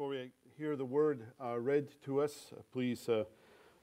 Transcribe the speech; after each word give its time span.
Before 0.00 0.12
we 0.12 0.30
hear 0.56 0.76
the 0.76 0.84
word 0.86 1.26
uh, 1.38 1.58
read 1.58 1.88
to 2.06 2.22
us, 2.22 2.54
please 2.72 3.06
uh, 3.06 3.24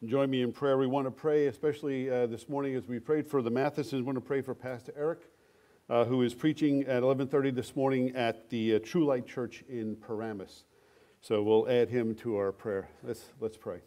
join 0.04 0.32
me 0.32 0.42
in 0.42 0.52
prayer. 0.52 0.76
We 0.80 0.88
want 0.88 1.06
to 1.06 1.12
pray, 1.12 1.46
especially 1.46 2.10
uh, 2.10 2.26
this 2.26 2.50
morning 2.50 2.74
as 2.74 2.88
we 2.88 2.98
prayed 2.98 3.28
for 3.28 3.44
the 3.44 3.52
Mathesons. 3.52 4.02
We 4.02 4.02
want 4.02 4.16
to 4.16 4.22
pray 4.22 4.42
for 4.42 4.56
Pastor 4.56 4.92
Eric, 4.98 5.20
uh, 5.92 6.06
who 6.06 6.24
is 6.24 6.34
preaching 6.34 6.86
at 6.86 7.04
11:30 7.04 7.54
this 7.54 7.76
morning 7.76 8.16
at 8.16 8.50
the 8.50 8.78
uh, 8.78 8.80
True 8.84 9.06
Light 9.06 9.28
Church 9.28 9.64
in 9.70 9.96
Paramus. 9.96 10.64
So 11.22 11.44
we'll 11.44 11.70
add 11.70 11.88
him 11.90 12.16
to 12.16 12.36
our 12.38 12.52
prayer. 12.52 12.90
Let's 13.04 13.26
let's 13.40 13.58
pray. 13.58 13.82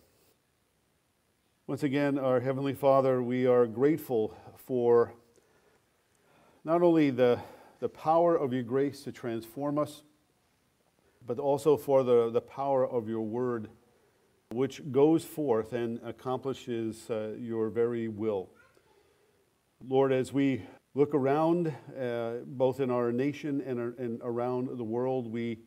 Once 1.66 1.82
again, 1.82 2.16
our 2.16 2.38
heavenly 2.38 2.74
Father, 2.74 3.20
we 3.24 3.48
are 3.48 3.66
grateful 3.66 4.36
for 4.56 5.14
not 6.62 6.80
only 6.80 7.10
the 7.10 7.40
the 7.80 7.88
power 7.88 8.36
of 8.36 8.52
your 8.52 8.62
grace 8.62 9.02
to 9.02 9.10
transform 9.10 9.80
us 9.80 10.04
but 11.26 11.38
also 11.38 11.76
for 11.76 12.02
the, 12.02 12.30
the 12.30 12.40
power 12.40 12.88
of 12.88 13.08
your 13.08 13.22
word, 13.22 13.68
which 14.52 14.90
goes 14.90 15.24
forth 15.24 15.72
and 15.72 16.00
accomplishes 16.04 17.08
uh, 17.10 17.34
your 17.38 17.68
very 17.68 18.08
will. 18.08 18.50
Lord, 19.86 20.12
as 20.12 20.32
we 20.32 20.62
look 20.94 21.14
around, 21.14 21.72
uh, 21.98 22.32
both 22.46 22.80
in 22.80 22.90
our 22.90 23.12
nation 23.12 23.62
and, 23.62 23.78
uh, 23.78 24.02
and 24.02 24.20
around 24.22 24.76
the 24.76 24.84
world, 24.84 25.30
we, 25.30 25.58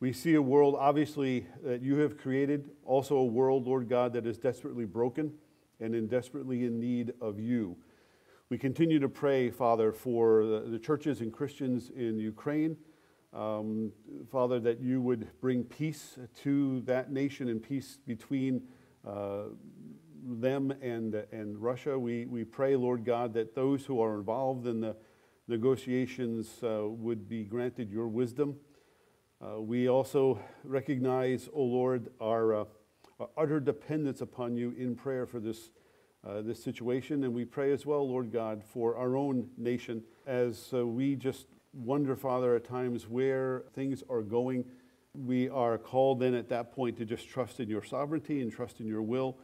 we 0.00 0.12
see 0.12 0.34
a 0.34 0.42
world, 0.42 0.76
obviously, 0.78 1.46
that 1.64 1.82
you 1.82 1.96
have 1.98 2.16
created, 2.16 2.70
also 2.84 3.16
a 3.16 3.24
world, 3.24 3.66
Lord 3.66 3.88
God, 3.88 4.12
that 4.12 4.26
is 4.26 4.38
desperately 4.38 4.84
broken 4.84 5.32
and 5.80 5.94
in 5.94 6.06
desperately 6.06 6.64
in 6.64 6.78
need 6.78 7.12
of 7.20 7.40
you. 7.40 7.76
We 8.50 8.58
continue 8.58 9.00
to 9.00 9.08
pray, 9.08 9.50
Father, 9.50 9.92
for 9.92 10.44
the, 10.44 10.60
the 10.68 10.78
churches 10.78 11.22
and 11.22 11.32
Christians 11.32 11.90
in 11.96 12.18
Ukraine 12.18 12.76
um, 13.32 13.92
Father, 14.30 14.60
that 14.60 14.80
you 14.80 15.00
would 15.00 15.28
bring 15.40 15.64
peace 15.64 16.18
to 16.42 16.80
that 16.82 17.10
nation 17.10 17.48
and 17.48 17.62
peace 17.62 17.98
between 18.06 18.62
uh, 19.06 19.44
them 20.24 20.72
and, 20.82 21.14
and 21.32 21.58
Russia. 21.58 21.98
We, 21.98 22.26
we 22.26 22.44
pray, 22.44 22.76
Lord 22.76 23.04
God, 23.04 23.34
that 23.34 23.54
those 23.54 23.86
who 23.86 24.00
are 24.00 24.14
involved 24.14 24.66
in 24.66 24.80
the 24.80 24.96
negotiations 25.48 26.62
uh, 26.62 26.82
would 26.88 27.28
be 27.28 27.44
granted 27.44 27.90
your 27.90 28.08
wisdom. 28.08 28.56
Uh, 29.40 29.60
we 29.60 29.88
also 29.88 30.38
recognize, 30.62 31.48
O 31.48 31.52
oh 31.54 31.64
Lord, 31.64 32.08
our, 32.20 32.54
uh, 32.54 32.64
our, 33.18 33.28
utter 33.36 33.58
dependence 33.58 34.20
upon 34.20 34.56
you 34.56 34.72
in 34.78 34.94
prayer 34.94 35.26
for 35.26 35.40
this, 35.40 35.70
uh, 36.24 36.42
this 36.42 36.62
situation. 36.62 37.24
And 37.24 37.34
we 37.34 37.44
pray 37.44 37.72
as 37.72 37.84
well, 37.84 38.08
Lord 38.08 38.30
God, 38.30 38.62
for 38.62 38.96
our 38.96 39.16
own 39.16 39.48
nation 39.56 40.04
as 40.26 40.70
uh, 40.72 40.86
we 40.86 41.16
just 41.16 41.46
wonder, 41.72 42.14
Father, 42.16 42.54
at 42.54 42.64
times 42.64 43.08
where 43.08 43.64
things 43.74 44.02
are 44.10 44.22
going. 44.22 44.64
We 45.14 45.48
are 45.48 45.78
called 45.78 46.20
then 46.20 46.34
at 46.34 46.48
that 46.50 46.72
point 46.72 46.96
to 46.98 47.04
just 47.04 47.28
trust 47.28 47.60
in 47.60 47.68
your 47.68 47.82
sovereignty 47.82 48.40
and 48.40 48.52
trust 48.52 48.80
in 48.80 48.86
your 48.86 49.02
will. 49.02 49.38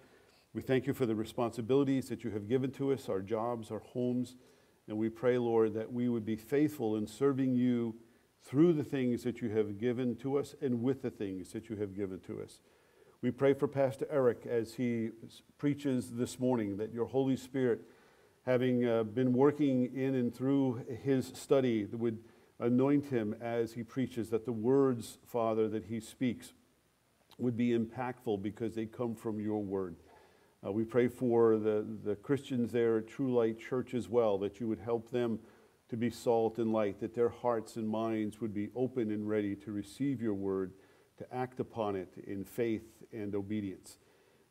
We 0.54 0.62
thank 0.62 0.86
you 0.86 0.94
for 0.94 1.06
the 1.06 1.14
responsibilities 1.14 2.08
that 2.08 2.24
you 2.24 2.30
have 2.30 2.48
given 2.48 2.70
to 2.72 2.92
us, 2.92 3.08
our 3.08 3.20
jobs, 3.20 3.70
our 3.70 3.80
homes. 3.80 4.36
And 4.88 4.96
we 4.96 5.08
pray, 5.10 5.36
Lord, 5.38 5.74
that 5.74 5.92
we 5.92 6.08
would 6.08 6.24
be 6.24 6.36
faithful 6.36 6.96
in 6.96 7.06
serving 7.06 7.54
you 7.54 7.96
through 8.42 8.72
the 8.72 8.84
things 8.84 9.24
that 9.24 9.42
you 9.42 9.50
have 9.50 9.78
given 9.78 10.16
to 10.16 10.38
us 10.38 10.54
and 10.62 10.82
with 10.82 11.02
the 11.02 11.10
things 11.10 11.52
that 11.52 11.68
you 11.68 11.76
have 11.76 11.94
given 11.94 12.20
to 12.20 12.40
us. 12.40 12.60
We 13.20 13.30
pray 13.30 13.52
for 13.52 13.68
Pastor 13.68 14.06
Eric 14.10 14.46
as 14.48 14.74
he 14.74 15.10
preaches 15.58 16.12
this 16.12 16.38
morning 16.38 16.76
that 16.78 16.92
your 16.92 17.06
Holy 17.06 17.36
Spirit 17.36 17.82
having 18.48 18.88
uh, 18.88 19.02
been 19.02 19.34
working 19.34 19.94
in 19.94 20.14
and 20.14 20.34
through 20.34 20.82
his 21.04 21.30
study, 21.34 21.84
that 21.84 21.98
would 21.98 22.16
anoint 22.58 23.04
him 23.04 23.34
as 23.42 23.74
he 23.74 23.82
preaches, 23.82 24.30
that 24.30 24.46
the 24.46 24.52
words, 24.52 25.18
Father, 25.26 25.68
that 25.68 25.84
he 25.84 26.00
speaks 26.00 26.54
would 27.36 27.58
be 27.58 27.78
impactful 27.78 28.40
because 28.40 28.74
they 28.74 28.86
come 28.86 29.14
from 29.14 29.38
your 29.38 29.62
word. 29.62 29.96
Uh, 30.66 30.72
we 30.72 30.82
pray 30.82 31.08
for 31.08 31.58
the, 31.58 31.84
the 32.02 32.16
Christians 32.16 32.72
there 32.72 32.96
at 32.96 33.06
True 33.06 33.34
Light 33.34 33.60
Church 33.60 33.92
as 33.92 34.08
well, 34.08 34.38
that 34.38 34.58
you 34.58 34.66
would 34.66 34.80
help 34.80 35.10
them 35.10 35.38
to 35.90 35.98
be 35.98 36.08
salt 36.08 36.56
and 36.56 36.72
light, 36.72 37.00
that 37.00 37.14
their 37.14 37.28
hearts 37.28 37.76
and 37.76 37.86
minds 37.86 38.40
would 38.40 38.54
be 38.54 38.70
open 38.74 39.10
and 39.10 39.28
ready 39.28 39.56
to 39.56 39.72
receive 39.72 40.22
your 40.22 40.32
word, 40.32 40.72
to 41.18 41.34
act 41.34 41.60
upon 41.60 41.96
it 41.96 42.14
in 42.26 42.44
faith 42.44 43.04
and 43.12 43.34
obedience. 43.34 43.98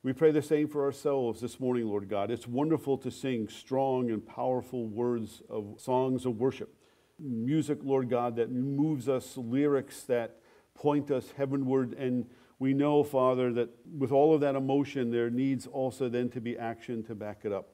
We 0.07 0.13
pray 0.13 0.31
the 0.31 0.41
same 0.41 0.69
for 0.69 0.85
ourselves 0.85 1.41
this 1.41 1.59
morning, 1.59 1.85
Lord 1.85 2.07
God. 2.07 2.31
It's 2.31 2.47
wonderful 2.47 2.97
to 2.99 3.11
sing 3.11 3.49
strong 3.49 4.09
and 4.09 4.25
powerful 4.25 4.87
words 4.87 5.41
of 5.49 5.75
songs 5.79 6.25
of 6.25 6.39
worship. 6.39 6.73
Music, 7.19 7.79
Lord 7.83 8.09
God, 8.09 8.37
that 8.37 8.49
moves 8.49 9.09
us, 9.09 9.35
lyrics 9.35 10.03
that 10.03 10.37
point 10.75 11.11
us 11.11 11.33
heavenward. 11.35 11.91
And 11.95 12.25
we 12.57 12.73
know, 12.73 13.03
Father, 13.03 13.51
that 13.51 13.67
with 13.97 14.13
all 14.13 14.33
of 14.33 14.39
that 14.39 14.55
emotion, 14.55 15.11
there 15.11 15.29
needs 15.29 15.67
also 15.67 16.07
then 16.07 16.29
to 16.29 16.39
be 16.39 16.57
action 16.57 17.03
to 17.03 17.13
back 17.13 17.41
it 17.43 17.51
up. 17.51 17.71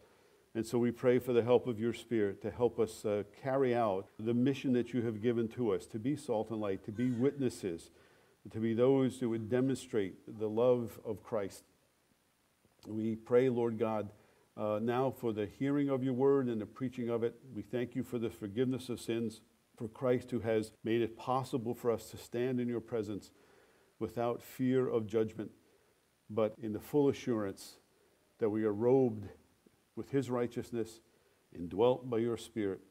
And 0.56 0.66
so 0.66 0.80
we 0.80 0.90
pray 0.90 1.20
for 1.20 1.34
the 1.34 1.44
help 1.44 1.68
of 1.68 1.80
your 1.80 1.94
Spirit 1.94 2.42
to 2.42 2.50
help 2.50 2.80
us 2.80 3.06
uh, 3.06 3.26
carry 3.44 3.76
out 3.76 4.08
the 4.18 4.34
mission 4.34 4.74
that 4.74 4.92
you 4.92 5.04
have 5.04 5.22
given 5.22 5.48
to 5.50 5.72
us 5.72 5.86
to 5.86 6.00
be 6.00 6.16
salt 6.16 6.50
and 6.50 6.60
light, 6.60 6.84
to 6.86 6.92
be 6.92 7.12
witnesses, 7.12 7.92
to 8.50 8.58
be 8.58 8.74
those 8.74 9.20
who 9.20 9.30
would 9.30 9.52
demonstrate 9.52 10.40
the 10.40 10.50
love 10.50 11.00
of 11.06 11.22
Christ. 11.22 11.66
We 12.88 13.16
pray, 13.16 13.50
Lord 13.50 13.80
God, 13.80 14.10
uh, 14.58 14.80
now 14.82 15.12
for 15.12 15.34
the 15.34 15.46
hearing 15.46 15.90
of 15.90 16.04
your 16.04 16.14
word 16.14 16.48
and 16.48 16.62
the 16.62 16.66
preaching 16.66 17.10
of 17.10 17.24
it. 17.24 17.36
We 17.54 17.62
thank 17.62 17.96
you 17.96 18.04
for 18.04 18.20
the 18.20 18.30
forgiveness 18.30 18.90
of 18.90 19.00
sins, 19.00 19.42
for 19.78 19.88
Christ 19.88 20.32
who 20.32 20.40
has 20.42 20.72
made 20.84 21.02
it 21.02 21.18
possible 21.18 21.74
for 21.74 21.92
us 21.92 22.10
to 22.12 22.18
stand 22.18 22.60
in 22.60 22.68
your 22.68 22.82
presence 22.82 23.32
without 24.00 24.44
fear 24.44 24.88
of 24.88 25.08
judgment, 25.08 25.52
but 26.30 26.56
in 26.62 26.74
the 26.74 26.80
full 26.80 27.10
assurance 27.10 27.78
that 28.40 28.50
we 28.50 28.64
are 28.64 28.74
robed 28.74 29.28
with 29.96 30.12
his 30.12 30.30
righteousness, 30.30 31.00
indwelt 31.54 32.10
by 32.10 32.18
your 32.18 32.38
Spirit, 32.38 32.82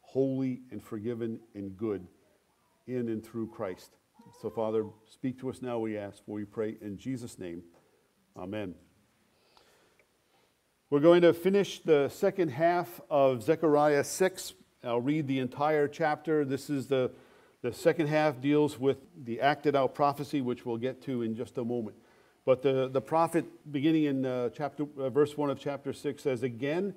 holy 0.00 0.62
and 0.70 0.82
forgiven 0.82 1.38
and 1.54 1.76
good 1.76 2.06
in 2.86 3.08
and 3.08 3.24
through 3.24 3.48
Christ. 3.48 3.96
So, 4.40 4.50
Father, 4.50 4.84
speak 5.08 5.38
to 5.40 5.50
us 5.50 5.62
now, 5.62 5.78
we 5.78 5.96
ask, 5.96 6.24
for 6.24 6.32
we 6.32 6.44
pray 6.44 6.76
in 6.80 6.96
Jesus' 6.96 7.38
name. 7.38 7.62
Amen. 8.36 8.74
We're 10.90 10.98
going 10.98 11.22
to 11.22 11.32
finish 11.32 11.78
the 11.78 12.08
second 12.08 12.48
half 12.48 13.00
of 13.08 13.44
Zechariah 13.44 14.02
6. 14.02 14.54
I'll 14.82 15.00
read 15.00 15.28
the 15.28 15.38
entire 15.38 15.86
chapter. 15.86 16.44
This 16.44 16.68
is 16.68 16.88
the, 16.88 17.12
the 17.62 17.72
second 17.72 18.08
half 18.08 18.40
deals 18.40 18.76
with 18.76 18.96
the 19.16 19.40
acted 19.40 19.76
out 19.76 19.94
prophecy, 19.94 20.40
which 20.40 20.66
we'll 20.66 20.78
get 20.78 21.00
to 21.02 21.22
in 21.22 21.36
just 21.36 21.58
a 21.58 21.64
moment. 21.64 21.94
But 22.44 22.62
the, 22.62 22.88
the 22.88 23.00
prophet, 23.00 23.44
beginning 23.70 24.02
in 24.02 24.26
uh, 24.26 24.48
chapter, 24.48 24.84
uh, 24.98 25.10
verse 25.10 25.36
1 25.36 25.48
of 25.48 25.60
chapter 25.60 25.92
6, 25.92 26.20
says, 26.20 26.42
Again, 26.42 26.96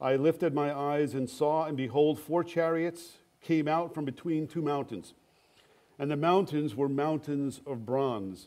I 0.00 0.14
lifted 0.14 0.54
my 0.54 0.72
eyes 0.72 1.14
and 1.14 1.28
saw, 1.28 1.64
and 1.64 1.76
behold, 1.76 2.20
four 2.20 2.44
chariots 2.44 3.14
came 3.40 3.66
out 3.66 3.92
from 3.92 4.04
between 4.04 4.46
two 4.46 4.62
mountains. 4.62 5.14
And 5.98 6.08
the 6.08 6.16
mountains 6.16 6.76
were 6.76 6.88
mountains 6.88 7.60
of 7.66 7.84
bronze. 7.84 8.46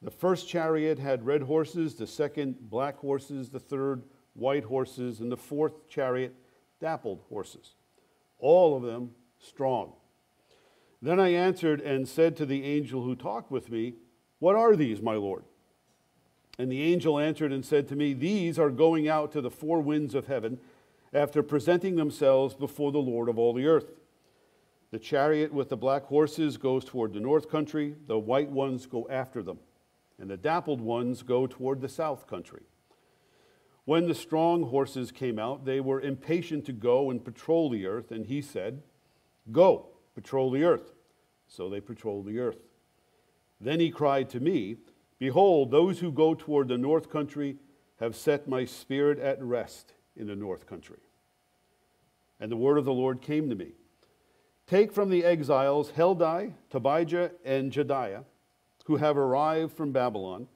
The 0.00 0.10
first 0.10 0.48
chariot 0.48 0.98
had 0.98 1.26
red 1.26 1.42
horses, 1.42 1.94
the 1.94 2.06
second, 2.06 2.70
black 2.70 2.96
horses, 2.96 3.50
the 3.50 3.60
third, 3.60 4.02
white 4.34 4.64
horses, 4.64 5.20
and 5.20 5.30
the 5.30 5.36
fourth 5.36 5.88
chariot, 5.88 6.34
dappled 6.80 7.22
horses, 7.28 7.74
all 8.38 8.76
of 8.76 8.82
them 8.82 9.10
strong. 9.38 9.92
Then 11.00 11.20
I 11.20 11.28
answered 11.28 11.80
and 11.80 12.08
said 12.08 12.36
to 12.36 12.46
the 12.46 12.64
angel 12.64 13.02
who 13.02 13.14
talked 13.14 13.50
with 13.50 13.70
me, 13.70 13.94
What 14.38 14.56
are 14.56 14.74
these, 14.74 15.02
my 15.02 15.14
Lord? 15.14 15.44
And 16.58 16.70
the 16.70 16.82
angel 16.82 17.18
answered 17.18 17.52
and 17.52 17.64
said 17.64 17.88
to 17.88 17.96
me, 17.96 18.14
These 18.14 18.58
are 18.58 18.70
going 18.70 19.08
out 19.08 19.32
to 19.32 19.40
the 19.40 19.50
four 19.50 19.80
winds 19.80 20.14
of 20.14 20.26
heaven 20.26 20.58
after 21.12 21.42
presenting 21.42 21.96
themselves 21.96 22.54
before 22.54 22.92
the 22.92 22.98
Lord 22.98 23.28
of 23.28 23.38
all 23.38 23.52
the 23.52 23.66
earth. 23.66 23.92
The 24.90 24.98
chariot 24.98 25.52
with 25.52 25.68
the 25.68 25.76
black 25.76 26.04
horses 26.04 26.56
goes 26.56 26.84
toward 26.84 27.12
the 27.12 27.20
north 27.20 27.50
country, 27.50 27.96
the 28.06 28.18
white 28.18 28.50
ones 28.50 28.86
go 28.86 29.06
after 29.10 29.42
them, 29.42 29.58
and 30.18 30.30
the 30.30 30.36
dappled 30.36 30.80
ones 30.80 31.22
go 31.22 31.46
toward 31.46 31.80
the 31.80 31.88
south 31.88 32.26
country. 32.26 32.62
When 33.84 34.06
the 34.06 34.14
strong 34.14 34.64
horses 34.64 35.12
came 35.12 35.38
out, 35.38 35.64
they 35.64 35.80
were 35.80 36.00
impatient 36.00 36.64
to 36.66 36.72
go 36.72 37.10
and 37.10 37.24
patrol 37.24 37.68
the 37.68 37.86
earth, 37.86 38.10
and 38.10 38.26
he 38.26 38.40
said, 38.40 38.82
Go, 39.52 39.88
patrol 40.14 40.50
the 40.50 40.64
earth. 40.64 40.92
So 41.46 41.68
they 41.68 41.80
patrolled 41.80 42.26
the 42.26 42.38
earth. 42.38 42.62
Then 43.60 43.80
he 43.80 43.90
cried 43.90 44.30
to 44.30 44.40
me, 44.40 44.76
Behold, 45.18 45.70
those 45.70 46.00
who 46.00 46.10
go 46.10 46.34
toward 46.34 46.68
the 46.68 46.78
north 46.78 47.10
country 47.10 47.56
have 48.00 48.16
set 48.16 48.48
my 48.48 48.64
spirit 48.64 49.18
at 49.18 49.42
rest 49.42 49.92
in 50.16 50.26
the 50.26 50.36
north 50.36 50.66
country. 50.66 50.98
And 52.40 52.50
the 52.50 52.56
word 52.56 52.78
of 52.78 52.84
the 52.84 52.92
Lord 52.92 53.20
came 53.20 53.48
to 53.50 53.54
me 53.54 53.72
Take 54.66 54.92
from 54.92 55.10
the 55.10 55.24
exiles 55.24 55.92
Heldai, 55.92 56.54
Tobijah, 56.70 57.32
and 57.44 57.70
Jedaiah, 57.70 58.24
who 58.86 58.96
have 58.96 59.16
arrived 59.16 59.72
from 59.72 59.92
Babylon 59.92 60.48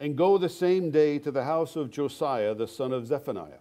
and 0.00 0.16
go 0.16 0.38
the 0.38 0.48
same 0.48 0.90
day 0.90 1.18
to 1.18 1.30
the 1.30 1.44
house 1.44 1.76
of 1.76 1.90
Josiah 1.90 2.54
the 2.54 2.66
son 2.66 2.92
of 2.92 3.06
Zephaniah. 3.06 3.60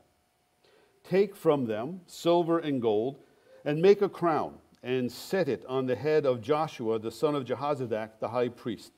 Take 1.04 1.36
from 1.36 1.66
them 1.66 2.02
silver 2.08 2.58
and 2.58 2.82
gold, 2.82 3.18
and 3.66 3.82
make 3.82 4.02
a 4.02 4.10
crown, 4.10 4.56
and 4.82 5.12
set 5.12 5.50
it 5.50 5.66
on 5.68 5.86
the 5.86 5.96
head 5.96 6.26
of 6.26 6.42
Joshua 6.42 6.98
the 6.98 7.12
son 7.12 7.36
of 7.36 7.44
Jehozadak 7.44 8.20
the 8.20 8.30
high 8.30 8.50
priest. 8.50 8.94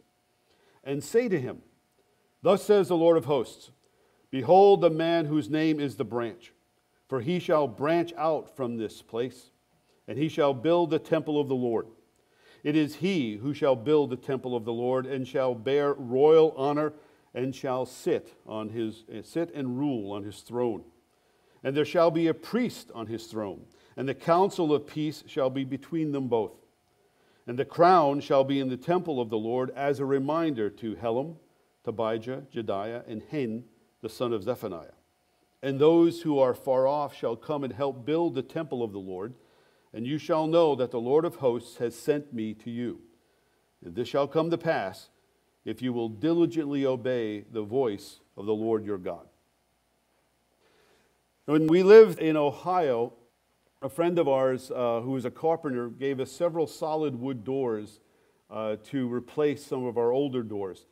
and 0.84 1.04
say 1.04 1.28
to 1.28 1.40
him, 1.40 1.62
Thus 2.42 2.64
says 2.64 2.88
the 2.88 2.98
Lord 2.98 3.18
of 3.18 3.26
hosts 3.26 3.72
Behold, 4.30 4.82
the 4.82 4.90
man 4.90 5.26
whose 5.26 5.50
name 5.50 5.80
is 5.80 5.96
the 5.96 6.06
branch, 6.06 6.54
for 7.08 7.22
he 7.22 7.40
shall 7.40 7.68
branch 7.68 8.14
out 8.18 8.56
from 8.56 8.78
this 8.78 9.02
place, 9.02 9.52
and 10.08 10.18
he 10.18 10.30
shall 10.30 10.54
build 10.54 10.90
the 10.90 11.00
temple 11.00 11.40
of 11.40 11.50
the 11.50 11.56
Lord. 11.56 11.88
It 12.64 12.76
is 12.76 12.96
he 12.96 13.38
who 13.38 13.54
shall 13.54 13.76
build 13.76 14.10
the 14.10 14.16
temple 14.16 14.56
of 14.56 14.66
the 14.66 14.74
Lord, 14.74 15.06
and 15.06 15.28
shall 15.28 15.54
bear 15.54 15.94
royal 15.94 16.54
honor, 16.56 16.94
and 17.33 17.56
shall 17.56 17.86
sit 17.86 18.33
on 18.45 18.69
his 18.69 19.06
eh, 19.12 19.22
sit 19.24 19.54
and 19.54 19.78
rule 19.78 20.12
on 20.12 20.24
his 20.24 20.42
throne. 20.42 20.83
And 21.63 21.75
there 21.75 21.86
shall 21.86 22.12
be 22.12 22.28
a 22.28 22.33
priest 22.33 22.92
on 22.94 23.07
his 23.07 23.28
throne, 23.28 23.66
and 23.95 24.07
the 24.07 24.16
counsel 24.16 24.74
of 24.74 24.88
peace 24.88 25.24
shall 25.28 25.50
be 25.50 25.63
between 25.63 26.12
them 26.12 26.28
both. 26.28 26.57
And 27.48 27.57
the 27.57 27.66
crown 27.66 28.19
shall 28.22 28.44
be 28.44 28.60
in 28.60 28.69
the 28.69 28.78
temple 28.78 29.19
of 29.19 29.30
the 29.30 29.38
Lord 29.38 29.72
as 29.75 30.00
a 30.00 30.06
reminder 30.06 30.69
to 30.69 30.95
Helem, 30.95 31.36
Tobijah, 31.83 32.44
Jedaiah, 32.54 33.04
and 33.07 33.22
Hen, 33.30 33.63
the 34.01 34.10
son 34.10 34.33
of 34.33 34.44
Zephaniah. 34.44 34.94
And 35.63 35.80
those 35.80 36.22
who 36.22 36.39
are 36.39 36.54
far 36.54 36.88
off 36.88 37.16
shall 37.16 37.36
come 37.36 37.63
and 37.63 37.74
help 37.74 38.06
build 38.06 38.33
the 38.33 38.42
temple 38.42 38.83
of 38.83 38.92
the 38.92 39.00
Lord, 39.00 39.36
and 39.94 40.07
you 40.07 40.18
shall 40.18 40.48
know 40.48 40.75
that 40.75 40.92
the 40.92 41.00
Lord 41.00 41.25
of 41.25 41.36
hosts 41.36 41.78
has 41.78 41.95
sent 41.95 42.33
me 42.33 42.54
to 42.56 42.72
you. 42.72 43.01
And 43.83 43.95
this 43.95 44.07
shall 44.07 44.28
come 44.28 44.50
to 44.50 44.57
pass 44.57 45.10
if 45.66 45.81
you 45.81 45.94
will 45.94 46.10
diligently 46.10 46.86
obey 46.86 47.42
the 47.52 47.62
voice 47.62 48.19
of 48.38 48.46
the 48.46 48.54
Lord 48.54 48.86
your 48.86 48.98
God. 48.98 49.28
When 51.46 51.68
we 51.68 51.84
lived 51.84 52.19
in 52.19 52.38
Ohio, 52.38 53.13
a 53.81 53.90
friend 53.90 54.19
of 54.19 54.28
ours 54.28 54.72
uh, 54.72 55.02
who 55.02 55.12
was 55.12 55.25
a 55.25 55.31
carpenter 55.31 55.90
gave 55.90 56.19
us 56.19 56.31
several 56.31 56.68
solid 56.68 57.16
wood 57.16 57.44
doors 57.44 58.00
uh, 58.50 58.75
to 58.86 59.12
replace 59.12 59.66
some 59.66 59.86
of 59.86 59.98
our 59.98 60.12
older 60.12 60.44
doors. 60.44 60.86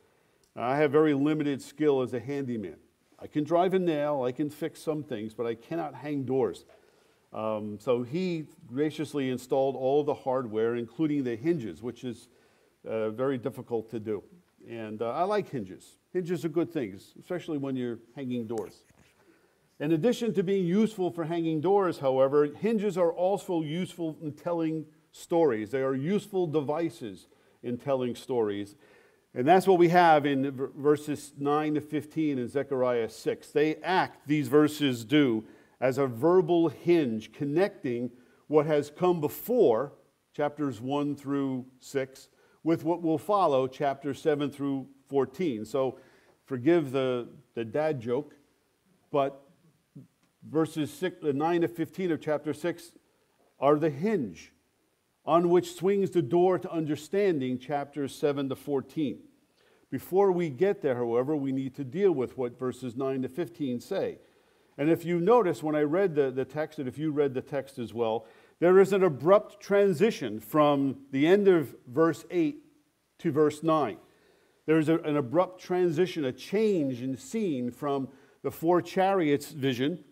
I 0.56 0.75
have 0.77 0.92
very 0.92 1.13
limited 1.13 1.62
skill 1.62 2.01
as 2.01 2.13
a 2.13 2.19
handyman. 2.19 2.77
I 3.19 3.27
can 3.27 3.44
drive 3.44 3.74
a 3.74 3.80
nail, 3.80 4.24
I 4.24 4.31
can 4.31 4.50
fix 4.50 4.81
some 4.81 5.04
things, 5.04 5.33
but 5.33 5.45
I 5.45 5.56
cannot 5.56 5.94
hang 5.94 6.24
doors. 6.24 6.65
Um, 7.31 7.77
so 7.80 8.01
he 8.01 8.45
graciously 8.65 9.30
installed 9.30 9.75
all 9.75 10.04
the 10.04 10.13
hardware, 10.13 10.75
including 10.75 11.24
the 11.24 11.36
hinges, 11.36 11.83
which 11.83 12.04
is 12.04 12.27
uh, 12.88 13.12
very 13.12 13.38
difficult 13.38 13.89
to 13.92 14.00
do. 14.00 14.24
And 14.67 15.01
uh, 15.01 15.11
I 15.11 15.23
like 15.23 15.50
hinges. 15.50 15.97
Hinges 16.11 16.44
are 16.45 16.50
good 16.50 16.71
things, 16.71 17.13
especially 17.19 17.57
when 17.57 17.75
you're 17.75 18.00
hanging 18.15 18.47
doors. 18.47 18.83
In 19.79 19.94
addition 19.94 20.33
to 20.33 20.44
being 20.44 20.65
useful 20.65 21.11
for 21.11 21.23
hanging 21.23 21.61
doors, 21.61 22.00
however, 22.00 22.45
hinges 22.45 22.97
are 22.97 23.13
also 23.13 23.61
useful 23.61 24.17
in 24.21 24.33
telling 24.33 24.85
stories. 25.11 25.71
They 25.71 25.81
are 25.81 25.95
useful 25.95 26.47
devices 26.47 27.27
in 27.63 27.77
telling 27.77 28.15
stories. 28.15 28.75
And 29.33 29.47
that's 29.47 29.67
what 29.67 29.77
we 29.77 29.89
have 29.89 30.25
in 30.25 30.51
verses 30.75 31.33
9 31.38 31.75
to 31.75 31.81
15 31.81 32.39
in 32.39 32.47
Zechariah 32.47 33.09
6. 33.09 33.51
They 33.51 33.75
act, 33.77 34.27
these 34.27 34.47
verses 34.47 35.05
do, 35.05 35.45
as 35.79 35.97
a 35.97 36.07
verbal 36.07 36.69
hinge 36.69 37.31
connecting 37.31 38.12
what 38.47 38.65
has 38.65 38.89
come 38.89 39.21
before, 39.21 39.94
chapters 40.33 40.81
1 40.81 41.15
through 41.15 41.65
6, 41.79 42.29
with 42.63 42.83
what 42.83 43.01
will 43.01 43.17
follow, 43.17 43.67
chapters 43.67 44.21
7 44.21 44.51
through 44.51 44.88
14. 45.07 45.65
So 45.65 46.00
forgive 46.45 46.91
the, 46.91 47.27
the 47.56 47.65
dad 47.65 48.01
joke, 48.01 48.35
but 49.11 49.41
verses 50.47 50.91
six, 50.91 51.23
uh, 51.23 51.31
9 51.33 51.61
to 51.61 51.67
15 51.67 52.11
of 52.11 52.21
chapter 52.21 52.53
6 52.53 52.91
are 53.59 53.77
the 53.77 53.89
hinge 53.89 54.53
on 55.25 55.50
which 55.50 55.73
swings 55.73 56.11
the 56.11 56.21
door 56.21 56.57
to 56.57 56.71
understanding 56.71 57.59
chapters 57.59 58.15
7 58.15 58.50
to 58.50 58.56
14. 58.56 59.19
Before 59.91 60.31
we 60.31 60.50
get 60.50 60.81
there, 60.81 60.95
however, 60.95 61.35
we 61.35 61.51
need 61.51 61.75
to 61.75 61.83
deal 61.83 62.12
with 62.12 62.38
what 62.38 62.57
verses 62.57 62.95
9 62.95 63.23
to 63.23 63.29
15 63.29 63.79
say. 63.79 64.19
And 64.77 64.89
if 64.89 65.03
you 65.03 65.19
notice, 65.19 65.62
when 65.62 65.75
I 65.75 65.81
read 65.81 66.15
the, 66.15 66.31
the 66.31 66.45
text, 66.45 66.79
and 66.79 66.88
if 66.88 66.97
you 66.97 67.12
read 67.12 67.33
the 67.33 67.41
text 67.41 67.79
as 67.79 67.94
well, 67.94 68.25
there 68.59 68.79
is 68.79 68.94
an 68.94 69.03
abrupt 69.03 69.61
transition 69.61 70.39
from 70.39 70.97
the 71.11 71.25
end 71.25 71.47
of 71.47 71.75
verse 71.88 72.25
8 72.29 72.61
to 73.19 73.31
verse 73.31 73.63
9. 73.63 73.97
There's 74.65 74.89
a, 74.89 75.00
an 75.00 75.17
abrupt 75.17 75.61
transition, 75.61 76.25
a 76.25 76.31
change 76.31 77.01
in 77.01 77.17
scene 77.17 77.71
from 77.71 78.09
the 78.44 78.51
four 78.51 78.81
chariots 78.81 79.51
vision 79.51 80.03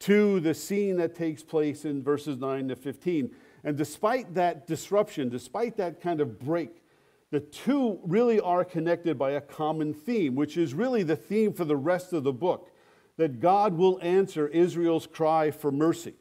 to 0.00 0.40
the 0.40 0.54
scene 0.54 0.96
that 0.96 1.14
takes 1.14 1.42
place 1.42 1.84
in 1.84 2.02
verses 2.02 2.38
9 2.38 2.68
to 2.68 2.76
15. 2.76 3.30
And 3.64 3.76
despite 3.76 4.34
that 4.34 4.66
disruption, 4.66 5.28
despite 5.28 5.76
that 5.76 6.00
kind 6.00 6.20
of 6.20 6.38
break, 6.38 6.82
the 7.30 7.40
two 7.40 8.00
really 8.02 8.40
are 8.40 8.64
connected 8.64 9.18
by 9.18 9.32
a 9.32 9.40
common 9.40 9.92
theme, 9.92 10.34
which 10.34 10.56
is 10.56 10.74
really 10.74 11.02
the 11.02 11.16
theme 11.16 11.52
for 11.52 11.64
the 11.64 11.76
rest 11.76 12.12
of 12.12 12.24
the 12.24 12.32
book 12.32 12.70
that 13.18 13.38
God 13.38 13.74
will 13.74 13.98
answer 14.00 14.48
Israel's 14.48 15.06
cry 15.06 15.50
for 15.50 15.70
mercy. 15.70 16.14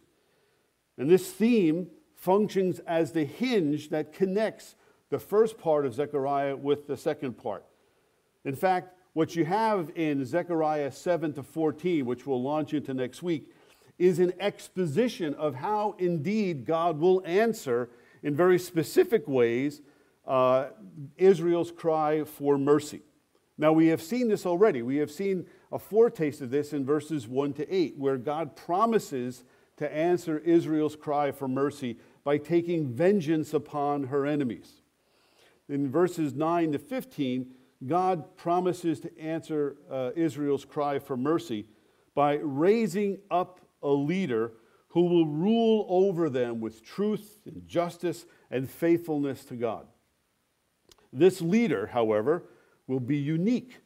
And 0.99 1.09
this 1.09 1.31
theme 1.31 1.87
functions 2.13 2.79
as 2.79 3.13
the 3.13 3.23
hinge 3.23 3.89
that 3.89 4.13
connects 4.13 4.75
the 5.09 5.17
first 5.17 5.57
part 5.57 5.85
of 5.85 5.93
Zechariah 5.93 6.55
with 6.55 6.85
the 6.85 6.97
second 6.97 7.33
part. 7.33 7.65
In 8.45 8.55
fact, 8.55 8.93
what 9.13 9.35
you 9.35 9.45
have 9.45 9.91
in 9.95 10.23
Zechariah 10.25 10.91
7 10.91 11.33
to 11.33 11.43
14, 11.43 12.05
which 12.05 12.27
we'll 12.27 12.43
launch 12.43 12.73
into 12.73 12.93
next 12.93 13.23
week, 13.23 13.51
is 13.97 14.19
an 14.19 14.33
exposition 14.39 15.33
of 15.35 15.55
how 15.55 15.95
indeed 15.97 16.65
God 16.65 16.99
will 16.99 17.23
answer 17.25 17.89
in 18.21 18.35
very 18.35 18.59
specific 18.59 19.27
ways 19.27 19.81
uh, 20.27 20.67
Israel's 21.17 21.71
cry 21.71 22.23
for 22.23 22.57
mercy. 22.57 23.01
Now, 23.57 23.73
we 23.73 23.87
have 23.87 24.01
seen 24.01 24.27
this 24.29 24.45
already. 24.45 24.81
We 24.81 24.97
have 24.97 25.11
seen 25.11 25.47
a 25.71 25.79
foretaste 25.79 26.41
of 26.41 26.49
this 26.49 26.71
in 26.71 26.85
verses 26.85 27.27
1 27.27 27.53
to 27.53 27.73
8, 27.73 27.97
where 27.97 28.17
God 28.17 28.55
promises 28.55 29.43
to 29.79 29.95
answer 29.95 30.39
Israel's 30.39 30.97
cry 30.97 31.31
for 31.31 31.47
mercy 31.47 31.97
by 32.25 32.37
taking 32.37 32.93
vengeance 32.93 33.53
upon 33.53 34.03
her 34.03 34.25
enemies. 34.25 34.81
In 35.69 35.89
verses 35.89 36.33
9 36.33 36.73
to 36.73 36.79
15, 36.79 37.47
God 37.87 38.35
promises 38.35 38.99
to 38.99 39.19
answer 39.19 39.77
uh, 39.89 40.11
Israel's 40.17 40.65
cry 40.65 40.99
for 40.99 41.15
mercy 41.15 41.65
by 42.13 42.33
raising 42.43 43.19
up 43.31 43.61
a 43.81 43.89
leader 43.89 44.51
who 44.89 45.03
will 45.03 45.25
rule 45.25 45.85
over 45.87 46.29
them 46.29 46.59
with 46.59 46.83
truth 46.83 47.39
and 47.45 47.65
justice 47.65 48.25
and 48.51 48.69
faithfulness 48.69 49.45
to 49.45 49.55
God. 49.55 49.87
This 51.13 51.39
leader, 51.41 51.87
however, 51.87 52.43
will 52.85 52.99
be 52.99 53.17
unique. 53.17 53.77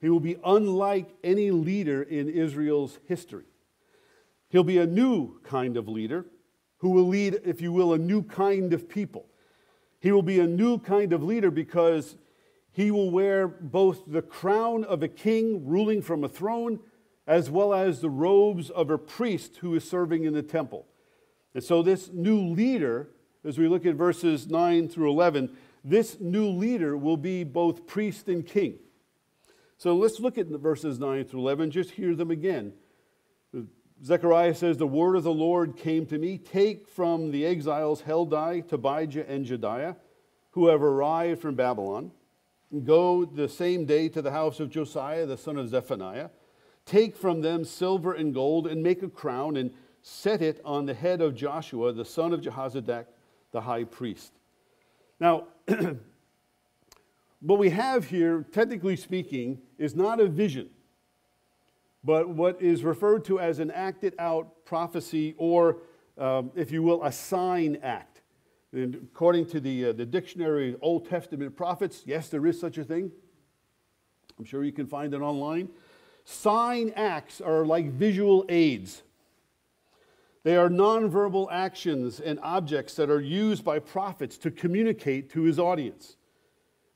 He 0.00 0.08
will 0.08 0.20
be 0.20 0.36
unlike 0.42 1.10
any 1.22 1.50
leader 1.50 2.02
in 2.02 2.30
Israel's 2.30 2.98
history. 3.06 3.44
He'll 4.48 4.64
be 4.64 4.78
a 4.78 4.86
new 4.86 5.40
kind 5.42 5.76
of 5.76 5.88
leader 5.88 6.26
who 6.78 6.90
will 6.90 7.08
lead, 7.08 7.40
if 7.44 7.60
you 7.60 7.72
will, 7.72 7.94
a 7.94 7.98
new 7.98 8.22
kind 8.22 8.72
of 8.72 8.88
people. 8.88 9.26
He 10.00 10.12
will 10.12 10.22
be 10.22 10.38
a 10.38 10.46
new 10.46 10.78
kind 10.78 11.12
of 11.12 11.22
leader 11.22 11.50
because 11.50 12.16
he 12.72 12.90
will 12.90 13.10
wear 13.10 13.48
both 13.48 14.02
the 14.06 14.20
crown 14.20 14.84
of 14.84 15.02
a 15.02 15.08
king 15.08 15.66
ruling 15.66 16.02
from 16.02 16.24
a 16.24 16.28
throne 16.28 16.80
as 17.26 17.48
well 17.48 17.72
as 17.72 18.00
the 18.00 18.10
robes 18.10 18.68
of 18.68 18.90
a 18.90 18.98
priest 18.98 19.56
who 19.58 19.74
is 19.74 19.88
serving 19.88 20.24
in 20.24 20.34
the 20.34 20.42
temple. 20.42 20.86
And 21.54 21.62
so, 21.62 21.82
this 21.82 22.10
new 22.12 22.38
leader, 22.38 23.08
as 23.44 23.58
we 23.58 23.68
look 23.68 23.86
at 23.86 23.94
verses 23.94 24.48
9 24.48 24.88
through 24.88 25.10
11, 25.10 25.56
this 25.84 26.18
new 26.20 26.48
leader 26.48 26.96
will 26.96 27.16
be 27.16 27.44
both 27.44 27.86
priest 27.86 28.28
and 28.28 28.44
king. 28.44 28.78
So, 29.78 29.96
let's 29.96 30.20
look 30.20 30.36
at 30.36 30.48
verses 30.48 30.98
9 30.98 31.24
through 31.24 31.40
11, 31.40 31.70
just 31.70 31.92
hear 31.92 32.14
them 32.14 32.30
again. 32.30 32.72
Zechariah 34.04 34.54
says, 34.54 34.76
The 34.76 34.86
word 34.86 35.16
of 35.16 35.22
the 35.22 35.32
Lord 35.32 35.76
came 35.76 36.04
to 36.06 36.18
me. 36.18 36.36
Take 36.36 36.88
from 36.88 37.30
the 37.30 37.46
exiles 37.46 38.02
Heldai, 38.02 38.68
Tobijah, 38.68 39.28
and 39.28 39.46
Jedaiah, 39.46 39.96
who 40.50 40.68
have 40.68 40.82
arrived 40.82 41.40
from 41.40 41.54
Babylon, 41.54 42.12
go 42.84 43.24
the 43.24 43.48
same 43.48 43.86
day 43.86 44.08
to 44.10 44.20
the 44.20 44.30
house 44.30 44.60
of 44.60 44.70
Josiah, 44.70 45.26
the 45.26 45.36
son 45.36 45.56
of 45.56 45.68
Zephaniah. 45.68 46.28
Take 46.84 47.16
from 47.16 47.40
them 47.40 47.64
silver 47.64 48.12
and 48.12 48.34
gold 48.34 48.66
and 48.66 48.82
make 48.82 49.02
a 49.02 49.08
crown 49.08 49.56
and 49.56 49.72
set 50.02 50.42
it 50.42 50.60
on 50.64 50.84
the 50.84 50.92
head 50.92 51.22
of 51.22 51.34
Joshua, 51.34 51.92
the 51.92 52.04
son 52.04 52.34
of 52.34 52.42
Jehozadak, 52.42 53.06
the 53.52 53.62
high 53.62 53.84
priest. 53.84 54.32
Now, 55.18 55.44
what 57.40 57.58
we 57.58 57.70
have 57.70 58.04
here, 58.06 58.44
technically 58.52 58.96
speaking, 58.96 59.60
is 59.78 59.94
not 59.94 60.20
a 60.20 60.26
vision, 60.26 60.68
but 62.04 62.28
what 62.28 62.60
is 62.60 62.84
referred 62.84 63.24
to 63.24 63.40
as 63.40 63.58
an 63.58 63.70
acted 63.70 64.14
out 64.18 64.64
prophecy 64.64 65.34
or, 65.38 65.78
um, 66.18 66.50
if 66.54 66.70
you 66.70 66.82
will, 66.82 67.02
a 67.02 67.10
sign 67.10 67.78
act. 67.82 68.20
And 68.72 68.94
according 68.96 69.46
to 69.46 69.60
the, 69.60 69.86
uh, 69.86 69.92
the 69.92 70.04
dictionary, 70.04 70.76
Old 70.82 71.08
Testament 71.08 71.56
prophets, 71.56 72.02
yes, 72.04 72.28
there 72.28 72.46
is 72.46 72.60
such 72.60 72.76
a 72.76 72.84
thing. 72.84 73.10
I'm 74.38 74.44
sure 74.44 74.64
you 74.64 74.72
can 74.72 74.86
find 74.86 75.14
it 75.14 75.20
online. 75.20 75.68
Sign 76.24 76.92
acts 76.96 77.40
are 77.40 77.64
like 77.64 77.90
visual 77.92 78.44
aids. 78.48 79.02
They 80.42 80.56
are 80.56 80.68
nonverbal 80.68 81.48
actions 81.50 82.20
and 82.20 82.38
objects 82.42 82.94
that 82.96 83.08
are 83.08 83.20
used 83.20 83.64
by 83.64 83.78
prophets 83.78 84.36
to 84.38 84.50
communicate 84.50 85.30
to 85.30 85.42
his 85.42 85.58
audience. 85.58 86.16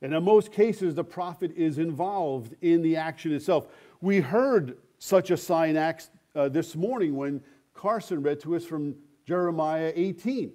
And 0.01 0.13
in 0.13 0.23
most 0.23 0.51
cases, 0.51 0.95
the 0.95 1.03
prophet 1.03 1.51
is 1.55 1.77
involved 1.77 2.55
in 2.61 2.81
the 2.83 2.95
action 2.95 3.33
itself. 3.33 3.67
We 4.01 4.19
heard 4.19 4.77
such 4.99 5.31
a 5.31 5.37
sign 5.37 5.75
acts 5.75 6.09
uh, 6.35 6.49
this 6.49 6.75
morning 6.75 7.15
when 7.15 7.41
Carson 7.73 8.21
read 8.21 8.39
to 8.41 8.55
us 8.55 8.65
from 8.65 8.95
Jeremiah 9.25 9.91
18. 9.95 10.51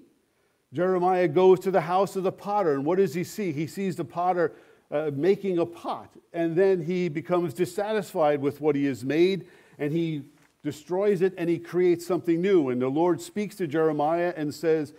Jeremiah 0.73 1.29
goes 1.29 1.61
to 1.61 1.71
the 1.71 1.81
house 1.81 2.17
of 2.17 2.23
the 2.23 2.33
potter, 2.33 2.75
and 2.75 2.85
what 2.85 2.99
does 2.99 3.15
he 3.15 3.25
see? 3.25 3.53
He 3.53 3.67
sees 3.67 3.97
the 3.97 4.05
potter 4.05 4.53
uh, 4.91 5.11
making 5.15 5.59
a 5.59 5.67
pot, 5.67 6.11
and 6.33 6.55
then 6.55 6.83
he 6.83 7.09
becomes 7.09 7.55
dissatisfied 7.55 8.41
with 8.41 8.61
what 8.61 8.77
he 8.77 8.85
has 8.87 9.05
made, 9.05 9.47
and 9.79 9.93
he 9.93 10.25
destroys 10.65 11.21
it 11.23 11.35
and 11.37 11.49
he 11.49 11.59
creates 11.59 12.05
something 12.05 12.41
new. 12.41 12.71
And 12.71 12.83
the 12.83 12.89
Lord 12.89 13.21
speaks 13.21 13.55
to 13.57 13.67
Jeremiah 13.69 14.33
and 14.37 14.53
says, 14.53 14.95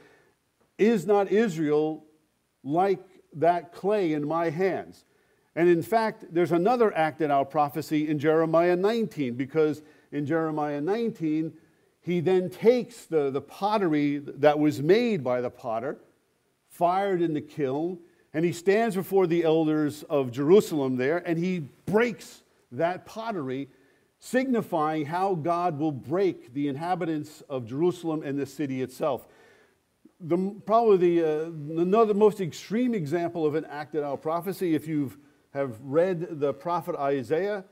Is 0.78 1.06
not 1.06 1.32
Israel 1.32 2.06
like 2.64 3.04
that 3.34 3.74
clay 3.74 4.14
in 4.14 4.26
my 4.26 4.52
hands? 4.52 5.04
And 5.56 5.70
in 5.70 5.82
fact, 5.82 6.26
there's 6.32 6.52
another 6.52 6.96
acted 6.96 7.32
out 7.32 7.50
prophecy 7.50 8.10
in 8.10 8.20
Jeremiah 8.20 8.76
19, 8.76 9.36
because 9.36 9.82
in 10.12 10.26
Jeremiah 10.26 10.82
19, 10.82 11.54
he 12.02 12.20
then 12.20 12.50
takes 12.50 13.06
the, 13.06 13.32
the 13.32 13.42
pottery 13.42 14.18
that 14.18 14.60
was 14.60 14.82
made 14.82 15.24
by 15.24 15.42
the 15.42 15.50
potter, 15.50 15.98
fired 16.70 17.22
in 17.22 17.34
the 17.34 17.42
kiln, 17.42 18.00
and 18.34 18.44
he 18.44 18.52
stands 18.52 18.96
before 18.96 19.28
the 19.28 19.46
elders 19.46 20.04
of 20.04 20.30
Jerusalem 20.30 20.98
there, 20.98 21.18
and 21.26 21.40
he 21.40 21.60
breaks 21.86 22.44
that 22.74 23.06
pottery, 23.06 23.70
signifying 24.20 25.06
how 25.06 25.36
God 25.36 25.80
will 25.80 25.92
break 25.94 26.54
the 26.54 26.68
inhabitants 26.68 27.42
of 27.50 27.66
Jerusalem 27.66 28.24
and 28.24 28.38
the 28.38 28.46
city 28.46 28.82
itself. 28.82 29.26
The, 30.20 30.38
probably 30.66 30.98
the, 30.98 31.24
uh, 31.24 31.82
another 31.82 32.14
most 32.14 32.42
extreme 32.42 32.94
example 32.94 33.46
of 33.46 33.56
an 33.56 33.66
acted 33.66 34.04
out 34.04 34.22
prophecy, 34.22 34.76
if 34.76 34.88
you've 34.88 35.18
have 35.56 35.80
read 35.82 36.42
the 36.42 36.54
prophet 36.54 36.98
Isaiah 36.98 37.64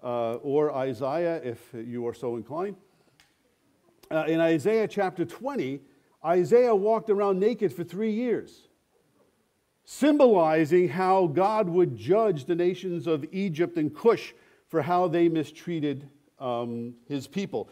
uh, 0.00 0.34
or 0.34 0.72
Isaiah, 0.72 1.40
if 1.42 1.58
you 1.74 2.06
are 2.06 2.14
so 2.14 2.36
inclined. 2.36 2.76
Uh, 4.12 4.26
in 4.28 4.38
Isaiah 4.38 4.86
chapter 4.86 5.24
20, 5.24 5.80
Isaiah 6.24 6.74
walked 6.74 7.10
around 7.10 7.40
naked 7.40 7.72
for 7.72 7.82
three 7.82 8.12
years, 8.12 8.68
symbolizing 9.84 10.88
how 10.88 11.26
God 11.26 11.68
would 11.68 11.96
judge 11.96 12.44
the 12.44 12.54
nations 12.54 13.08
of 13.08 13.24
Egypt 13.32 13.76
and 13.76 13.92
Cush 13.92 14.34
for 14.68 14.80
how 14.80 15.08
they 15.08 15.28
mistreated 15.28 16.08
um, 16.38 16.94
his 17.08 17.26
people. 17.26 17.68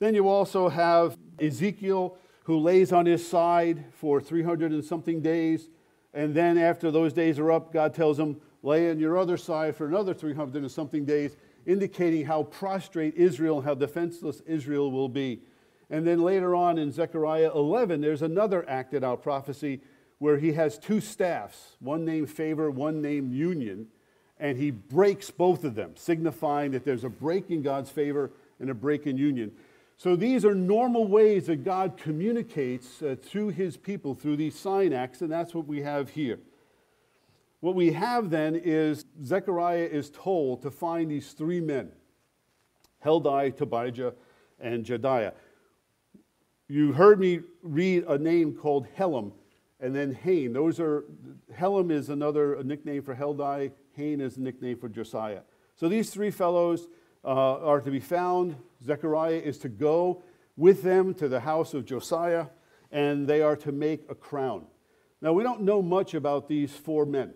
Then 0.00 0.16
you 0.16 0.26
also 0.26 0.68
have 0.68 1.16
Ezekiel, 1.38 2.16
who 2.42 2.58
lays 2.58 2.92
on 2.92 3.06
his 3.06 3.24
side 3.24 3.84
for 3.92 4.20
300 4.20 4.72
and 4.72 4.84
something 4.84 5.20
days. 5.20 5.68
And 6.12 6.34
then 6.34 6.58
after 6.58 6.90
those 6.90 7.12
days 7.12 7.38
are 7.38 7.52
up, 7.52 7.72
God 7.72 7.94
tells 7.94 8.18
him, 8.18 8.40
lay 8.62 8.90
on 8.90 8.98
your 8.98 9.18
other 9.18 9.36
side 9.36 9.76
for 9.76 9.86
another 9.86 10.14
300 10.14 10.62
and 10.62 10.70
something 10.70 11.04
days, 11.04 11.36
indicating 11.66 12.24
how 12.24 12.44
prostrate 12.44 13.14
Israel, 13.14 13.60
how 13.60 13.74
defenseless 13.74 14.40
Israel 14.46 14.90
will 14.90 15.08
be. 15.08 15.40
And 15.90 16.06
then 16.06 16.22
later 16.22 16.54
on 16.54 16.78
in 16.78 16.90
Zechariah 16.90 17.50
11, 17.54 18.00
there's 18.00 18.22
another 18.22 18.68
acted 18.68 19.04
out 19.04 19.22
prophecy 19.22 19.80
where 20.18 20.38
he 20.38 20.52
has 20.52 20.78
two 20.78 21.00
staffs, 21.00 21.76
one 21.80 22.04
named 22.04 22.30
favor, 22.30 22.70
one 22.70 23.02
named 23.02 23.32
union, 23.32 23.88
and 24.38 24.56
he 24.56 24.70
breaks 24.70 25.30
both 25.30 25.64
of 25.64 25.74
them, 25.74 25.92
signifying 25.96 26.70
that 26.72 26.84
there's 26.84 27.04
a 27.04 27.08
break 27.08 27.50
in 27.50 27.62
God's 27.62 27.90
favor 27.90 28.30
and 28.58 28.70
a 28.70 28.74
break 28.74 29.06
in 29.06 29.18
union. 29.18 29.52
So 29.96 30.16
these 30.16 30.44
are 30.44 30.54
normal 30.54 31.06
ways 31.06 31.46
that 31.46 31.64
God 31.64 31.96
communicates 31.96 33.02
uh, 33.02 33.16
through 33.20 33.50
his 33.50 33.76
people, 33.76 34.14
through 34.14 34.36
these 34.36 34.58
sign 34.58 34.92
acts, 34.92 35.20
and 35.20 35.30
that's 35.30 35.54
what 35.54 35.66
we 35.66 35.82
have 35.82 36.10
here. 36.10 36.38
What 37.62 37.76
we 37.76 37.92
have 37.92 38.28
then 38.28 38.56
is 38.56 39.04
Zechariah 39.24 39.88
is 39.88 40.10
told 40.10 40.62
to 40.62 40.70
find 40.72 41.08
these 41.08 41.32
three 41.32 41.60
men 41.60 41.92
Heldai, 43.04 43.56
Tobijah, 43.56 44.14
and 44.58 44.84
Jedaiah. 44.84 45.32
You 46.66 46.90
heard 46.90 47.20
me 47.20 47.42
read 47.62 48.02
a 48.08 48.18
name 48.18 48.54
called 48.54 48.88
Helem 48.98 49.30
and 49.78 49.94
then 49.94 50.12
Hain. 50.12 50.52
Those 50.52 50.80
are, 50.80 51.04
Helem 51.56 51.92
is 51.92 52.08
another 52.08 52.60
nickname 52.64 53.04
for 53.04 53.14
Heldai, 53.14 53.70
Hain 53.92 54.20
is 54.20 54.38
a 54.38 54.40
nickname 54.40 54.76
for 54.76 54.88
Josiah. 54.88 55.42
So 55.76 55.88
these 55.88 56.10
three 56.10 56.32
fellows 56.32 56.88
uh, 57.24 57.28
are 57.28 57.80
to 57.80 57.92
be 57.92 58.00
found. 58.00 58.56
Zechariah 58.84 59.38
is 59.38 59.58
to 59.58 59.68
go 59.68 60.24
with 60.56 60.82
them 60.82 61.14
to 61.14 61.28
the 61.28 61.38
house 61.38 61.74
of 61.74 61.84
Josiah, 61.84 62.46
and 62.90 63.28
they 63.28 63.40
are 63.40 63.54
to 63.54 63.70
make 63.70 64.04
a 64.08 64.16
crown. 64.16 64.66
Now, 65.20 65.32
we 65.32 65.44
don't 65.44 65.60
know 65.60 65.80
much 65.80 66.14
about 66.14 66.48
these 66.48 66.72
four 66.72 67.06
men 67.06 67.34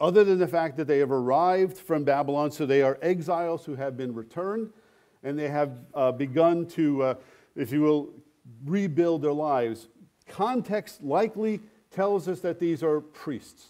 other 0.00 0.24
than 0.24 0.38
the 0.38 0.48
fact 0.48 0.76
that 0.76 0.86
they 0.86 0.98
have 0.98 1.10
arrived 1.10 1.76
from 1.76 2.04
Babylon. 2.04 2.50
So 2.50 2.66
they 2.66 2.82
are 2.82 2.98
exiles 3.02 3.64
who 3.64 3.74
have 3.76 3.96
been 3.96 4.14
returned, 4.14 4.70
and 5.22 5.38
they 5.38 5.48
have 5.48 5.72
uh, 5.94 6.12
begun 6.12 6.66
to, 6.68 7.02
uh, 7.02 7.14
if 7.56 7.72
you 7.72 7.82
will, 7.82 8.10
rebuild 8.64 9.22
their 9.22 9.32
lives. 9.32 9.88
Context 10.26 11.02
likely 11.02 11.60
tells 11.90 12.28
us 12.28 12.40
that 12.40 12.58
these 12.58 12.82
are 12.82 13.00
priests 13.00 13.68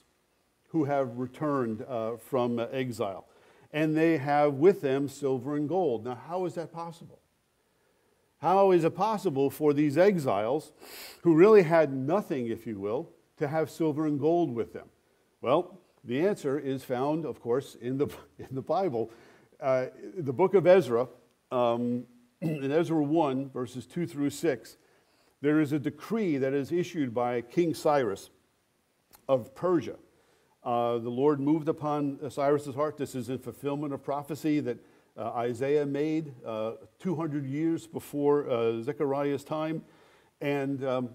who 0.68 0.84
have 0.84 1.16
returned 1.16 1.84
uh, 1.88 2.16
from 2.16 2.58
exile, 2.72 3.26
and 3.72 3.96
they 3.96 4.18
have 4.18 4.54
with 4.54 4.80
them 4.80 5.08
silver 5.08 5.56
and 5.56 5.68
gold. 5.68 6.04
Now, 6.04 6.18
how 6.28 6.44
is 6.44 6.54
that 6.54 6.72
possible? 6.72 7.20
How 8.40 8.70
is 8.70 8.84
it 8.84 8.94
possible 8.94 9.50
for 9.50 9.72
these 9.72 9.98
exiles, 9.98 10.72
who 11.22 11.34
really 11.34 11.62
had 11.62 11.92
nothing, 11.92 12.46
if 12.46 12.66
you 12.66 12.78
will, 12.78 13.10
to 13.38 13.48
have 13.48 13.70
silver 13.70 14.06
and 14.06 14.20
gold 14.20 14.54
with 14.54 14.72
them? 14.72 14.88
Well, 15.40 15.80
the 16.04 16.20
answer 16.26 16.58
is 16.58 16.84
found, 16.84 17.24
of 17.24 17.40
course, 17.40 17.76
in 17.80 17.98
the, 17.98 18.06
in 18.38 18.54
the 18.54 18.62
Bible. 18.62 19.10
Uh, 19.60 19.86
the 20.16 20.32
book 20.32 20.54
of 20.54 20.66
Ezra, 20.66 21.08
um, 21.50 22.04
in 22.40 22.70
Ezra 22.70 23.02
1, 23.02 23.50
verses 23.50 23.86
2 23.86 24.06
through 24.06 24.30
6, 24.30 24.76
there 25.40 25.60
is 25.60 25.72
a 25.72 25.78
decree 25.78 26.36
that 26.38 26.52
is 26.52 26.72
issued 26.72 27.14
by 27.14 27.40
King 27.40 27.74
Cyrus 27.74 28.30
of 29.28 29.54
Persia. 29.54 29.96
Uh, 30.64 30.98
the 30.98 31.08
Lord 31.08 31.40
moved 31.40 31.68
upon 31.68 32.18
Cyrus's 32.30 32.74
heart. 32.74 32.96
This 32.96 33.14
is 33.14 33.28
in 33.28 33.38
fulfillment 33.38 33.92
of 33.92 34.02
prophecy 34.02 34.60
that 34.60 34.78
uh, 35.16 35.30
Isaiah 35.30 35.86
made 35.86 36.32
uh, 36.44 36.72
200 36.98 37.46
years 37.46 37.86
before 37.86 38.50
uh, 38.50 38.82
Zechariah's 38.82 39.44
time. 39.44 39.82
And 40.40 40.84
um, 40.84 41.10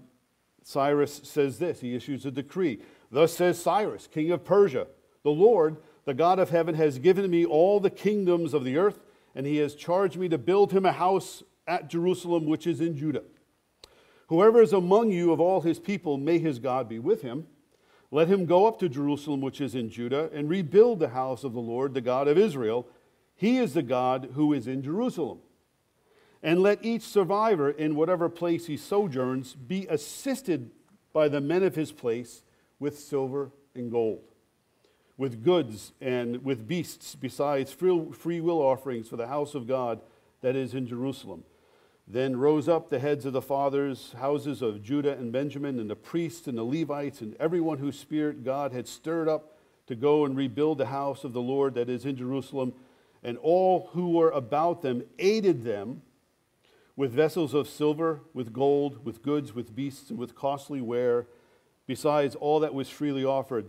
Cyrus 0.62 1.20
says 1.24 1.58
this 1.58 1.80
he 1.80 1.94
issues 1.94 2.26
a 2.26 2.30
decree 2.30 2.80
Thus 3.14 3.32
says 3.32 3.62
Cyrus, 3.62 4.08
king 4.08 4.32
of 4.32 4.44
Persia 4.44 4.88
The 5.22 5.30
Lord, 5.30 5.76
the 6.04 6.14
God 6.14 6.40
of 6.40 6.50
heaven, 6.50 6.74
has 6.74 6.98
given 6.98 7.30
me 7.30 7.44
all 7.44 7.78
the 7.78 7.88
kingdoms 7.88 8.52
of 8.52 8.64
the 8.64 8.76
earth, 8.76 8.98
and 9.36 9.46
he 9.46 9.58
has 9.58 9.76
charged 9.76 10.16
me 10.16 10.28
to 10.28 10.36
build 10.36 10.72
him 10.72 10.84
a 10.84 10.90
house 10.90 11.44
at 11.64 11.88
Jerusalem, 11.88 12.44
which 12.44 12.66
is 12.66 12.80
in 12.80 12.96
Judah. 12.96 13.22
Whoever 14.26 14.60
is 14.60 14.72
among 14.72 15.12
you 15.12 15.32
of 15.32 15.38
all 15.38 15.60
his 15.60 15.78
people, 15.78 16.18
may 16.18 16.40
his 16.40 16.58
God 16.58 16.88
be 16.88 16.98
with 16.98 17.22
him. 17.22 17.46
Let 18.10 18.26
him 18.26 18.46
go 18.46 18.66
up 18.66 18.80
to 18.80 18.88
Jerusalem, 18.88 19.40
which 19.40 19.60
is 19.60 19.76
in 19.76 19.90
Judah, 19.90 20.28
and 20.34 20.48
rebuild 20.48 20.98
the 20.98 21.10
house 21.10 21.44
of 21.44 21.52
the 21.52 21.60
Lord, 21.60 21.94
the 21.94 22.00
God 22.00 22.26
of 22.26 22.36
Israel. 22.36 22.88
He 23.36 23.58
is 23.58 23.74
the 23.74 23.82
God 23.82 24.30
who 24.34 24.52
is 24.52 24.66
in 24.66 24.82
Jerusalem. 24.82 25.38
And 26.42 26.60
let 26.60 26.84
each 26.84 27.02
survivor 27.02 27.70
in 27.70 27.94
whatever 27.94 28.28
place 28.28 28.66
he 28.66 28.76
sojourns 28.76 29.54
be 29.54 29.86
assisted 29.86 30.72
by 31.12 31.28
the 31.28 31.40
men 31.40 31.62
of 31.62 31.76
his 31.76 31.92
place 31.92 32.42
with 32.84 32.98
silver 32.98 33.50
and 33.74 33.90
gold, 33.90 34.20
with 35.16 35.42
goods 35.42 35.92
and 36.02 36.44
with 36.44 36.68
beasts, 36.68 37.14
besides 37.14 37.72
free 37.72 38.42
will 38.42 38.60
offerings 38.60 39.08
for 39.08 39.16
the 39.16 39.26
house 39.26 39.54
of 39.54 39.66
God 39.66 40.02
that 40.42 40.54
is 40.54 40.74
in 40.74 40.86
Jerusalem. 40.86 41.44
Then 42.06 42.36
rose 42.36 42.68
up 42.68 42.90
the 42.90 42.98
heads 42.98 43.24
of 43.24 43.32
the 43.32 43.40
fathers' 43.40 44.14
houses 44.20 44.60
of 44.60 44.82
Judah 44.82 45.16
and 45.16 45.32
Benjamin, 45.32 45.80
and 45.80 45.88
the 45.88 45.96
priests 45.96 46.46
and 46.46 46.58
the 46.58 46.62
Levites, 46.62 47.22
and 47.22 47.34
everyone 47.40 47.78
whose 47.78 47.98
spirit 47.98 48.44
God 48.44 48.72
had 48.72 48.86
stirred 48.86 49.30
up 49.30 49.56
to 49.86 49.94
go 49.94 50.26
and 50.26 50.36
rebuild 50.36 50.76
the 50.76 50.84
house 50.84 51.24
of 51.24 51.32
the 51.32 51.40
Lord 51.40 51.74
that 51.76 51.88
is 51.88 52.04
in 52.04 52.16
Jerusalem. 52.16 52.74
And 53.22 53.38
all 53.38 53.88
who 53.94 54.10
were 54.10 54.30
about 54.30 54.82
them 54.82 55.04
aided 55.18 55.64
them 55.64 56.02
with 56.96 57.12
vessels 57.12 57.54
of 57.54 57.66
silver, 57.66 58.20
with 58.34 58.52
gold, 58.52 59.06
with 59.06 59.22
goods, 59.22 59.54
with 59.54 59.74
beasts, 59.74 60.10
and 60.10 60.18
with 60.18 60.34
costly 60.34 60.82
ware 60.82 61.26
besides 61.86 62.34
all 62.34 62.60
that 62.60 62.74
was 62.74 62.88
freely 62.88 63.24
offered. 63.24 63.66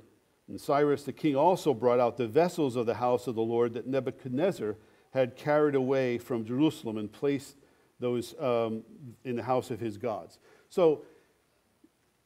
And 0.47 0.59
Cyrus 0.59 1.03
the 1.03 1.13
king 1.13 1.35
also 1.35 1.73
brought 1.73 1.99
out 1.99 2.17
the 2.17 2.27
vessels 2.27 2.75
of 2.75 2.85
the 2.85 2.95
house 2.95 3.27
of 3.27 3.35
the 3.35 3.41
Lord 3.41 3.73
that 3.73 3.87
Nebuchadnezzar 3.87 4.75
had 5.11 5.35
carried 5.35 5.75
away 5.75 6.17
from 6.17 6.45
Jerusalem 6.45 6.97
and 6.97 7.11
placed 7.11 7.55
those 7.99 8.35
um, 8.39 8.83
in 9.23 9.35
the 9.35 9.43
house 9.43 9.71
of 9.71 9.79
his 9.79 9.97
gods. 9.97 10.39
So, 10.69 11.03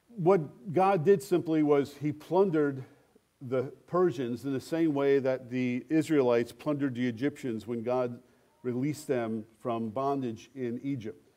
what 0.07 0.73
God 0.73 1.05
did 1.05 1.21
simply 1.21 1.63
was 1.63 1.95
he 2.01 2.11
plundered 2.11 2.83
the 3.41 3.71
Persians 3.87 4.43
in 4.43 4.53
the 4.53 4.59
same 4.59 4.93
way 4.93 5.19
that 5.19 5.49
the 5.49 5.85
Israelites 5.89 6.51
plundered 6.51 6.95
the 6.95 7.07
Egyptians 7.07 7.67
when 7.67 7.83
God 7.83 8.19
released 8.63 9.07
them 9.07 9.45
from 9.61 9.89
bondage 9.89 10.49
in 10.55 10.79
Egypt. 10.83 11.28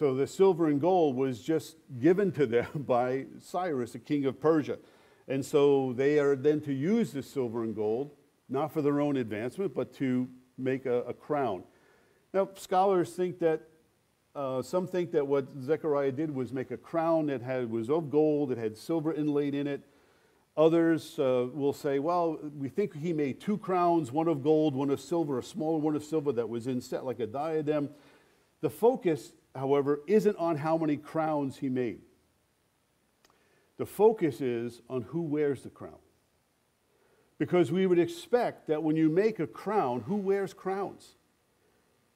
So 0.00 0.14
the 0.14 0.26
silver 0.26 0.68
and 0.68 0.80
gold 0.80 1.14
was 1.14 1.42
just 1.42 1.76
given 2.00 2.32
to 2.32 2.46
them 2.46 2.66
by 2.74 3.26
Cyrus, 3.38 3.92
the 3.92 3.98
king 3.98 4.24
of 4.24 4.40
Persia. 4.40 4.78
And 5.28 5.44
so 5.44 5.92
they 5.92 6.18
are 6.18 6.36
then 6.36 6.62
to 6.62 6.72
use 6.72 7.12
this 7.12 7.30
silver 7.30 7.64
and 7.64 7.76
gold, 7.76 8.12
not 8.48 8.72
for 8.72 8.80
their 8.80 8.98
own 9.02 9.18
advancement, 9.18 9.74
but 9.74 9.92
to 9.96 10.26
make 10.56 10.86
a, 10.86 11.02
a 11.02 11.12
crown. 11.12 11.64
Now, 12.32 12.48
scholars 12.54 13.10
think 13.10 13.40
that, 13.40 13.60
uh, 14.34 14.62
some 14.62 14.86
think 14.86 15.12
that 15.12 15.26
what 15.26 15.48
Zechariah 15.60 16.12
did 16.12 16.34
was 16.34 16.50
make 16.50 16.70
a 16.70 16.78
crown 16.78 17.26
that 17.26 17.42
had, 17.42 17.70
was 17.70 17.90
of 17.90 18.10
gold, 18.10 18.52
it 18.52 18.56
had 18.56 18.78
silver 18.78 19.12
inlaid 19.12 19.54
in 19.54 19.66
it. 19.66 19.82
Others 20.56 21.18
uh, 21.18 21.48
will 21.52 21.74
say, 21.74 21.98
well, 21.98 22.38
we 22.56 22.70
think 22.70 22.96
he 22.96 23.12
made 23.12 23.38
two 23.38 23.58
crowns, 23.58 24.10
one 24.10 24.28
of 24.28 24.42
gold, 24.42 24.74
one 24.74 24.88
of 24.88 24.98
silver, 24.98 25.38
a 25.38 25.42
smaller 25.42 25.76
one 25.76 25.94
of 25.94 26.02
silver 26.02 26.32
that 26.32 26.48
was 26.48 26.66
inset 26.66 27.04
like 27.04 27.20
a 27.20 27.26
diadem. 27.26 27.90
The 28.62 28.70
focus, 28.70 29.32
however, 29.54 30.00
isn't 30.06 30.36
on 30.36 30.56
how 30.56 30.76
many 30.76 30.96
crowns 30.96 31.58
he 31.58 31.68
made. 31.68 32.00
The 33.78 33.86
focus 33.86 34.40
is 34.40 34.82
on 34.88 35.02
who 35.02 35.22
wears 35.22 35.62
the 35.62 35.70
crown. 35.70 35.98
Because 37.38 37.72
we 37.72 37.86
would 37.86 37.98
expect 37.98 38.68
that 38.68 38.82
when 38.82 38.96
you 38.96 39.08
make 39.08 39.40
a 39.40 39.46
crown, 39.46 40.02
who 40.02 40.16
wears 40.16 40.52
crowns? 40.52 41.14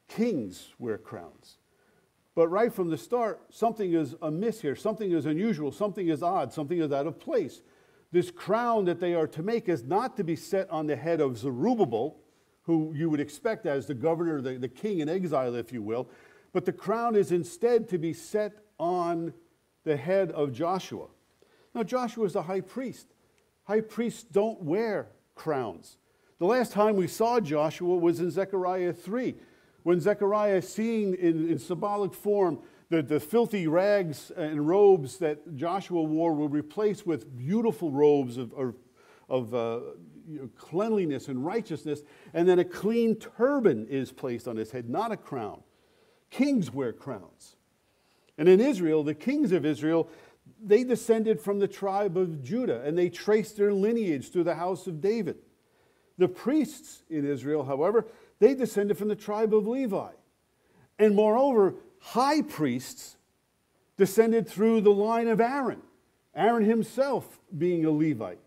Kings 0.07 0.75
wear 0.79 0.99
crowns. 0.99 1.57
But 2.35 2.49
right 2.49 2.73
from 2.73 2.91
the 2.91 2.99
start, 2.99 3.41
something 3.49 3.95
is 3.95 4.15
amiss 4.21 4.61
here. 4.61 4.77
Something 4.77 5.13
is 5.13 5.25
unusual. 5.25 5.73
Something 5.73 6.09
is 6.09 6.23
odd. 6.23 6.53
Something 6.53 6.79
is 6.79 6.93
out 6.93 7.07
of 7.07 7.19
place. 7.19 7.63
This 8.13 8.31
crown 8.31 8.85
that 8.85 9.01
they 9.01 9.15
are 9.15 9.27
to 9.29 9.43
make 9.43 9.69
is 9.69 9.85
not 9.85 10.17
to 10.19 10.25
be 10.25 10.37
set 10.37 10.69
on 10.69 10.87
the 10.87 10.97
head 10.97 11.21
of 11.21 11.39
Zerubbabel, 11.39 12.17
who 12.63 12.93
you 12.95 13.09
would 13.09 13.21
expect 13.21 13.67
as 13.67 13.87
the 13.87 13.95
governor, 13.95 14.41
the, 14.41 14.59
the 14.59 14.69
king 14.69 14.99
in 15.01 15.09
exile, 15.09 15.55
if 15.55 15.73
you 15.73 15.83
will, 15.83 16.09
but 16.55 16.65
the 16.65 16.73
crown 16.73 17.17
is 17.17 17.33
instead 17.33 17.89
to 17.89 17.99
be 17.99 18.13
set 18.15 18.53
on 18.79 19.35
the 19.83 19.97
head 19.97 20.31
of 20.31 20.53
Joshua. 20.53 21.09
Now, 21.75 21.83
Joshua 21.83 22.25
is 22.27 22.35
the 22.35 22.43
high 22.43 22.61
priest. 22.61 23.09
High 23.65 23.81
priests 23.81 24.23
don't 24.23 24.63
wear 24.63 25.09
crowns. 25.35 25.99
The 26.39 26.47
last 26.47 26.73
time 26.73 26.95
we 26.95 27.09
saw 27.09 27.41
Joshua 27.41 27.97
was 27.97 28.21
in 28.21 28.31
Zechariah 28.31 28.93
3, 28.93 29.35
when 29.83 30.01
Zechariah, 30.01 30.63
seeing 30.63 31.15
in, 31.15 31.51
in 31.51 31.59
symbolic 31.59 32.15
form 32.15 32.61
the, 32.89 33.03
the 33.03 33.19
filthy 33.19 33.67
rags 33.67 34.31
and 34.37 34.67
robes 34.67 35.19
that 35.19 35.57
Joshua 35.57 36.03
wore, 36.03 36.35
were 36.35 36.49
replaced 36.49 37.05
with 37.05 37.37
beautiful 37.37 37.91
robes 37.91 38.37
of, 38.37 38.53
of, 38.55 38.75
of 39.29 39.55
uh, 39.55 39.81
you 40.29 40.39
know, 40.39 40.49
cleanliness 40.57 41.27
and 41.27 41.45
righteousness, 41.45 42.03
and 42.33 42.49
then 42.49 42.61
a 42.61 42.65
clean 42.65 43.17
turban 43.17 43.89
is 43.89 44.13
placed 44.13 44.47
on 44.47 44.57
his 44.57 44.71
head, 44.71 44.89
not 44.89 45.11
a 45.11 45.17
crown. 45.17 45.61
Kings 46.37 46.73
wear 46.73 46.93
crowns. 46.93 47.57
And 48.37 48.49
in 48.49 48.61
Israel, 48.61 49.05
the 49.05 49.15
kings 49.15 49.53
of 49.53 49.65
Israel 49.65 50.09
they 50.63 50.85
descended 50.85 51.41
from 51.41 51.59
the 51.59 51.69
tribe 51.69 52.17
of 52.17 52.43
Judah 52.43 52.83
and 52.83 52.97
they 52.97 53.09
traced 53.09 53.57
their 53.57 53.73
lineage 53.73 54.31
through 54.31 54.45
the 54.45 54.55
house 54.55 54.87
of 54.87 55.01
David. 55.01 55.37
The 56.19 56.29
priests 56.29 57.03
in 57.11 57.27
Israel, 57.27 57.65
however, 57.65 58.07
they 58.39 58.55
descended 58.55 58.97
from 58.97 59.09
the 59.09 59.17
tribe 59.17 59.55
of 59.55 59.67
Levi. 59.67 60.11
And 60.99 61.15
moreover, 61.15 61.75
high 62.01 62.43
priests 62.43 63.17
descended 63.97 64.49
through 64.49 64.81
the 64.81 64.93
line 64.93 65.29
of 65.29 65.41
Aaron, 65.41 65.83
Aaron 66.35 66.65
himself 66.65 67.41
being 67.57 67.85
a 67.85 67.91
Levite. 67.91 68.41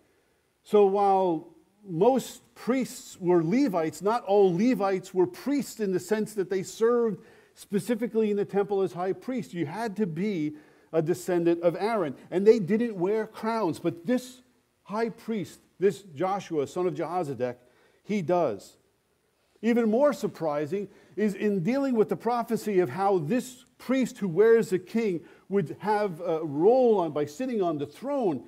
So 0.64 0.86
while 0.86 1.50
most 1.88 2.42
priests 2.56 3.18
were 3.20 3.44
Levites, 3.44 4.02
not 4.02 4.24
all 4.24 4.54
Levites 4.54 5.14
were 5.14 5.28
priests 5.28 5.80
in 5.80 5.94
the 5.94 6.00
sense 6.00 6.34
that 6.34 6.50
they 6.50 6.64
served 6.64 7.22
specifically 7.58 8.30
in 8.30 8.38
the 8.38 8.46
temple 8.46 8.84
as 8.84 8.94
high 8.94 9.12
priest. 9.12 9.52
You 9.52 9.66
had 9.66 9.96
to 9.98 10.06
be 10.06 10.54
a 10.94 11.02
descendant 11.02 11.64
of 11.64 11.76
Aaron. 11.76 12.16
And 12.30 12.46
they 12.46 12.60
didn't 12.60 12.96
wear 12.96 13.26
crowns, 13.26 13.80
but 13.80 14.06
this 14.06 14.44
high 14.84 15.10
priest, 15.10 15.60
this 15.80 16.04
Joshua, 16.04 16.68
son 16.68 16.86
of 16.86 16.94
Jehozadak, 16.94 17.56
he 18.04 18.22
does. 18.22 18.78
Even 19.64 19.90
more 19.90 20.14
surprising 20.14 20.88
is 21.16 21.34
in 21.34 21.64
dealing 21.64 21.96
with 21.96 22.10
the 22.10 22.16
prophecy 22.16 22.78
of 22.78 22.90
how 22.90 23.18
this 23.18 23.66
priest 23.80 24.20
who 24.20 24.28
wears 24.28 24.72
a 24.72 24.78
king 24.78 25.22
would 25.50 25.76
have 25.80 26.22
a 26.22 26.46
role 26.46 27.00
on 27.00 27.12
by 27.12 27.26
sitting 27.26 27.64
on 27.64 27.80
the 27.80 27.88
throne. 27.88 28.44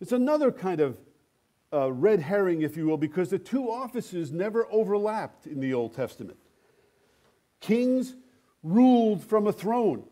It's 0.00 0.12
another 0.12 0.50
kind 0.50 0.80
of 0.80 0.98
uh, 1.74 1.92
red 1.92 2.20
herring, 2.20 2.62
if 2.62 2.74
you 2.74 2.86
will, 2.86 2.96
because 2.96 3.28
the 3.28 3.38
two 3.38 3.70
offices 3.70 4.32
never 4.32 4.66
overlapped 4.70 5.46
in 5.46 5.60
the 5.60 5.74
Old 5.74 5.94
Testament. 5.94 6.38
Kings 7.60 8.14
ruled 8.66 9.22
from 9.22 9.46
a 9.46 9.52
throne. 9.52 10.02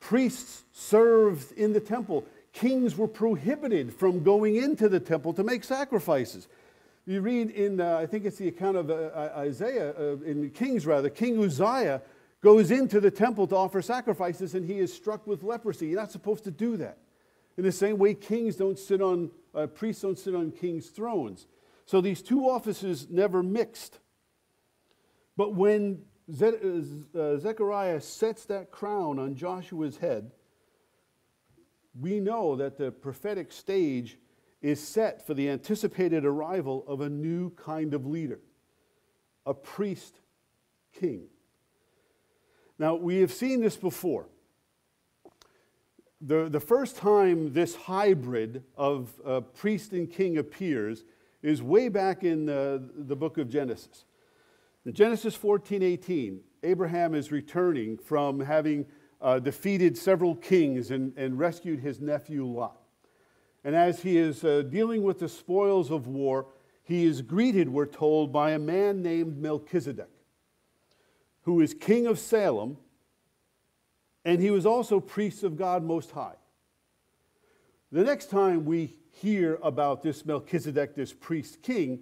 Priests 0.00 0.64
served 0.72 1.52
in 1.52 1.72
the 1.72 1.80
temple. 1.80 2.24
Kings 2.52 2.96
were 2.96 3.08
prohibited 3.08 3.92
from 3.92 4.22
going 4.22 4.56
into 4.56 4.88
the 4.88 5.00
temple 5.00 5.32
to 5.34 5.42
make 5.42 5.64
sacrifices. 5.64 6.46
You 7.06 7.20
read 7.20 7.50
in, 7.50 7.80
uh, 7.80 7.98
I 7.98 8.06
think 8.06 8.24
it's 8.24 8.38
the 8.38 8.48
account 8.48 8.76
of 8.76 8.90
uh, 8.90 9.30
Isaiah, 9.36 9.90
uh, 9.98 10.16
in 10.24 10.50
Kings 10.50 10.86
rather, 10.86 11.10
King 11.10 11.42
Uzziah 11.42 12.00
goes 12.40 12.70
into 12.70 13.00
the 13.00 13.10
temple 13.10 13.46
to 13.48 13.56
offer 13.56 13.82
sacrifices 13.82 14.54
and 14.54 14.64
he 14.64 14.78
is 14.78 14.92
struck 14.92 15.26
with 15.26 15.42
leprosy. 15.42 15.88
You're 15.88 16.00
not 16.00 16.12
supposed 16.12 16.44
to 16.44 16.50
do 16.50 16.76
that. 16.76 16.98
In 17.56 17.64
the 17.64 17.72
same 17.72 17.98
way, 17.98 18.14
kings 18.14 18.56
don't 18.56 18.78
sit 18.78 19.00
on, 19.00 19.30
uh, 19.54 19.66
priests 19.66 20.02
don't 20.02 20.18
sit 20.18 20.34
on 20.34 20.50
kings' 20.50 20.88
thrones. 20.88 21.46
So 21.86 22.00
these 22.00 22.20
two 22.20 22.48
offices 22.48 23.08
never 23.10 23.42
mixed. 23.42 23.98
But 25.36 25.54
when 25.54 26.02
Zechariah 26.32 28.00
sets 28.00 28.44
that 28.46 28.70
crown 28.70 29.18
on 29.18 29.34
Joshua's 29.34 29.98
head, 29.98 30.30
we 32.00 32.20
know 32.20 32.56
that 32.56 32.78
the 32.78 32.90
prophetic 32.90 33.52
stage 33.52 34.18
is 34.62 34.80
set 34.80 35.26
for 35.26 35.34
the 35.34 35.50
anticipated 35.50 36.24
arrival 36.24 36.84
of 36.88 37.02
a 37.02 37.08
new 37.08 37.50
kind 37.50 37.92
of 37.92 38.06
leader, 38.06 38.40
a 39.44 39.52
priest 39.52 40.20
king. 40.92 41.24
Now, 42.78 42.94
we 42.94 43.16
have 43.16 43.32
seen 43.32 43.60
this 43.60 43.76
before. 43.76 44.26
The, 46.20 46.48
the 46.48 46.60
first 46.60 46.96
time 46.96 47.52
this 47.52 47.74
hybrid 47.74 48.64
of 48.76 49.12
uh, 49.24 49.42
priest 49.42 49.92
and 49.92 50.10
king 50.10 50.38
appears 50.38 51.04
is 51.42 51.62
way 51.62 51.90
back 51.90 52.24
in 52.24 52.48
uh, 52.48 52.78
the 52.96 53.14
book 53.14 53.36
of 53.36 53.50
Genesis. 53.50 54.06
In 54.86 54.92
Genesis 54.92 55.34
14 55.34 55.82
18, 55.82 56.40
Abraham 56.62 57.14
is 57.14 57.32
returning 57.32 57.96
from 57.96 58.40
having 58.40 58.84
uh, 59.20 59.38
defeated 59.38 59.96
several 59.96 60.34
kings 60.34 60.90
and, 60.90 61.16
and 61.16 61.38
rescued 61.38 61.80
his 61.80 62.00
nephew 62.00 62.44
Lot. 62.44 62.78
And 63.64 63.74
as 63.74 64.02
he 64.02 64.18
is 64.18 64.44
uh, 64.44 64.62
dealing 64.62 65.02
with 65.02 65.20
the 65.20 65.28
spoils 65.28 65.90
of 65.90 66.06
war, 66.06 66.48
he 66.82 67.04
is 67.04 67.22
greeted, 67.22 67.70
we're 67.70 67.86
told, 67.86 68.30
by 68.30 68.50
a 68.50 68.58
man 68.58 69.00
named 69.00 69.38
Melchizedek, 69.38 70.10
who 71.42 71.62
is 71.62 71.72
king 71.72 72.06
of 72.06 72.18
Salem, 72.18 72.76
and 74.22 74.42
he 74.42 74.50
was 74.50 74.66
also 74.66 75.00
priest 75.00 75.42
of 75.44 75.56
God 75.56 75.82
Most 75.82 76.10
High. 76.10 76.36
The 77.90 78.04
next 78.04 78.28
time 78.28 78.66
we 78.66 78.96
hear 79.10 79.58
about 79.62 80.02
this 80.02 80.26
Melchizedek, 80.26 80.94
this 80.94 81.14
priest 81.14 81.62
king, 81.62 82.00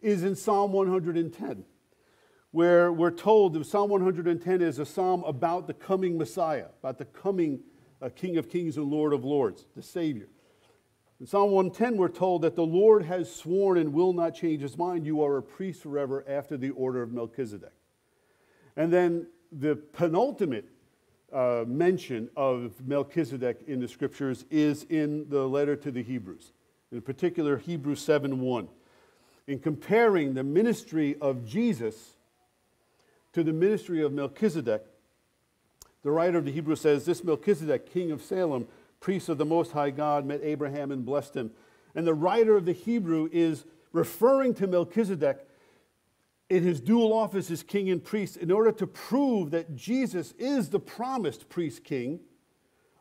is 0.00 0.24
in 0.24 0.34
Psalm 0.34 0.72
110 0.72 1.64
where 2.54 2.92
we're 2.92 3.10
told 3.10 3.52
that 3.52 3.66
Psalm 3.66 3.90
110 3.90 4.62
is 4.62 4.78
a 4.78 4.86
psalm 4.86 5.24
about 5.24 5.66
the 5.66 5.74
coming 5.74 6.16
Messiah, 6.16 6.66
about 6.78 6.98
the 6.98 7.04
coming 7.04 7.58
uh, 8.00 8.08
King 8.14 8.36
of 8.36 8.48
Kings 8.48 8.76
and 8.76 8.86
Lord 8.86 9.12
of 9.12 9.24
Lords, 9.24 9.66
the 9.74 9.82
Savior. 9.82 10.28
In 11.18 11.26
Psalm 11.26 11.50
110, 11.50 11.96
we're 11.96 12.06
told 12.06 12.42
that 12.42 12.54
the 12.54 12.64
Lord 12.64 13.04
has 13.06 13.34
sworn 13.34 13.76
and 13.76 13.92
will 13.92 14.12
not 14.12 14.36
change 14.36 14.62
his 14.62 14.78
mind. 14.78 15.04
You 15.04 15.20
are 15.24 15.38
a 15.38 15.42
priest 15.42 15.82
forever 15.82 16.24
after 16.28 16.56
the 16.56 16.70
order 16.70 17.02
of 17.02 17.10
Melchizedek. 17.10 17.72
And 18.76 18.92
then 18.92 19.26
the 19.50 19.74
penultimate 19.74 20.68
uh, 21.32 21.64
mention 21.66 22.30
of 22.36 22.80
Melchizedek 22.86 23.64
in 23.66 23.80
the 23.80 23.88
scriptures 23.88 24.44
is 24.48 24.84
in 24.90 25.28
the 25.28 25.44
letter 25.44 25.74
to 25.74 25.90
the 25.90 26.04
Hebrews, 26.04 26.52
in 26.92 27.00
particular, 27.00 27.56
Hebrews 27.56 28.00
7 28.00 28.38
1. 28.38 28.68
In 29.48 29.58
comparing 29.58 30.34
the 30.34 30.44
ministry 30.44 31.16
of 31.20 31.44
Jesus 31.44 32.13
to 33.34 33.42
the 33.42 33.52
ministry 33.52 34.02
of 34.02 34.12
Melchizedek, 34.12 34.84
the 36.02 36.10
writer 36.10 36.38
of 36.38 36.44
the 36.44 36.52
Hebrew 36.52 36.76
says, 36.76 37.04
This 37.04 37.24
Melchizedek, 37.24 37.92
king 37.92 38.10
of 38.10 38.22
Salem, 38.22 38.68
priest 39.00 39.28
of 39.28 39.38
the 39.38 39.44
Most 39.44 39.72
High 39.72 39.90
God, 39.90 40.24
met 40.24 40.40
Abraham 40.42 40.90
and 40.90 41.04
blessed 41.04 41.34
him. 41.34 41.50
And 41.94 42.06
the 42.06 42.14
writer 42.14 42.56
of 42.56 42.64
the 42.64 42.72
Hebrew 42.72 43.28
is 43.32 43.64
referring 43.92 44.54
to 44.54 44.66
Melchizedek 44.66 45.46
in 46.48 46.62
his 46.62 46.80
dual 46.80 47.12
office 47.12 47.50
as 47.50 47.62
king 47.62 47.90
and 47.90 48.02
priest 48.02 48.36
in 48.36 48.50
order 48.50 48.70
to 48.70 48.86
prove 48.86 49.50
that 49.50 49.74
Jesus 49.74 50.32
is 50.38 50.68
the 50.68 50.80
promised 50.80 51.48
priest 51.48 51.84
king 51.84 52.20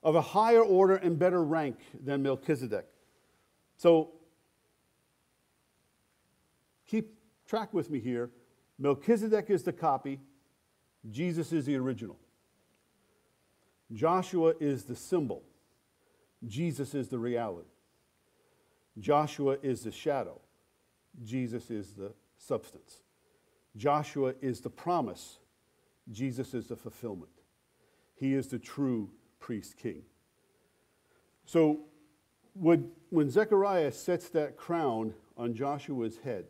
of 0.03 0.15
a 0.15 0.21
higher 0.21 0.61
order 0.61 0.95
and 0.95 1.19
better 1.19 1.43
rank 1.43 1.77
than 2.03 2.23
Melchizedek. 2.23 2.85
So 3.77 4.11
keep 6.87 7.13
track 7.45 7.73
with 7.73 7.89
me 7.89 7.99
here. 7.99 8.31
Melchizedek 8.79 9.49
is 9.49 9.63
the 9.63 9.73
copy, 9.73 10.19
Jesus 11.09 11.51
is 11.51 11.65
the 11.65 11.75
original. 11.75 12.17
Joshua 13.91 14.53
is 14.59 14.83
the 14.83 14.95
symbol, 14.95 15.43
Jesus 16.45 16.95
is 16.95 17.09
the 17.09 17.19
reality. 17.19 17.67
Joshua 18.99 19.57
is 19.61 19.83
the 19.83 19.91
shadow, 19.91 20.39
Jesus 21.23 21.69
is 21.69 21.93
the 21.93 22.13
substance. 22.37 23.01
Joshua 23.75 24.33
is 24.41 24.61
the 24.61 24.69
promise, 24.69 25.39
Jesus 26.11 26.53
is 26.53 26.67
the 26.67 26.75
fulfillment. 26.75 27.31
He 28.15 28.33
is 28.33 28.47
the 28.47 28.59
true 28.59 29.09
priest 29.39 29.77
king. 29.77 30.03
So 31.45 31.81
when, 32.53 32.91
Zechariah 33.29 33.91
sets 33.91 34.29
that 34.29 34.57
crown 34.57 35.13
on 35.35 35.53
Joshua's 35.53 36.17
head, 36.19 36.45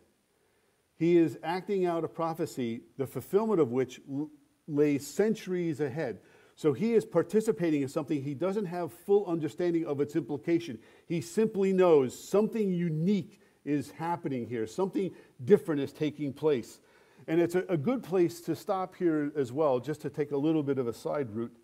he 0.96 1.18
is 1.18 1.38
acting 1.44 1.86
out 1.86 2.04
a 2.04 2.08
prophecy, 2.08 2.82
the 2.98 3.08
fulfillment 3.08 3.60
of 3.60 3.72
which 3.72 4.00
l- 4.10 4.30
lay 4.68 4.98
centuries 4.98 5.80
ahead. 5.80 6.20
So 6.56 6.74
he 6.74 6.94
is 6.94 7.04
participating 7.04 7.82
in 7.82 7.88
something 7.88 8.22
he 8.22 8.36
doesn't 8.36 8.66
have 8.66 8.94
full 8.94 9.26
understanding 9.26 9.86
of 9.86 10.00
its 10.00 10.16
implication. 10.16 10.80
He 11.08 11.20
simply 11.20 11.74
knows 11.74 12.18
something 12.18 12.72
unique 12.72 13.42
is 13.66 13.92
happening 13.92 14.48
here, 14.48 14.68
something 14.68 15.12
different 15.44 15.82
is 15.82 15.92
taking 15.92 16.34
place. 16.34 16.80
And 17.28 17.40
it's 17.40 17.56
a, 17.56 17.64
a 17.70 17.78
good 17.78 18.04
place 18.04 18.42
to 18.42 18.56
stop 18.56 18.96
here 18.96 19.32
as 19.36 19.52
well, 19.52 19.80
just 19.80 20.02
to 20.02 20.10
take 20.10 20.32
a 20.32 20.38
little 20.38 20.64
bit 20.64 20.78
of 20.78 20.88
a 20.88 20.94
side 20.94 21.30
route 21.32 21.56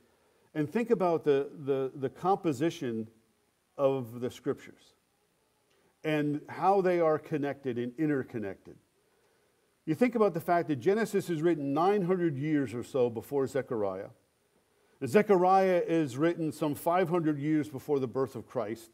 and 0.56 0.70
think 0.70 0.90
about 0.90 1.24
the, 1.24 1.50
the, 1.66 1.92
the 1.96 2.10
composition 2.10 3.08
of 3.78 4.22
the 4.22 4.32
scriptures 4.32 4.94
and 6.04 6.42
how 6.48 6.82
they 6.82 7.00
are 7.00 7.20
connected 7.20 7.78
and 7.78 7.92
interconnected. 7.98 8.76
You 9.90 9.96
think 9.96 10.14
about 10.14 10.36
the 10.36 10.40
fact 10.40 10.68
that 10.68 10.76
Genesis 10.76 11.32
is 11.32 11.42
written 11.42 11.74
900 11.74 12.38
years 12.38 12.76
or 12.76 12.84
so 12.84 13.10
before 13.10 13.48
Zechariah. 13.48 14.10
Zechariah 15.04 15.82
is 15.84 16.16
written 16.16 16.52
some 16.52 16.76
500 16.76 17.40
years 17.40 17.70
before 17.70 18.00
the 18.00 18.06
birth 18.06 18.36
of 18.36 18.46
Christ, 18.46 18.92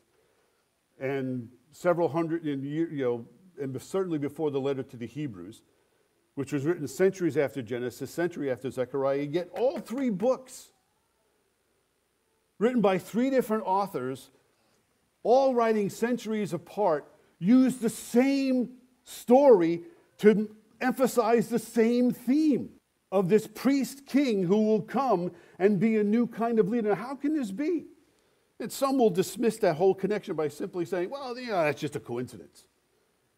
and 0.98 1.50
several 1.74 2.08
hundred, 2.08 2.46
you 2.46 2.88
know, 2.94 3.26
and 3.62 3.82
certainly 3.82 4.18
before 4.18 4.52
the 4.52 4.62
letter 4.62 4.84
to 4.84 4.96
the 4.96 5.06
Hebrews, 5.06 5.64
which 6.36 6.54
was 6.54 6.64
written 6.64 6.88
centuries 6.88 7.36
after 7.36 7.62
Genesis, 7.62 8.10
century 8.10 8.50
after 8.50 8.72
Zechariah. 8.72 9.28
Yet 9.30 9.50
all 9.52 9.80
three 9.80 10.12
books, 10.12 10.72
written 12.58 12.80
by 12.80 13.00
three 13.00 13.30
different 13.30 13.64
authors, 13.66 14.30
all 15.24 15.54
writing 15.54 15.90
centuries 15.90 16.54
apart, 16.54 17.06
use 17.38 17.80
the 17.80 17.90
same 17.90 18.70
story 19.04 19.82
to 20.20 20.56
emphasize 20.86 21.50
the 21.50 21.60
same 21.60 22.12
theme 22.12 22.70
of 23.12 23.30
this 23.30 23.48
priest 23.48 24.06
king 24.06 24.44
who 24.44 24.64
will 24.64 24.82
come 24.82 25.32
and 25.60 25.80
be 25.80 25.98
a 25.98 26.04
new 26.04 26.28
kind 26.28 26.60
of 26.60 26.68
leader. 26.70 26.96
How 26.96 27.16
can 27.16 27.34
this 27.36 27.52
be? 27.52 27.86
And 28.60 28.72
some 28.72 28.98
will 28.98 29.10
dismiss 29.10 29.58
that 29.58 29.76
whole 29.76 29.94
connection 29.94 30.36
by 30.36 30.48
simply 30.48 30.86
saying, 30.86 31.10
well, 31.10 31.38
you 31.38 31.48
know, 31.48 31.64
that's 31.64 31.82
just 31.82 31.96
a 31.96 32.00
coincidence. 32.00 32.66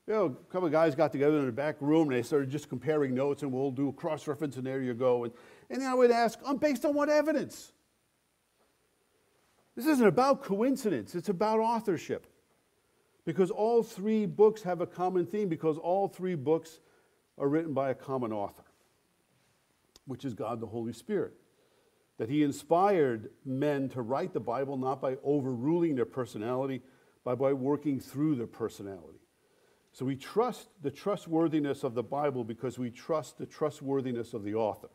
You 0.06 0.14
know, 0.14 0.26
a 0.26 0.52
couple 0.52 0.68
of 0.68 0.72
guys 0.72 0.96
got 0.96 1.12
together 1.12 1.40
in 1.40 1.46
the 1.48 1.52
back 1.52 1.76
room 1.82 2.10
and 2.10 2.18
they 2.18 2.24
started 2.24 2.50
just 2.50 2.70
comparing 2.70 3.14
notes 3.14 3.44
and 3.44 3.52
we'll 3.52 3.72
do 3.72 3.90
a 3.90 3.94
cross 3.94 4.28
reference 4.28 4.56
and 4.56 4.66
there 4.66 4.82
you 4.82 4.94
go. 4.94 5.26
And, 5.26 5.34
and 5.70 5.84
I 5.84 5.94
would 5.94 6.12
ask, 6.12 6.40
um, 6.46 6.58
based 6.58 6.86
on 6.86 6.94
what 6.94 7.10
evidence? 7.10 7.74
This 9.76 9.86
isn't 9.86 10.08
about 10.08 10.44
coincidence, 10.44 11.14
it's 11.14 11.30
about 11.30 11.60
authorship. 11.60 12.26
Because 13.26 13.52
all 13.52 13.84
three 13.84 14.26
books 14.26 14.64
have 14.64 14.80
a 14.80 14.88
common 14.88 15.26
theme, 15.26 15.50
because 15.50 15.78
all 15.78 16.08
three 16.08 16.36
books 16.36 16.80
are 17.38 17.48
written 17.48 17.74
by 17.74 17.90
a 17.90 17.96
common 17.96 18.34
author, 18.34 18.64
which 20.06 20.26
is 20.26 20.34
God 20.34 20.60
the 20.60 20.68
Holy 20.68 20.94
Spirit. 20.94 21.34
That 22.18 22.30
He 22.30 22.44
inspired 22.44 23.30
men 23.46 23.90
to 23.90 24.02
write 24.02 24.34
the 24.34 24.40
Bible 24.40 24.78
not 24.78 25.02
by 25.02 25.18
overruling 25.24 25.96
their 25.96 26.06
personality, 26.06 26.82
but 27.24 27.38
by 27.38 27.54
working 27.54 28.00
through 28.00 28.36
their 28.36 28.48
personality. 28.48 29.20
So 29.92 30.06
we 30.06 30.16
trust 30.16 30.70
the 30.82 30.92
trustworthiness 30.92 31.84
of 31.84 31.94
the 31.96 32.04
Bible 32.04 32.44
because 32.44 32.78
we 32.78 32.90
trust 32.90 33.38
the 33.38 33.46
trustworthiness 33.46 34.34
of 34.34 34.44
the 34.44 34.56
author. 34.56 34.90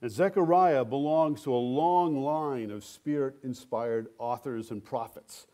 And 0.00 0.10
Zechariah 0.10 0.84
belongs 0.84 1.42
to 1.42 1.54
a 1.54 1.56
long 1.56 2.22
line 2.22 2.70
of 2.70 2.84
spirit 2.84 3.36
inspired 3.42 4.08
authors 4.18 4.70
and 4.70 4.84
prophets. 4.84 5.46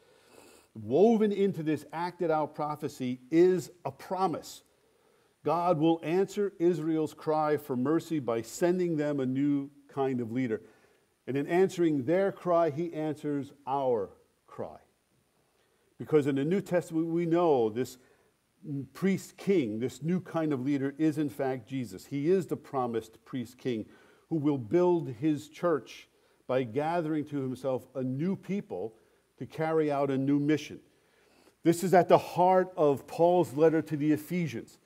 Woven 0.74 1.33
into 1.33 1.62
this 1.62 1.87
acted 1.92 2.31
out 2.31 2.55
prophecy 2.55 3.20
is 3.31 3.70
a 3.85 3.92
promise. 3.92 4.62
God 5.45 5.79
will 5.79 6.01
answer 6.03 6.55
Israel's 6.59 7.15
cry 7.15 7.59
for 7.59 7.77
mercy 7.77 8.19
by 8.19 8.41
sending 8.43 8.97
them 8.97 9.21
a 9.21 9.27
new 9.27 9.71
kind 9.89 10.21
of 10.21 10.33
leader. 10.33 10.63
And 11.27 11.37
in 11.37 11.47
answering 11.47 12.05
their 12.05 12.33
cry, 12.33 12.71
he 12.71 12.93
answers 12.93 13.53
our 13.67 14.11
cry. 14.47 14.79
Because 15.99 16.27
in 16.27 16.37
the 16.37 16.45
New 16.45 16.61
Testament, 16.61 17.07
we 17.07 17.27
know 17.27 17.69
this 17.69 17.99
priest 18.95 19.37
king, 19.37 19.79
this 19.79 20.03
new 20.03 20.21
kind 20.21 20.53
of 20.53 20.61
leader, 20.61 20.95
is 20.97 21.19
in 21.19 21.29
fact 21.29 21.69
Jesus. 21.69 22.07
He 22.07 22.31
is 22.31 22.47
the 22.47 22.57
promised 22.57 23.23
priest 23.25 23.59
king 23.59 23.85
who 24.31 24.37
will 24.37 24.59
build 24.59 25.11
his 25.11 25.49
church 25.49 26.09
by 26.47 26.63
gathering 26.63 27.25
to 27.27 27.41
himself 27.43 27.87
a 27.95 28.03
new 28.03 28.35
people 28.35 28.95
to 29.39 29.47
carry 29.47 29.91
out 29.91 30.11
a 30.11 30.17
new 30.17 30.39
mission. 30.39 30.81
This 31.63 31.83
is 31.83 31.95
at 31.95 32.09
the 32.09 32.19
heart 32.19 32.73
of 32.77 33.07
Paul's 33.07 33.55
letter 33.55 33.83
to 33.83 33.97
the 33.97 34.13
Ephesians, 34.13 34.79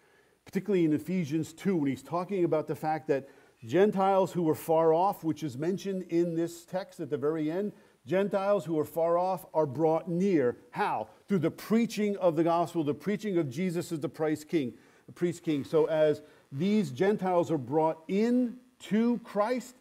particularly 0.49 0.87
in 0.87 0.95
Ephesians 0.95 1.53
2, 1.53 1.77
when 1.77 1.91
he's 1.91 2.03
talking 2.03 2.43
about 2.43 2.67
the 2.67 2.75
fact 2.75 3.07
that 3.07 3.29
Gentiles 3.67 4.33
who 4.33 4.43
were 4.43 4.55
far 4.55 4.95
off, 4.95 5.23
which 5.23 5.43
is 5.43 5.59
mentioned 5.59 6.07
in 6.09 6.35
this 6.35 6.65
text 6.65 7.01
at 7.01 7.11
the 7.11 7.19
very 7.19 7.51
end, 7.51 7.71
Gentiles 8.07 8.65
who 8.65 8.79
are 8.79 8.85
far 8.87 9.19
off 9.19 9.45
are 9.53 9.67
brought 9.67 10.09
near. 10.09 10.57
How? 10.71 11.09
Through 11.29 11.41
the 11.41 11.51
preaching 11.51 12.17
of 12.17 12.35
the 12.35 12.45
gospel, 12.45 12.83
the 12.83 12.95
preaching 12.95 13.37
of 13.37 13.51
Jesus 13.51 13.93
as 13.93 14.01
the 14.01 14.09
priest 14.09 14.49
king, 14.49 14.73
the 15.05 15.13
priest 15.13 15.43
king. 15.43 15.65
So 15.65 15.85
as 15.85 16.23
these 16.51 16.93
Gentiles 16.93 17.51
are 17.51 17.59
brought 17.59 18.03
in 18.09 18.57
to 18.85 19.21
Christ, 19.25 19.75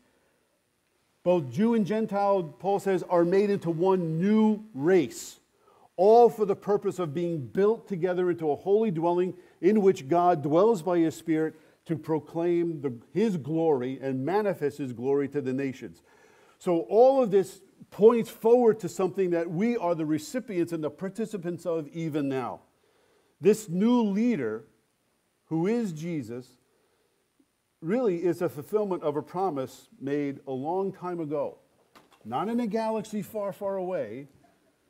both 1.23 1.49
Jew 1.49 1.75
and 1.75 1.86
Gentile, 1.86 2.43
Paul 2.43 2.82
says, 2.82 3.03
are 3.03 3.23
made 3.23 3.49
into 3.49 3.69
one 3.69 4.19
new 4.19 4.65
race, 4.73 5.39
all 5.95 6.30
for 6.30 6.43
the 6.43 6.58
purpose 6.58 6.99
of 6.99 7.13
being 7.13 7.39
built 7.39 7.88
together 7.88 8.30
into 8.30 8.51
a 8.51 8.56
holy 8.58 8.91
dwelling 8.91 9.34
in 9.62 9.82
which 9.82 10.08
God 10.08 10.43
dwells 10.43 10.82
by 10.82 11.00
his 11.00 11.15
Spirit 11.15 11.56
to 11.86 11.96
proclaim 11.96 12.82
the, 12.82 12.93
his 13.13 13.38
glory 13.38 14.00
and 14.02 14.26
manifest 14.26 14.78
his 14.78 14.93
glory 14.93 15.28
to 15.30 15.41
the 15.41 15.54
nations. 15.54 16.02
So, 16.60 16.82
all 16.82 17.24
of 17.24 17.32
this 17.32 17.62
points 17.91 18.30
forward 18.30 18.80
to 18.82 18.89
something 18.89 19.30
that 19.32 19.50
we 19.50 19.78
are 19.78 19.96
the 19.96 20.06
recipients 20.06 20.74
and 20.74 20.84
the 20.84 20.89
participants 20.89 21.65
of 21.65 21.88
even 21.89 22.28
now. 22.28 22.62
This 23.39 23.70
new 23.70 24.02
leader, 24.02 24.63
who 25.46 25.67
is 25.67 25.93
Jesus, 25.93 26.58
really 27.82 28.24
is 28.24 28.41
a 28.41 28.50
fulfillment 28.50 29.04
of 29.04 29.15
a 29.15 29.22
promise 29.22 29.88
made 30.02 30.39
a 30.48 30.52
long 30.52 30.91
time 30.91 31.20
ago. 31.20 31.60
Not 32.26 32.50
in 32.50 32.60
a 32.60 32.67
galaxy 32.67 33.22
far, 33.22 33.54
far 33.54 33.78
away, 33.78 34.28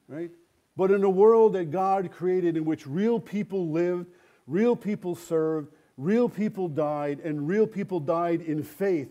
right? 0.08 0.32
But 0.76 0.92
in 0.92 1.04
a 1.04 1.10
world 1.10 1.54
that 1.54 1.72
God 1.72 2.12
created 2.12 2.56
in 2.56 2.66
which 2.66 2.88
real 2.88 3.20
people 3.20 3.70
lived, 3.70 4.08
real 4.48 4.76
people 4.76 5.16
served, 5.16 5.72
real 5.98 6.30
people 6.30 6.68
died, 6.68 7.20
and 7.20 7.48
real 7.48 7.68
people 7.68 8.00
died 8.00 8.42
in 8.42 8.64
faith, 8.64 9.10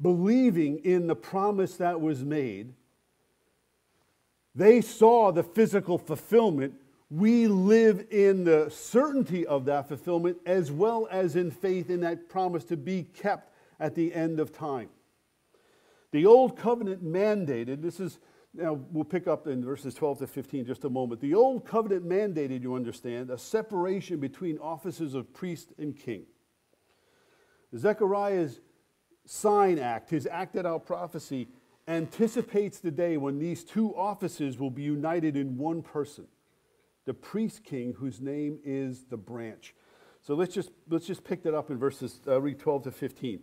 believing 0.00 0.78
in 0.78 1.06
the 1.06 1.16
promise 1.16 1.76
that 1.76 2.00
was 2.00 2.24
made. 2.24 2.72
They 4.54 4.80
saw 4.80 5.32
the 5.32 5.42
physical 5.42 5.98
fulfillment 5.98 6.74
we 7.10 7.46
live 7.46 8.06
in 8.10 8.44
the 8.44 8.68
certainty 8.68 9.46
of 9.46 9.66
that 9.66 9.88
fulfillment 9.88 10.38
as 10.44 10.72
well 10.72 11.06
as 11.10 11.36
in 11.36 11.50
faith 11.50 11.88
in 11.88 12.00
that 12.00 12.28
promise 12.28 12.64
to 12.64 12.76
be 12.76 13.04
kept 13.04 13.52
at 13.78 13.94
the 13.94 14.12
end 14.12 14.40
of 14.40 14.52
time. 14.52 14.88
The 16.10 16.26
old 16.26 16.56
covenant 16.56 17.04
mandated, 17.04 17.82
this 17.82 18.00
is, 18.00 18.18
now 18.56 18.80
we'll 18.90 19.04
pick 19.04 19.26
up 19.26 19.46
in 19.46 19.64
verses 19.64 19.94
12 19.94 20.20
to 20.20 20.26
15 20.26 20.66
just 20.66 20.84
a 20.84 20.90
moment. 20.90 21.20
The 21.20 21.34
old 21.34 21.64
covenant 21.64 22.08
mandated, 22.08 22.62
you 22.62 22.74
understand, 22.74 23.30
a 23.30 23.38
separation 23.38 24.18
between 24.18 24.58
offices 24.58 25.14
of 25.14 25.32
priest 25.32 25.72
and 25.78 25.96
king. 25.96 26.24
Zechariah's 27.76 28.60
sign 29.24 29.78
act, 29.78 30.10
his 30.10 30.26
acted 30.26 30.66
out 30.66 30.86
prophecy, 30.86 31.48
anticipates 31.88 32.80
the 32.80 32.90
day 32.90 33.16
when 33.16 33.38
these 33.38 33.64
two 33.64 33.94
offices 33.96 34.58
will 34.58 34.70
be 34.70 34.82
united 34.82 35.36
in 35.36 35.56
one 35.56 35.82
person 35.82 36.26
the 37.06 37.14
priest 37.14 37.64
king 37.64 37.94
whose 37.94 38.20
name 38.20 38.58
is 38.64 39.04
the 39.04 39.16
branch. 39.16 39.74
So 40.20 40.34
let's 40.34 40.52
just, 40.52 40.70
let's 40.90 41.06
just 41.06 41.24
pick 41.24 41.42
that 41.44 41.54
up 41.54 41.70
in 41.70 41.78
verses 41.78 42.20
uh, 42.26 42.40
read 42.40 42.58
12 42.58 42.84
to 42.84 42.90
15. 42.90 43.40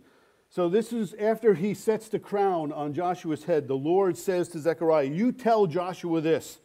So 0.54 0.68
this 0.68 0.92
is 0.92 1.14
after 1.14 1.54
he 1.54 1.74
sets 1.74 2.08
the 2.08 2.20
crown 2.20 2.70
on 2.70 2.94
Joshua's 2.94 3.42
head. 3.42 3.66
The 3.66 3.74
Lord 3.74 4.16
says 4.16 4.46
to 4.50 4.60
Zechariah, 4.60 5.06
You 5.06 5.32
tell 5.32 5.66
Joshua 5.66 6.20
this. 6.20 6.60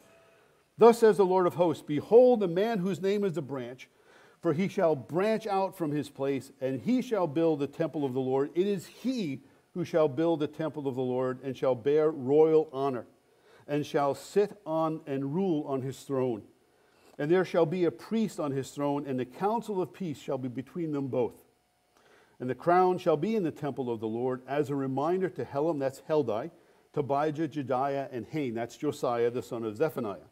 Thus 0.78 1.00
says 1.00 1.18
the 1.18 1.26
Lord 1.26 1.48
of 1.48 1.56
hosts 1.56 1.82
Behold, 1.82 2.40
the 2.40 2.48
man 2.48 2.78
whose 2.78 3.02
name 3.02 3.24
is 3.24 3.34
the 3.34 3.42
branch, 3.42 3.90
for 4.44 4.54
he 4.54 4.68
shall 4.68 4.96
branch 4.96 5.48
out 5.48 5.76
from 5.76 5.90
his 5.90 6.08
place, 6.08 6.52
and 6.62 6.80
he 6.80 7.02
shall 7.02 7.26
build 7.26 7.62
the 7.62 7.68
temple 7.68 8.06
of 8.06 8.14
the 8.14 8.20
Lord. 8.20 8.52
It 8.54 8.68
is 8.68 8.86
he 8.86 9.42
who 9.74 9.84
shall 9.84 10.08
build 10.08 10.42
the 10.42 10.48
temple 10.48 10.88
of 10.88 10.94
the 10.94 11.02
Lord, 11.02 11.40
and 11.42 11.58
shall 11.58 11.74
bear 11.74 12.12
royal 12.12 12.70
honor, 12.72 13.08
and 13.68 13.84
shall 13.84 14.14
sit 14.14 14.56
on 14.68 15.02
and 15.08 15.34
rule 15.34 15.66
on 15.68 15.82
his 15.82 16.02
throne 16.02 16.44
and 17.18 17.30
there 17.30 17.44
shall 17.44 17.66
be 17.66 17.84
a 17.84 17.92
priest 17.92 18.40
on 18.40 18.52
his 18.52 18.70
throne, 18.70 19.06
and 19.06 19.20
the 19.20 19.26
counsel 19.26 19.82
of 19.82 19.92
peace 19.92 20.18
shall 20.18 20.38
be 20.38 20.48
between 20.48 20.94
them 20.94 21.08
both. 21.08 21.49
And 22.40 22.50
the 22.50 22.56
crown 22.56 22.98
shall 22.98 23.18
be 23.18 23.36
in 23.36 23.44
the 23.44 23.52
temple 23.52 23.92
of 23.92 24.00
the 24.00 24.08
Lord 24.08 24.42
as 24.48 24.70
a 24.70 24.76
reminder 24.76 25.30
to 25.30 25.44
Helem, 25.44 25.80
that's 25.80 26.02
Heldai, 26.10 26.52
Tobijah, 26.94 27.50
Jedaiah, 27.50 28.08
and 28.12 28.26
Hain, 28.28 28.54
that's 28.54 28.78
Josiah, 28.78 29.30
the 29.30 29.44
son 29.44 29.64
of 29.64 29.76
Zephaniah. 29.76 30.30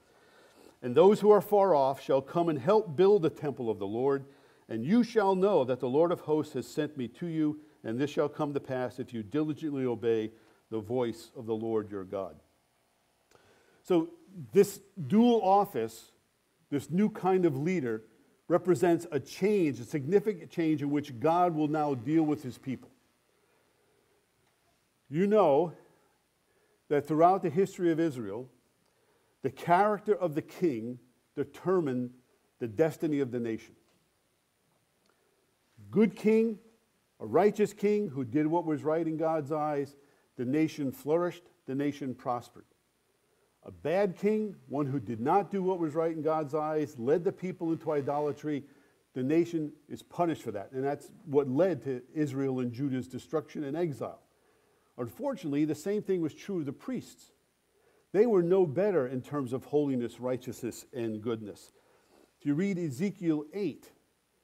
And 0.82 0.96
those 0.96 1.20
who 1.20 1.32
are 1.32 1.42
far 1.42 1.76
off 1.76 2.02
shall 2.02 2.22
come 2.22 2.50
and 2.50 2.60
help 2.60 2.96
build 2.96 3.24
the 3.24 3.30
temple 3.30 3.70
of 3.70 3.80
the 3.80 3.88
Lord, 3.88 4.26
and 4.70 4.86
you 4.86 5.04
shall 5.04 5.36
know 5.36 5.64
that 5.64 5.80
the 5.80 5.90
Lord 5.90 6.12
of 6.12 6.22
hosts 6.22 6.54
has 6.54 6.68
sent 6.68 6.98
me 6.98 7.08
to 7.10 7.28
you, 7.28 7.60
and 7.84 8.00
this 8.00 8.12
shall 8.12 8.30
come 8.30 8.54
to 8.54 8.60
pass 8.60 9.00
if 9.00 9.14
you 9.14 9.24
diligently 9.24 9.86
obey 9.86 10.32
the 10.70 10.80
voice 10.80 11.32
of 11.36 11.46
the 11.46 11.56
Lord 11.56 11.90
your 11.92 12.04
God. 12.04 12.36
So, 13.84 14.10
this 14.54 14.80
dual 15.08 15.42
office 15.42 16.12
this 16.70 16.90
new 16.90 17.10
kind 17.10 17.46
of 17.46 17.58
leader 17.58 18.04
represents 18.48 19.06
a 19.12 19.20
change, 19.20 19.80
a 19.80 19.84
significant 19.84 20.50
change 20.50 20.82
in 20.82 20.90
which 20.90 21.20
God 21.20 21.54
will 21.54 21.68
now 21.68 21.94
deal 21.94 22.24
with 22.24 22.44
his 22.44 22.58
people. 22.58 22.90
You 25.10 25.28
know 25.28 25.74
that 26.90 27.08
throughout 27.08 27.42
the 27.42 27.50
history 27.50 27.92
of 27.92 28.00
Israel, 28.00 28.50
the 29.42 29.50
character 29.50 30.16
of 30.16 30.36
the 30.36 30.42
king 30.42 31.00
determined 31.36 32.12
the 32.60 32.68
destiny 32.68 33.20
of 33.20 33.32
the 33.32 33.40
nation. 33.40 33.76
Good 35.92 36.16
king, 36.16 36.60
a 37.20 37.26
righteous 37.26 37.74
king 37.74 38.10
who 38.10 38.24
did 38.24 38.48
what 38.48 38.66
was 38.66 38.84
right 38.84 39.06
in 39.06 39.18
God's 39.18 39.52
eyes, 39.52 39.96
the 40.38 40.46
nation 40.46 40.92
flourished, 40.92 41.44
the 41.66 41.76
nation 41.76 42.16
prospered. 42.16 42.66
A 43.68 43.72
bad 43.72 44.18
king, 44.18 44.56
one 44.70 44.86
who 44.86 45.00
did 45.00 45.20
not 45.20 45.52
do 45.52 45.62
what 45.62 45.78
was 45.78 45.94
right 45.94 46.16
in 46.16 46.22
God's 46.22 46.56
eyes, 46.56 46.98
led 46.98 47.26
the 47.26 47.34
people 47.34 47.74
into 47.74 47.92
idolatry. 47.92 48.64
The 49.14 49.24
nation 49.24 49.74
is 49.90 50.02
punished 50.02 50.42
for 50.42 50.52
that. 50.52 50.72
And 50.72 50.86
that's 50.86 51.12
what 51.26 51.50
led 51.50 51.84
to 51.84 52.02
Israel 52.16 52.62
and 52.62 52.72
Judah's 52.72 53.10
destruction 53.10 53.66
and 53.66 53.76
exile. 53.76 54.22
Unfortunately, 54.98 55.66
the 55.66 55.76
same 55.76 56.02
thing 56.02 56.22
was 56.22 56.34
true 56.34 56.60
of 56.60 56.66
the 56.66 56.72
priests. 56.72 57.34
They 58.14 58.26
were 58.26 58.42
no 58.42 58.66
better 58.66 59.06
in 59.06 59.22
terms 59.22 59.52
of 59.52 59.66
holiness, 59.66 60.22
righteousness, 60.22 60.86
and 60.94 61.22
goodness. 61.22 61.72
If 62.40 62.46
you 62.46 62.54
read 62.54 62.78
Ezekiel 62.78 63.46
8, 63.54 63.92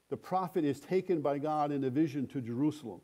the 0.10 0.18
prophet 0.18 0.66
is 0.66 0.82
taken 0.82 1.22
by 1.22 1.40
God 1.40 1.72
in 1.72 1.86
a 1.86 1.90
vision 1.90 2.28
to 2.28 2.42
Jerusalem 2.42 3.00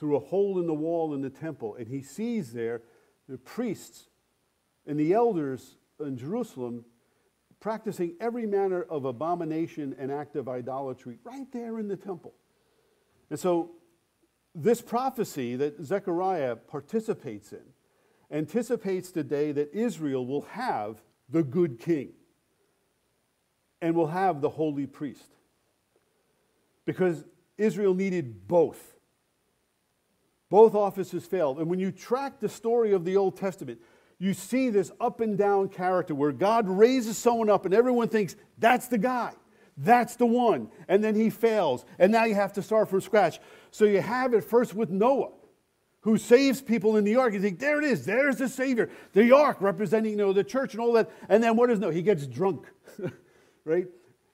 through 0.00 0.16
a 0.16 0.20
hole 0.20 0.58
in 0.58 0.66
the 0.66 0.74
wall 0.74 1.14
in 1.14 1.20
the 1.20 1.30
temple, 1.30 1.76
and 1.76 1.88
he 1.88 2.00
sees 2.00 2.52
there 2.52 2.82
the 3.28 3.38
priests 3.38 4.08
and 4.86 4.98
the 4.98 5.12
elders 5.12 5.76
in 6.00 6.16
Jerusalem 6.16 6.84
practicing 7.60 8.14
every 8.20 8.46
manner 8.46 8.82
of 8.82 9.04
abomination 9.04 9.94
and 9.98 10.12
act 10.12 10.36
of 10.36 10.48
idolatry 10.48 11.18
right 11.24 11.50
there 11.52 11.78
in 11.78 11.88
the 11.88 11.96
temple. 11.96 12.34
And 13.30 13.38
so, 13.38 13.72
this 14.54 14.80
prophecy 14.80 15.56
that 15.56 15.82
Zechariah 15.84 16.56
participates 16.56 17.52
in 17.52 17.62
anticipates 18.30 19.10
the 19.10 19.22
day 19.22 19.52
that 19.52 19.72
Israel 19.74 20.26
will 20.26 20.42
have 20.42 21.02
the 21.28 21.42
good 21.42 21.78
king 21.78 22.12
and 23.82 23.94
will 23.94 24.06
have 24.06 24.40
the 24.40 24.48
holy 24.48 24.86
priest. 24.86 25.30
Because 26.84 27.24
Israel 27.58 27.94
needed 27.94 28.48
both. 28.48 28.94
Both 30.48 30.74
offices 30.74 31.26
failed. 31.26 31.58
And 31.58 31.68
when 31.68 31.80
you 31.80 31.90
track 31.90 32.40
the 32.40 32.48
story 32.48 32.92
of 32.92 33.04
the 33.04 33.16
Old 33.16 33.36
Testament, 33.36 33.80
you 34.18 34.32
see 34.32 34.70
this 34.70 34.90
up 35.00 35.20
and 35.20 35.36
down 35.36 35.68
character 35.68 36.14
where 36.14 36.32
God 36.32 36.68
raises 36.68 37.18
someone 37.18 37.50
up 37.50 37.66
and 37.66 37.74
everyone 37.74 38.08
thinks 38.08 38.36
that's 38.58 38.88
the 38.88 38.98
guy. 38.98 39.32
That's 39.76 40.16
the 40.16 40.26
one. 40.26 40.70
And 40.88 41.04
then 41.04 41.14
he 41.14 41.28
fails. 41.28 41.84
And 41.98 42.10
now 42.10 42.24
you 42.24 42.34
have 42.34 42.54
to 42.54 42.62
start 42.62 42.88
from 42.88 43.02
scratch. 43.02 43.40
So 43.70 43.84
you 43.84 44.00
have 44.00 44.32
it 44.32 44.42
first 44.42 44.74
with 44.74 44.88
Noah, 44.88 45.32
who 46.00 46.16
saves 46.16 46.62
people 46.62 46.96
in 46.96 47.04
the 47.04 47.16
ark. 47.16 47.34
You 47.34 47.40
think, 47.40 47.58
there 47.58 47.78
it 47.78 47.84
is. 47.84 48.06
There's 48.06 48.36
the 48.36 48.48
Savior. 48.48 48.88
The 49.12 49.32
ark 49.32 49.58
representing 49.60 50.12
you 50.12 50.16
know, 50.16 50.32
the 50.32 50.44
church 50.44 50.72
and 50.72 50.80
all 50.80 50.94
that. 50.94 51.10
And 51.28 51.42
then 51.42 51.56
what 51.56 51.68
does 51.68 51.78
Noah? 51.78 51.92
He 51.92 52.00
gets 52.00 52.26
drunk, 52.26 52.66
right? 53.64 53.86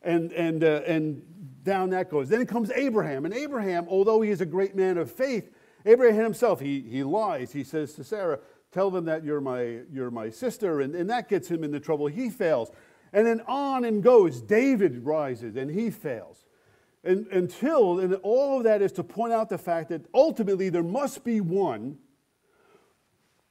And, 0.02 0.32
and, 0.32 0.62
uh, 0.62 0.82
and 0.86 1.22
down 1.64 1.90
that 1.90 2.08
goes. 2.08 2.28
Then 2.28 2.40
it 2.40 2.48
comes 2.48 2.70
Abraham. 2.70 3.24
And 3.24 3.34
Abraham, 3.34 3.86
although 3.88 4.20
he 4.20 4.30
is 4.30 4.40
a 4.40 4.46
great 4.46 4.76
man 4.76 4.96
of 4.96 5.10
faith, 5.10 5.50
Abraham 5.84 6.22
himself, 6.22 6.60
he, 6.60 6.80
he 6.80 7.02
lies. 7.02 7.52
He 7.52 7.64
says 7.64 7.94
to 7.94 8.04
Sarah, 8.04 8.38
tell 8.72 8.90
them 8.90 9.04
that 9.04 9.24
you're 9.24 9.40
my, 9.40 9.80
you're 9.92 10.10
my 10.10 10.30
sister, 10.30 10.80
and, 10.80 10.94
and 10.94 11.08
that 11.10 11.28
gets 11.28 11.48
him 11.48 11.62
into 11.62 11.78
trouble. 11.78 12.06
He 12.06 12.30
fails. 12.30 12.70
And 13.12 13.26
then 13.26 13.42
on 13.46 13.84
and 13.84 14.02
goes. 14.02 14.40
David 14.40 15.04
rises 15.04 15.56
and 15.56 15.70
he 15.70 15.90
fails. 15.90 16.46
And, 17.04 17.26
until, 17.28 17.98
and 17.98 18.14
all 18.22 18.58
of 18.58 18.64
that 18.64 18.80
is 18.80 18.92
to 18.92 19.04
point 19.04 19.32
out 19.32 19.48
the 19.48 19.58
fact 19.58 19.90
that 19.90 20.06
ultimately 20.14 20.68
there 20.68 20.82
must 20.82 21.24
be 21.24 21.40
one 21.40 21.98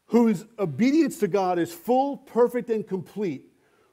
whose 0.05 0.45
obedience 0.57 1.19
to 1.19 1.27
God 1.27 1.59
is 1.59 1.73
full, 1.73 2.17
perfect, 2.17 2.69
and 2.69 2.85
complete, 2.85 3.45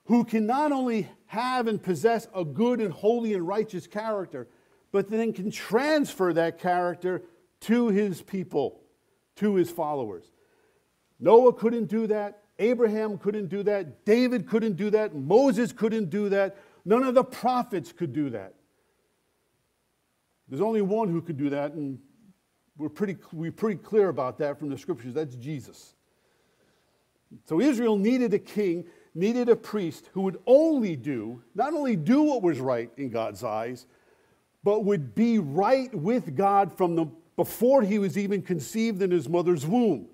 who 0.06 0.24
can 0.24 0.46
not 0.46 0.72
only 0.72 1.08
have 1.26 1.66
and 1.66 1.82
possess 1.82 2.26
a 2.34 2.44
good 2.44 2.80
and 2.80 2.92
holy 2.92 3.34
and 3.34 3.46
righteous 3.46 3.86
character, 3.86 4.48
but 4.90 5.10
then 5.10 5.32
can 5.32 5.50
transfer 5.50 6.32
that 6.32 6.58
character 6.58 7.22
to 7.60 7.88
his 7.88 8.22
people, 8.22 8.80
to 9.36 9.54
his 9.56 9.70
followers. 9.70 10.32
Noah 11.20 11.52
couldn't 11.52 11.86
do 11.86 12.06
that. 12.06 12.42
Abraham 12.58 13.18
couldn't 13.18 13.48
do 13.48 13.62
that. 13.64 14.04
David 14.04 14.48
couldn't 14.48 14.76
do 14.76 14.90
that. 14.90 15.14
Moses 15.14 15.72
couldn't 15.72 16.10
do 16.10 16.28
that. 16.28 16.56
None 16.84 17.02
of 17.04 17.14
the 17.14 17.24
prophets 17.24 17.92
could 17.92 18.12
do 18.12 18.30
that. 18.30 18.54
There's 20.48 20.62
only 20.62 20.82
one 20.82 21.08
who 21.08 21.20
could 21.20 21.36
do 21.36 21.50
that, 21.50 21.72
and 21.72 21.98
we're 22.76 22.88
pretty, 22.88 23.16
we're 23.32 23.52
pretty 23.52 23.80
clear 23.80 24.08
about 24.08 24.38
that 24.38 24.58
from 24.58 24.70
the 24.70 24.78
scriptures. 24.78 25.14
That's 25.14 25.34
Jesus. 25.34 25.94
So 27.44 27.60
Israel 27.60 27.98
needed 27.98 28.32
a 28.32 28.38
king, 28.38 28.86
needed 29.14 29.48
a 29.48 29.56
priest 29.56 30.08
who 30.12 30.22
would 30.22 30.38
only 30.46 30.96
do, 30.96 31.42
not 31.54 31.74
only 31.74 31.96
do 31.96 32.22
what 32.22 32.42
was 32.42 32.60
right 32.60 32.90
in 32.96 33.10
God's 33.10 33.44
eyes, 33.44 33.86
but 34.64 34.84
would 34.84 35.14
be 35.14 35.38
right 35.38 35.94
with 35.94 36.34
God 36.34 36.76
from 36.76 36.96
the 36.96 37.06
before 37.36 37.82
he 37.82 38.00
was 38.00 38.18
even 38.18 38.42
conceived 38.42 39.00
in 39.00 39.12
his 39.12 39.28
mother's 39.28 39.64
womb. 39.64 40.08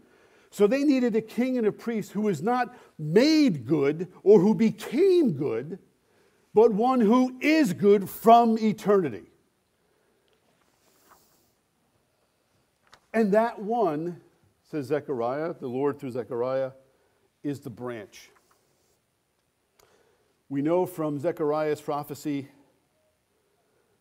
So 0.54 0.68
they 0.68 0.84
needed 0.84 1.16
a 1.16 1.20
king 1.20 1.58
and 1.58 1.66
a 1.66 1.72
priest 1.72 2.12
who 2.12 2.20
was 2.20 2.40
not 2.40 2.76
made 2.96 3.66
good 3.66 4.06
or 4.22 4.38
who 4.38 4.54
became 4.54 5.32
good, 5.32 5.80
but 6.54 6.72
one 6.72 7.00
who 7.00 7.36
is 7.40 7.72
good 7.72 8.08
from 8.08 8.56
eternity. 8.58 9.24
And 13.12 13.32
that 13.32 13.60
one, 13.60 14.20
says 14.70 14.86
Zechariah, 14.86 15.56
the 15.58 15.66
Lord 15.66 15.98
through 15.98 16.12
Zechariah, 16.12 16.70
is 17.42 17.58
the 17.58 17.70
branch. 17.70 18.30
We 20.48 20.62
know 20.62 20.86
from 20.86 21.18
Zechariah's 21.18 21.80
prophecy 21.80 22.46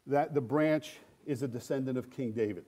that 0.06 0.36
the 0.36 0.42
branch 0.42 0.98
is 1.26 1.42
a 1.42 1.48
descendant 1.48 1.98
of 1.98 2.12
King 2.12 2.32
David. 2.32 2.66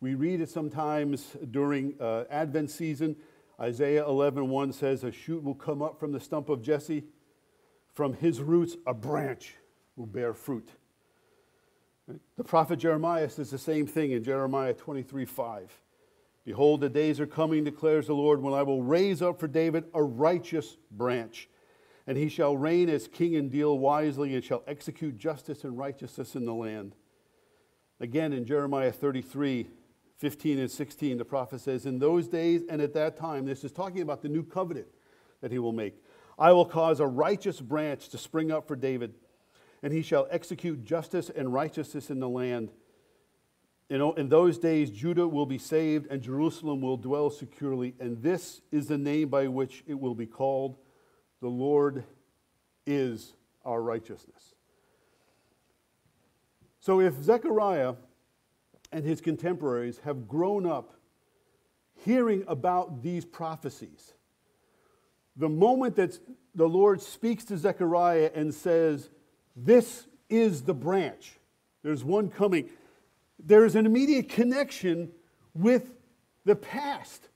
We 0.00 0.14
read 0.14 0.40
it 0.40 0.48
sometimes 0.48 1.36
during 1.50 1.94
uh, 2.00 2.24
Advent 2.30 2.70
season. 2.70 3.16
Isaiah 3.60 4.04
11:1 4.04 4.72
says, 4.72 5.04
"A 5.04 5.12
shoot 5.12 5.42
will 5.42 5.54
come 5.54 5.82
up 5.82 6.00
from 6.00 6.12
the 6.12 6.20
stump 6.20 6.48
of 6.48 6.62
Jesse; 6.62 7.04
from 7.92 8.14
his 8.14 8.40
roots 8.40 8.76
a 8.86 8.94
branch 8.94 9.56
will 9.96 10.06
bear 10.06 10.32
fruit." 10.32 10.70
The 12.36 12.44
prophet 12.44 12.78
Jeremiah 12.78 13.28
says 13.28 13.50
the 13.50 13.58
same 13.58 13.86
thing 13.86 14.12
in 14.12 14.24
Jeremiah 14.24 14.72
23:5. 14.72 15.68
Behold, 16.44 16.80
the 16.80 16.88
days 16.88 17.20
are 17.20 17.26
coming, 17.26 17.62
declares 17.62 18.06
the 18.06 18.14
Lord, 18.14 18.40
when 18.40 18.54
I 18.54 18.62
will 18.62 18.82
raise 18.82 19.20
up 19.20 19.38
for 19.38 19.46
David 19.46 19.84
a 19.92 20.02
righteous 20.02 20.78
branch, 20.90 21.50
and 22.06 22.16
he 22.16 22.30
shall 22.30 22.56
reign 22.56 22.88
as 22.88 23.06
king 23.06 23.36
and 23.36 23.50
deal 23.50 23.78
wisely, 23.78 24.34
and 24.34 24.42
shall 24.42 24.64
execute 24.66 25.18
justice 25.18 25.62
and 25.62 25.76
righteousness 25.76 26.34
in 26.34 26.46
the 26.46 26.54
land. 26.54 26.96
Again, 28.00 28.32
in 28.32 28.46
Jeremiah 28.46 28.92
33, 28.92 29.68
15 30.20 30.58
and 30.58 30.70
16, 30.70 31.16
the 31.16 31.24
prophet 31.24 31.62
says, 31.62 31.86
In 31.86 31.98
those 31.98 32.28
days 32.28 32.60
and 32.68 32.82
at 32.82 32.92
that 32.92 33.16
time, 33.16 33.46
this 33.46 33.64
is 33.64 33.72
talking 33.72 34.02
about 34.02 34.20
the 34.20 34.28
new 34.28 34.44
covenant 34.44 34.86
that 35.40 35.50
he 35.50 35.58
will 35.58 35.72
make. 35.72 35.94
I 36.38 36.52
will 36.52 36.66
cause 36.66 37.00
a 37.00 37.06
righteous 37.06 37.58
branch 37.58 38.10
to 38.10 38.18
spring 38.18 38.52
up 38.52 38.68
for 38.68 38.76
David, 38.76 39.14
and 39.82 39.94
he 39.94 40.02
shall 40.02 40.28
execute 40.30 40.84
justice 40.84 41.30
and 41.34 41.54
righteousness 41.54 42.10
in 42.10 42.20
the 42.20 42.28
land. 42.28 42.70
in 43.88 44.28
those 44.28 44.58
days, 44.58 44.90
Judah 44.90 45.26
will 45.26 45.46
be 45.46 45.56
saved, 45.56 46.06
and 46.10 46.20
Jerusalem 46.20 46.82
will 46.82 46.98
dwell 46.98 47.30
securely. 47.30 47.94
And 47.98 48.22
this 48.22 48.60
is 48.70 48.88
the 48.88 48.98
name 48.98 49.30
by 49.30 49.48
which 49.48 49.82
it 49.86 49.98
will 49.98 50.14
be 50.14 50.26
called 50.26 50.76
The 51.40 51.48
Lord 51.48 52.04
is 52.86 53.32
our 53.64 53.80
righteousness. 53.80 54.54
So 56.80 57.00
if 57.00 57.22
Zechariah 57.22 57.94
and 58.92 59.04
his 59.04 59.20
contemporaries 59.20 59.98
have 60.04 60.26
grown 60.28 60.66
up 60.66 60.94
hearing 62.04 62.44
about 62.48 63.02
these 63.02 63.24
prophecies. 63.24 64.14
The 65.36 65.48
moment 65.48 65.96
that 65.96 66.18
the 66.54 66.68
Lord 66.68 67.00
speaks 67.00 67.44
to 67.46 67.56
Zechariah 67.56 68.30
and 68.34 68.54
says, 68.54 69.10
This 69.54 70.06
is 70.28 70.62
the 70.62 70.74
branch. 70.74 71.38
There's 71.82 72.04
one 72.04 72.28
coming. 72.28 72.68
There's 73.38 73.74
an 73.74 73.86
immediate 73.86 74.28
connection 74.28 75.12
with 75.54 75.92
the 76.44 76.56
past, 76.56 77.28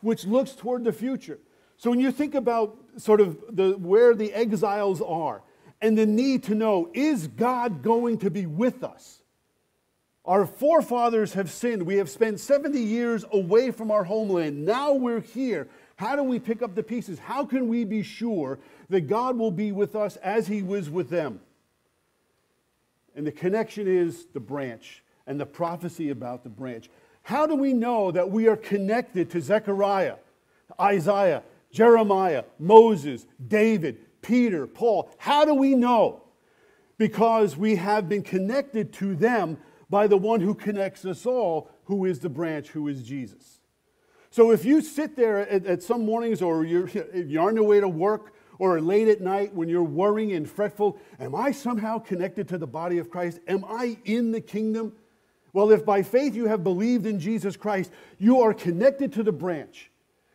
which 0.00 0.24
looks 0.24 0.52
toward 0.52 0.84
the 0.84 0.92
future. 0.92 1.38
So 1.76 1.90
when 1.90 2.00
you 2.00 2.10
think 2.12 2.34
about 2.34 2.78
sort 2.96 3.20
of 3.20 3.38
the, 3.50 3.72
where 3.72 4.14
the 4.14 4.32
exiles 4.32 5.02
are 5.02 5.42
and 5.80 5.98
the 5.98 6.06
need 6.06 6.44
to 6.44 6.54
know, 6.54 6.90
is 6.94 7.26
God 7.26 7.82
going 7.82 8.18
to 8.18 8.30
be 8.30 8.46
with 8.46 8.82
us? 8.82 9.23
Our 10.24 10.46
forefathers 10.46 11.34
have 11.34 11.50
sinned. 11.50 11.82
We 11.82 11.96
have 11.96 12.08
spent 12.08 12.40
70 12.40 12.80
years 12.80 13.24
away 13.30 13.70
from 13.70 13.90
our 13.90 14.04
homeland. 14.04 14.64
Now 14.64 14.94
we're 14.94 15.20
here. 15.20 15.68
How 15.96 16.16
do 16.16 16.22
we 16.22 16.38
pick 16.38 16.62
up 16.62 16.74
the 16.74 16.82
pieces? 16.82 17.18
How 17.18 17.44
can 17.44 17.68
we 17.68 17.84
be 17.84 18.02
sure 18.02 18.58
that 18.88 19.02
God 19.02 19.36
will 19.36 19.50
be 19.50 19.70
with 19.70 19.94
us 19.94 20.16
as 20.16 20.46
He 20.46 20.62
was 20.62 20.88
with 20.88 21.10
them? 21.10 21.40
And 23.14 23.26
the 23.26 23.32
connection 23.32 23.86
is 23.86 24.26
the 24.32 24.40
branch 24.40 25.02
and 25.26 25.38
the 25.38 25.46
prophecy 25.46 26.10
about 26.10 26.42
the 26.42 26.48
branch. 26.48 26.88
How 27.22 27.46
do 27.46 27.54
we 27.54 27.72
know 27.72 28.10
that 28.10 28.30
we 28.30 28.48
are 28.48 28.56
connected 28.56 29.30
to 29.30 29.40
Zechariah, 29.40 30.16
Isaiah, 30.80 31.42
Jeremiah, 31.70 32.44
Moses, 32.58 33.26
David, 33.46 33.98
Peter, 34.22 34.66
Paul? 34.66 35.10
How 35.18 35.44
do 35.44 35.54
we 35.54 35.74
know? 35.74 36.22
Because 36.96 37.56
we 37.56 37.76
have 37.76 38.08
been 38.08 38.22
connected 38.22 38.92
to 38.94 39.14
them 39.14 39.58
by 39.88 40.06
the 40.06 40.16
one 40.16 40.40
who 40.40 40.54
connects 40.54 41.04
us 41.04 41.26
all, 41.26 41.70
who 41.84 42.04
is 42.04 42.20
the 42.20 42.28
branch, 42.28 42.68
who 42.68 42.88
is 42.88 43.02
Jesus. 43.02 43.60
So 44.30 44.50
if 44.50 44.64
you 44.64 44.80
sit 44.80 45.14
there 45.16 45.48
at, 45.48 45.64
at 45.66 45.82
some 45.82 46.04
mornings 46.04 46.42
or 46.42 46.64
you're, 46.64 46.88
you're 46.88 47.46
on 47.46 47.54
your 47.54 47.64
way 47.64 47.80
to 47.80 47.88
work 47.88 48.34
or 48.58 48.80
late 48.80 49.08
at 49.08 49.20
night 49.20 49.54
when 49.54 49.68
you're 49.68 49.82
worrying 49.82 50.32
and 50.32 50.48
fretful, 50.48 50.98
am 51.20 51.34
I 51.34 51.52
somehow 51.52 51.98
connected 51.98 52.48
to 52.48 52.58
the 52.58 52.66
body 52.66 52.98
of 52.98 53.10
Christ? 53.10 53.40
Am 53.46 53.64
I 53.64 53.96
in 54.04 54.32
the 54.32 54.40
kingdom? 54.40 54.92
Well, 55.52 55.70
if 55.70 55.84
by 55.84 56.02
faith 56.02 56.34
you 56.34 56.46
have 56.46 56.64
believed 56.64 57.06
in 57.06 57.20
Jesus 57.20 57.56
Christ, 57.56 57.92
you 58.18 58.40
are 58.40 58.52
connected 58.52 59.12
to 59.12 59.22
the 59.22 59.32
branch. 59.32 59.90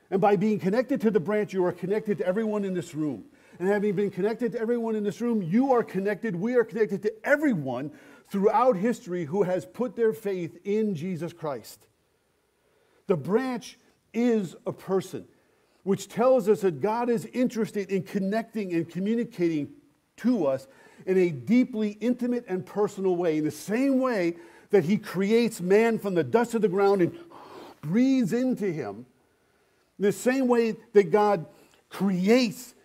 And 0.09 0.21
by 0.21 0.37
being 0.37 0.59
connected 0.59 1.01
to 1.01 1.11
the 1.11 1.19
branch, 1.19 1.53
you 1.53 1.65
are 1.65 1.73
connected 1.73 2.19
to 2.19 2.25
everyone 2.25 2.63
in 2.63 2.73
this 2.73 2.95
room. 2.95 3.25
And 3.59 3.67
having 3.67 3.95
been 3.95 4.09
connected 4.09 4.53
to 4.53 4.59
everyone 4.61 4.95
in 4.95 5.03
this 5.03 5.19
room, 5.19 5.41
you 5.41 5.73
are 5.73 5.83
connected, 5.83 6.35
we 6.35 6.55
are 6.55 6.63
connected 6.63 7.01
to 7.03 7.13
everyone 7.25 7.91
throughout 8.31 8.77
history 8.77 9.25
who 9.25 9.43
has 9.43 9.65
put 9.65 9.95
their 9.95 10.13
faith 10.13 10.57
in 10.63 10.95
Jesus 10.95 11.33
Christ. 11.33 11.87
The 13.07 13.17
branch 13.17 13.77
is 14.13 14.55
a 14.65 14.71
person, 14.71 15.25
which 15.83 16.07
tells 16.07 16.47
us 16.47 16.61
that 16.61 16.81
God 16.81 17.09
is 17.09 17.25
interested 17.27 17.89
in 17.89 18.03
connecting 18.03 18.73
and 18.73 18.87
communicating 18.87 19.69
to 20.17 20.45
us 20.45 20.67
in 21.05 21.17
a 21.17 21.29
deeply 21.29 21.97
intimate 22.01 22.45
and 22.47 22.65
personal 22.65 23.15
way, 23.15 23.37
in 23.37 23.45
the 23.45 23.51
same 23.51 23.99
way 23.99 24.35
that 24.69 24.83
He 24.83 24.97
creates 24.97 25.61
man 25.61 25.97
from 25.97 26.13
the 26.13 26.23
dust 26.23 26.53
of 26.53 26.61
the 26.61 26.67
ground 26.67 27.01
and 27.01 27.17
breathes 27.81 28.33
into 28.33 28.71
him, 28.71 29.05
in 29.97 30.03
the 30.03 30.11
same 30.11 30.47
way 30.47 30.75
that 30.93 31.11
God 31.11 31.45
creates 31.89 32.75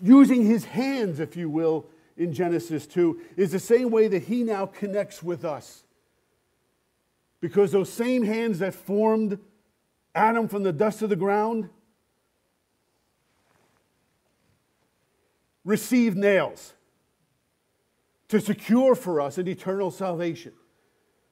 using 0.00 0.44
His 0.46 0.64
hands, 0.64 1.20
if 1.20 1.36
you 1.36 1.50
will, 1.50 1.86
in 2.16 2.32
Genesis 2.32 2.86
2 2.86 3.20
is 3.36 3.52
the 3.52 3.58
same 3.58 3.90
way 3.90 4.08
that 4.08 4.24
he 4.24 4.42
now 4.42 4.66
connects 4.66 5.22
with 5.22 5.44
us. 5.44 5.84
Because 7.40 7.72
those 7.72 7.92
same 7.92 8.22
hands 8.22 8.60
that 8.60 8.74
formed 8.74 9.38
Adam 10.14 10.48
from 10.48 10.62
the 10.62 10.72
dust 10.72 11.02
of 11.02 11.10
the 11.10 11.16
ground 11.16 11.68
received 15.64 16.16
nails 16.16 16.74
to 18.28 18.40
secure 18.40 18.94
for 18.94 19.20
us 19.20 19.38
an 19.38 19.48
eternal 19.48 19.90
salvation. 19.90 20.52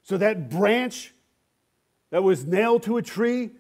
So 0.03 0.19
that 0.19 0.51
branch 0.51 1.15
that 2.11 2.23
was 2.23 2.45
nailed 2.45 2.83
to 2.85 2.97
a 2.97 3.03
tree 3.03 3.51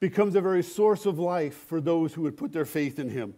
becomes 0.00 0.34
a 0.34 0.40
very 0.40 0.62
source 0.62 1.06
of 1.06 1.18
life 1.18 1.54
for 1.54 1.80
those 1.80 2.14
who 2.14 2.22
would 2.22 2.36
put 2.36 2.52
their 2.52 2.64
faith 2.64 2.98
in 2.98 3.10
him. 3.10 3.34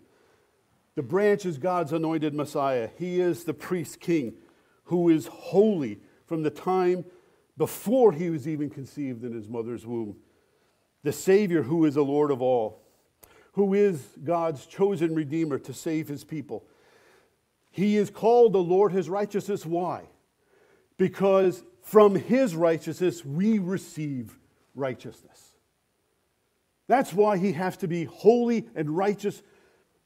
The 0.94 1.02
branch 1.02 1.46
is 1.46 1.58
God's 1.58 1.92
anointed 1.92 2.34
Messiah. 2.34 2.90
He 2.98 3.20
is 3.20 3.44
the 3.44 3.54
priest 3.54 4.00
king 4.00 4.34
who 4.84 5.08
is 5.08 5.26
holy 5.26 6.00
from 6.26 6.42
the 6.42 6.50
time 6.50 7.04
before 7.56 8.12
he 8.12 8.30
was 8.30 8.46
even 8.46 8.68
conceived 8.68 9.24
in 9.24 9.32
his 9.32 9.48
mother's 9.48 9.86
womb. 9.86 10.16
The 11.02 11.12
Savior 11.12 11.62
who 11.62 11.84
is 11.84 11.94
the 11.94 12.04
Lord 12.04 12.30
of 12.30 12.42
all, 12.42 12.82
who 13.52 13.74
is 13.74 14.06
God's 14.22 14.66
chosen 14.66 15.14
Redeemer 15.14 15.58
to 15.60 15.72
save 15.72 16.08
his 16.08 16.24
people. 16.24 16.64
He 17.70 17.96
is 17.96 18.10
called 18.10 18.52
the 18.52 18.62
Lord 18.62 18.92
his 18.92 19.08
righteousness. 19.08 19.64
Why? 19.64 20.04
Because 20.98 21.62
from 21.82 22.14
his 22.14 22.54
righteousness 22.54 23.24
we 23.24 23.58
receive 23.58 24.38
righteousness. 24.74 25.52
That's 26.86 27.12
why 27.12 27.38
he 27.38 27.52
has 27.52 27.76
to 27.78 27.88
be 27.88 28.04
holy 28.04 28.68
and 28.74 28.90
righteous 28.90 29.42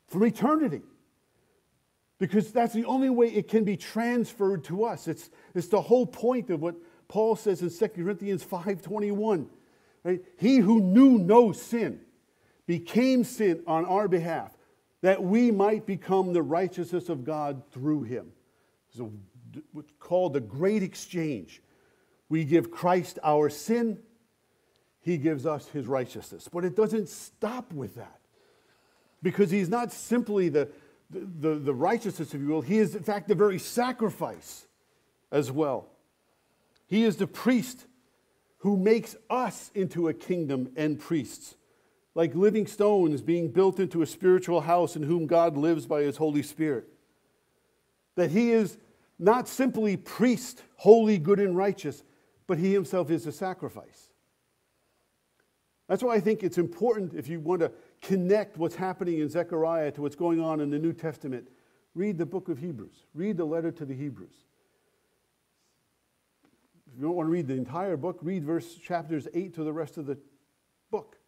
from 0.08 0.24
eternity. 0.24 0.82
Because 2.18 2.50
that's 2.50 2.72
the 2.72 2.84
only 2.86 3.10
way 3.10 3.26
it 3.26 3.48
can 3.48 3.64
be 3.64 3.76
transferred 3.76 4.64
to 4.64 4.84
us. 4.84 5.06
It's, 5.06 5.30
it's 5.54 5.68
the 5.68 5.82
whole 5.82 6.06
point 6.06 6.50
of 6.50 6.62
what 6.62 6.76
Paul 7.08 7.36
says 7.36 7.60
in 7.60 7.70
2 7.70 7.88
Corinthians 7.88 8.44
5.21. 8.44 9.46
Right? 10.02 10.22
He 10.38 10.56
who 10.58 10.80
knew 10.80 11.18
no 11.18 11.52
sin 11.52 12.00
became 12.66 13.22
sin 13.22 13.62
on 13.66 13.84
our 13.84 14.08
behalf, 14.08 14.56
that 15.02 15.22
we 15.22 15.50
might 15.50 15.86
become 15.86 16.32
the 16.32 16.42
righteousness 16.42 17.08
of 17.08 17.24
God 17.24 17.62
through 17.70 18.04
him. 18.04 18.32
So 18.96 19.12
what's 19.72 19.92
called 19.98 20.32
the 20.32 20.40
great 20.40 20.82
exchange. 20.82 21.62
We 22.28 22.44
give 22.44 22.70
Christ 22.70 23.18
our 23.22 23.50
sin, 23.50 23.98
he 25.00 25.18
gives 25.18 25.46
us 25.46 25.68
his 25.68 25.86
righteousness. 25.86 26.48
But 26.52 26.64
it 26.64 26.74
doesn't 26.74 27.08
stop 27.08 27.72
with 27.72 27.94
that 27.96 28.15
because 29.22 29.50
he's 29.50 29.68
not 29.68 29.92
simply 29.92 30.48
the, 30.48 30.68
the, 31.11 31.55
the, 31.55 31.74
righteousness, 31.74 32.35
if 32.35 32.40
you 32.40 32.48
will, 32.48 32.61
he 32.61 32.79
is, 32.79 32.94
in 32.94 33.02
fact, 33.02 33.29
the 33.29 33.35
very 33.35 33.59
sacrifice 33.59 34.66
as 35.31 35.50
well. 35.50 35.88
He 36.87 37.05
is 37.05 37.16
the 37.16 37.26
priest 37.26 37.87
who 38.59 38.76
makes 38.76 39.16
us 39.29 39.70
into 39.74 40.09
a 40.09 40.14
kingdom 40.14 40.72
and 40.76 40.98
priests, 40.98 41.57
like 42.14 42.35
living 42.35 42.66
stones 42.66 43.22
being 43.22 43.50
built 43.50 43.79
into 43.79 44.02
a 44.02 44.07
spiritual 44.07 44.62
house 44.62 44.96
in 44.96 45.02
whom 45.02 45.26
God 45.26 45.57
lives 45.57 45.87
by 45.87 46.02
his 46.02 46.16
Holy 46.16 46.42
Spirit. 46.42 46.87
That 48.16 48.31
he 48.31 48.52
is 48.52 48.79
not 49.18 49.48
simply 49.48 49.96
priest, 49.96 50.62
holy, 50.76 51.18
good, 51.18 51.38
and 51.38 51.57
righteous, 51.57 52.02
but 52.46 52.59
he 52.59 52.72
himself 52.72 53.11
is 53.11 53.26
a 53.26 53.33
sacrifice. 53.33 54.11
That's 55.88 56.02
why 56.02 56.14
I 56.14 56.20
think 56.20 56.42
it's 56.42 56.59
important 56.59 57.14
if 57.14 57.29
you 57.29 57.40
want 57.40 57.61
to 57.61 57.70
connect 58.02 58.56
what's 58.56 58.76
happening 58.76 59.20
in 59.20 59.28
Zechariah 59.28 59.90
to 59.92 60.02
what's 60.02 60.16
going 60.16 60.40
on 60.40 60.61
in 60.61 60.70
the 60.70 60.78
New 60.78 60.92
Testament, 60.92 61.48
read 61.94 62.18
the 62.18 62.26
book 62.26 62.48
of 62.48 62.59
Hebrews. 62.59 63.04
Read 63.14 63.37
the 63.37 63.44
letter 63.44 63.70
to 63.72 63.85
the 63.85 63.94
Hebrews. 63.94 64.35
If 66.87 66.96
you 66.96 67.02
don't 67.02 67.16
want 67.16 67.26
to 67.26 67.30
read 67.32 67.46
the 67.46 67.54
entire 67.54 67.96
book, 67.96 68.18
read 68.22 68.44
verse 68.44 68.74
chapters 68.76 69.28
8 69.35 69.54
to 69.54 69.64
the 69.64 69.72
rest 69.72 69.96
of 69.98 70.06
the 70.06 70.18
book, 70.90 71.18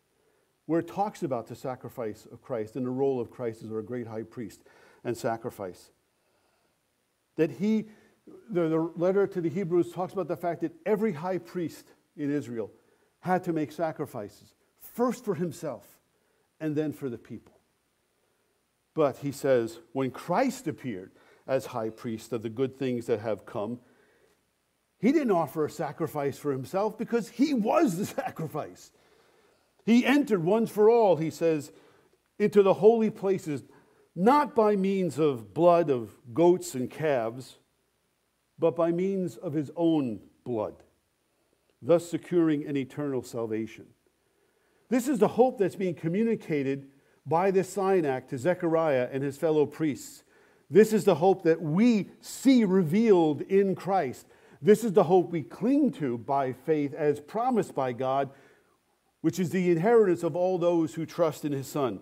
where 0.66 0.81
it 0.81 0.88
talks 0.88 1.22
about 1.22 1.46
the 1.46 1.57
sacrifice 1.57 2.26
of 2.31 2.42
Christ 2.42 2.76
and 2.76 2.87
the 2.87 2.90
role 2.90 3.20
of 3.20 3.31
Christ 3.31 3.62
as 3.62 3.72
our 3.72 3.83
great 3.83 4.07
high 4.07 4.22
priest 4.22 4.62
and 5.04 5.16
sacrifice. 5.16 5.90
That 7.37 7.50
he, 7.50 7.87
the, 8.50 8.68
the 8.68 8.92
letter 8.96 9.26
to 9.26 9.40
the 9.40 9.48
Hebrews 9.48 9.92
talks 9.92 10.12
about 10.12 10.28
the 10.28 10.37
fact 10.37 10.61
that 10.61 10.72
every 10.87 11.12
high 11.12 11.38
priest 11.38 11.87
in 12.16 12.31
Israel 12.31 12.70
had 13.20 13.44
to 13.44 13.52
make 13.52 13.72
sacrifices, 13.72 14.54
first 14.81 15.24
for 15.24 15.35
himself 15.35 15.97
and 16.61 16.75
then 16.75 16.92
for 16.92 17.09
the 17.09 17.18
people. 17.18 17.59
But 18.94 19.18
he 19.18 19.33
says, 19.33 19.79
when 19.92 20.11
Christ 20.11 20.67
appeared 20.67 21.13
as 21.46 21.67
high 21.67 21.90
priest 21.90 22.33
of 22.33 22.42
the 22.42 22.48
good 22.48 22.77
things 22.77 23.06
that 23.06 23.21
have 23.21 23.46
come, 23.46 23.79
he 24.98 25.13
didn't 25.13 25.31
offer 25.31 25.65
a 25.65 25.71
sacrifice 25.71 26.37
for 26.37 26.50
himself 26.50 26.98
because 26.98 27.29
he 27.29 27.54
was 27.54 27.96
the 27.96 28.06
sacrifice. 28.23 28.90
He 29.87 30.04
entered 30.04 30.44
once 30.44 30.71
for 30.71 30.90
all, 30.90 31.17
he 31.17 31.31
says, 31.31 31.73
into 32.38 32.63
the 32.63 32.75
holy 32.75 33.11
places, 33.11 33.63
not 34.15 34.54
by 34.54 34.77
means 34.77 35.19
of 35.19 35.54
blood 35.54 35.90
of 35.90 36.11
goats 36.35 36.75
and 36.75 36.90
calves, 36.90 37.56
but 38.59 38.75
by 38.75 38.90
means 38.90 39.37
of 39.37 39.52
his 39.52 39.71
own 39.77 40.21
blood, 40.44 40.75
thus 41.81 42.11
securing 42.11 42.67
an 42.67 42.77
eternal 42.77 43.23
salvation. 43.23 43.87
This 44.88 45.08
is 45.08 45.18
the 45.18 45.28
hope 45.28 45.58
that's 45.58 45.76
being 45.76 45.94
communicated 45.94 46.88
by 47.26 47.50
this 47.50 47.68
sign 47.68 48.04
act 48.04 48.30
to 48.30 48.38
Zechariah 48.38 49.08
and 49.12 49.22
his 49.22 49.36
fellow 49.36 49.66
priests. 49.66 50.24
This 50.70 50.92
is 50.92 51.04
the 51.04 51.14
hope 51.14 51.42
that 51.44 51.60
we 51.60 52.10
see 52.20 52.64
revealed 52.64 53.42
in 53.42 53.74
Christ. 53.74 54.26
This 54.60 54.84
is 54.84 54.92
the 54.92 55.04
hope 55.04 55.30
we 55.30 55.42
cling 55.42 55.92
to 55.92 56.18
by 56.18 56.52
faith 56.52 56.94
as 56.94 57.20
promised 57.20 57.74
by 57.74 57.92
God, 57.92 58.30
which 59.20 59.38
is 59.38 59.50
the 59.50 59.70
inheritance 59.70 60.22
of 60.22 60.36
all 60.36 60.58
those 60.58 60.94
who 60.94 61.06
trust 61.06 61.44
in 61.44 61.52
his 61.52 61.66
Son. 61.66 62.00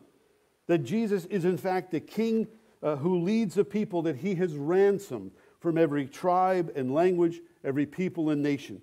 That 0.67 0.79
Jesus 0.79 1.27
is, 1.27 1.45
in 1.45 1.59
fact, 1.59 1.91
the 1.91 2.01
King, 2.01 2.49
uh, 2.83 2.97
who 2.97 3.21
leads 3.21 3.59
a 3.59 3.65
people 3.65 4.03
that 4.03 4.17
he 4.17 4.35
has 4.37 4.55
ransomed 4.55 5.33
from 5.61 5.79
every 5.79 6.07
tribe 6.07 6.73
and 6.77 6.95
language, 6.95 7.41
every 7.65 7.87
people 7.87 8.31
and 8.31 8.43
nation. 8.43 8.81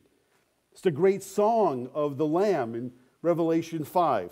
It's 0.71 0.81
the 0.81 0.91
great 0.91 1.23
song 1.23 1.89
of 1.93 2.17
the 2.17 2.25
Lamb 2.25 2.75
in 2.75 2.91
Revelation 3.24 3.84
5, 3.84 4.32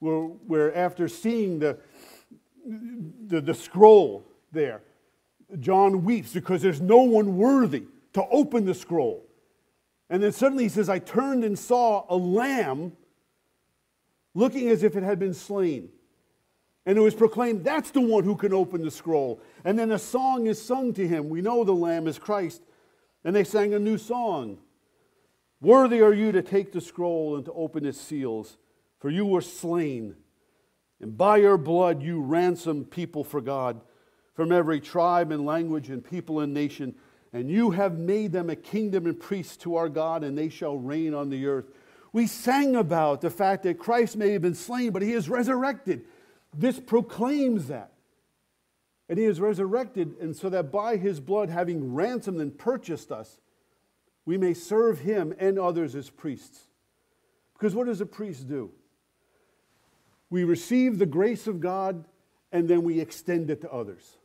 where, 0.00 0.18
where 0.18 0.76
after 0.76 1.08
seeing 1.08 1.60
the, 1.60 1.78
the, 2.66 3.40
the 3.40 3.54
scroll 3.54 4.26
there, 4.52 4.82
John 5.60 6.04
weeps 6.04 6.34
because 6.34 6.60
there's 6.60 6.80
no 6.80 6.98
one 6.98 7.38
worthy 7.38 7.84
to 8.12 8.24
open 8.30 8.66
the 8.66 8.74
scroll. 8.74 9.24
And 10.10 10.22
then 10.22 10.32
suddenly 10.32 10.64
he 10.64 10.68
says, 10.68 10.88
I 10.88 10.98
turned 10.98 11.44
and 11.44 11.58
saw 11.58 12.04
a 12.10 12.16
lamb 12.16 12.92
looking 14.34 14.68
as 14.68 14.82
if 14.82 14.96
it 14.96 15.02
had 15.02 15.18
been 15.18 15.34
slain. 15.34 15.88
And 16.86 16.96
it 16.96 17.00
was 17.02 17.14
proclaimed, 17.14 17.64
that's 17.64 17.90
the 17.90 18.00
one 18.00 18.24
who 18.24 18.34
can 18.34 18.52
open 18.52 18.82
the 18.82 18.90
scroll. 18.90 19.40
And 19.64 19.78
then 19.78 19.92
a 19.92 19.98
song 19.98 20.46
is 20.46 20.60
sung 20.60 20.92
to 20.94 21.06
him. 21.06 21.28
We 21.28 21.42
know 21.42 21.62
the 21.62 21.72
lamb 21.72 22.06
is 22.06 22.18
Christ. 22.18 22.62
And 23.24 23.36
they 23.36 23.44
sang 23.44 23.74
a 23.74 23.78
new 23.78 23.98
song. 23.98 24.58
Worthy 25.60 26.00
are 26.02 26.14
you 26.14 26.32
to 26.32 26.42
take 26.42 26.72
the 26.72 26.80
scroll 26.80 27.36
and 27.36 27.44
to 27.46 27.52
open 27.52 27.84
its 27.84 28.00
seals, 28.00 28.56
for 29.00 29.10
you 29.10 29.26
were 29.26 29.40
slain. 29.40 30.14
And 31.00 31.16
by 31.16 31.38
your 31.38 31.58
blood 31.58 32.02
you 32.02 32.20
ransomed 32.20 32.90
people 32.90 33.24
for 33.24 33.40
God 33.40 33.80
from 34.34 34.52
every 34.52 34.80
tribe 34.80 35.32
and 35.32 35.44
language 35.44 35.90
and 35.90 36.04
people 36.04 36.40
and 36.40 36.54
nation. 36.54 36.94
And 37.32 37.50
you 37.50 37.72
have 37.72 37.98
made 37.98 38.32
them 38.32 38.50
a 38.50 38.56
kingdom 38.56 39.06
and 39.06 39.18
priests 39.18 39.56
to 39.58 39.76
our 39.76 39.88
God, 39.88 40.24
and 40.24 40.38
they 40.38 40.48
shall 40.48 40.76
reign 40.76 41.12
on 41.12 41.28
the 41.28 41.46
earth. 41.46 41.66
We 42.12 42.26
sang 42.26 42.74
about 42.76 43.20
the 43.20 43.30
fact 43.30 43.64
that 43.64 43.78
Christ 43.78 44.16
may 44.16 44.30
have 44.30 44.42
been 44.42 44.54
slain, 44.54 44.92
but 44.92 45.02
he 45.02 45.12
is 45.12 45.28
resurrected. 45.28 46.04
This 46.56 46.80
proclaims 46.80 47.68
that. 47.68 47.92
And 49.08 49.18
he 49.18 49.24
is 49.24 49.40
resurrected, 49.40 50.16
and 50.20 50.36
so 50.36 50.48
that 50.50 50.70
by 50.70 50.96
his 50.96 51.20
blood, 51.20 51.50
having 51.50 51.94
ransomed 51.94 52.40
and 52.40 52.56
purchased 52.56 53.10
us, 53.10 53.38
we 54.28 54.36
may 54.36 54.52
serve 54.52 54.98
him 54.98 55.34
and 55.38 55.58
others 55.58 55.94
as 55.94 56.10
priests. 56.10 56.66
Because 57.54 57.74
what 57.74 57.86
does 57.86 58.02
a 58.02 58.06
priest 58.06 58.46
do? 58.46 58.70
We 60.28 60.44
receive 60.44 60.98
the 60.98 61.06
grace 61.06 61.46
of 61.46 61.60
God 61.60 62.04
and 62.52 62.68
then 62.68 62.82
we 62.82 63.00
extend 63.00 63.48
it 63.48 63.62
to 63.62 63.72
others. 63.72 64.18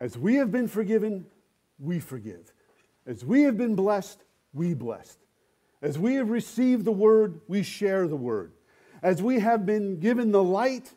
As 0.00 0.18
we 0.18 0.34
have 0.34 0.50
been 0.50 0.66
forgiven, 0.66 1.26
we 1.78 2.00
forgive. 2.00 2.52
As 3.06 3.24
we 3.24 3.42
have 3.42 3.56
been 3.56 3.76
blessed, 3.76 4.18
we 4.52 4.74
blessed. 4.74 5.20
As 5.80 5.96
we 6.00 6.14
have 6.14 6.28
received 6.28 6.84
the 6.84 6.90
word, 6.90 7.40
we 7.46 7.62
share 7.62 8.08
the 8.08 8.16
word. 8.16 8.50
As 9.00 9.22
we 9.22 9.38
have 9.38 9.64
been 9.64 10.00
given 10.00 10.32
the 10.32 10.42
light, 10.42 10.92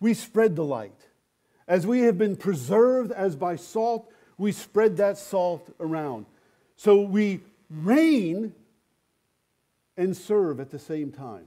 we 0.00 0.12
spread 0.12 0.54
the 0.54 0.64
light. 0.64 1.06
As 1.66 1.86
we 1.86 2.00
have 2.00 2.18
been 2.18 2.36
preserved 2.36 3.10
as 3.10 3.36
by 3.36 3.56
salt, 3.56 4.12
we 4.38 4.52
spread 4.52 4.96
that 4.98 5.18
salt 5.18 5.74
around. 5.80 6.26
So 6.76 7.00
we 7.00 7.40
reign 7.70 8.54
and 9.96 10.16
serve 10.16 10.60
at 10.60 10.70
the 10.70 10.78
same 10.78 11.10
time. 11.10 11.46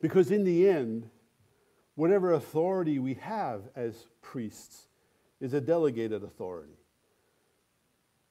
Because 0.00 0.30
in 0.30 0.44
the 0.44 0.68
end, 0.68 1.08
whatever 1.94 2.32
authority 2.32 2.98
we 2.98 3.14
have 3.14 3.62
as 3.74 4.06
priests 4.20 4.88
is 5.40 5.54
a 5.54 5.60
delegated 5.60 6.22
authority. 6.22 6.76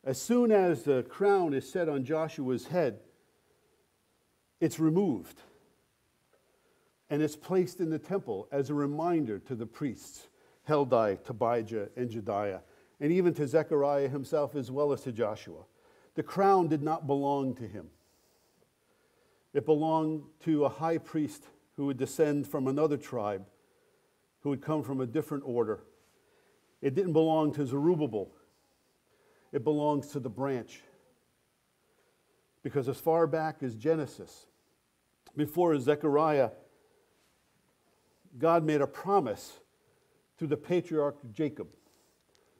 As 0.03 0.19
soon 0.21 0.51
as 0.51 0.83
the 0.83 1.03
crown 1.03 1.53
is 1.53 1.69
set 1.69 1.87
on 1.87 2.03
Joshua's 2.03 2.67
head, 2.67 2.99
it's 4.59 4.79
removed 4.79 5.39
and 7.09 7.21
it's 7.21 7.35
placed 7.35 7.79
in 7.79 7.89
the 7.89 7.99
temple 7.99 8.47
as 8.51 8.69
a 8.69 8.73
reminder 8.73 9.37
to 9.39 9.53
the 9.53 9.65
priests 9.65 10.27
Heldai, 10.67 11.17
Tobijah, 11.23 11.89
and 11.95 12.09
Jedaiah, 12.09 12.61
and 12.99 13.11
even 13.11 13.33
to 13.33 13.47
Zechariah 13.47 14.09
himself 14.09 14.55
as 14.55 14.69
well 14.69 14.91
as 14.91 15.01
to 15.01 15.11
Joshua. 15.11 15.63
The 16.15 16.23
crown 16.23 16.67
did 16.67 16.83
not 16.83 17.07
belong 17.07 17.55
to 17.55 17.67
him. 17.67 17.89
It 19.53 19.65
belonged 19.65 20.23
to 20.41 20.65
a 20.65 20.69
high 20.69 20.97
priest 20.97 21.43
who 21.75 21.87
would 21.87 21.97
descend 21.97 22.47
from 22.47 22.67
another 22.67 22.97
tribe, 22.97 23.45
who 24.41 24.49
would 24.49 24.61
come 24.61 24.83
from 24.83 25.01
a 25.01 25.05
different 25.05 25.43
order. 25.45 25.81
It 26.81 26.95
didn't 26.95 27.13
belong 27.13 27.53
to 27.53 27.65
Zerubbabel. 27.65 28.31
It 29.51 29.63
belongs 29.63 30.07
to 30.09 30.19
the 30.19 30.29
branch. 30.29 30.81
Because 32.63 32.87
as 32.87 32.99
far 32.99 33.27
back 33.27 33.63
as 33.63 33.75
Genesis, 33.75 34.45
before 35.35 35.77
Zechariah, 35.79 36.51
God 38.37 38.63
made 38.63 38.81
a 38.81 38.87
promise 38.87 39.59
to 40.41 40.47
the 40.47 40.57
patriarch 40.57 41.17
Jacob. 41.31 41.67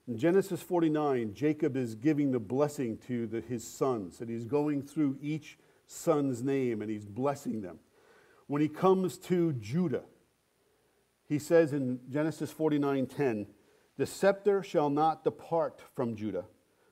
In 0.07 0.15
Genesis 0.15 0.61
49, 0.61 1.33
Jacob 1.33 1.75
is 1.75 1.95
giving 1.95 2.31
the 2.31 2.39
blessing 2.39 2.95
to 3.07 3.25
the, 3.25 3.41
his 3.41 3.67
sons, 3.67 4.21
and 4.21 4.29
he's 4.29 4.45
going 4.45 4.83
through 4.83 5.17
each 5.19 5.57
son's 5.87 6.43
name 6.43 6.83
and 6.83 6.91
he's 6.91 7.07
blessing 7.07 7.61
them. 7.61 7.79
When 8.45 8.61
he 8.61 8.67
comes 8.67 9.17
to 9.17 9.53
Judah, 9.53 10.03
he 11.27 11.39
says 11.39 11.73
in 11.73 12.01
Genesis 12.07 12.53
49:10, 12.53 13.47
"The 13.97 14.05
scepter 14.05 14.61
shall 14.61 14.91
not 14.91 15.23
depart 15.23 15.81
from 15.95 16.15
Judah, 16.15 16.45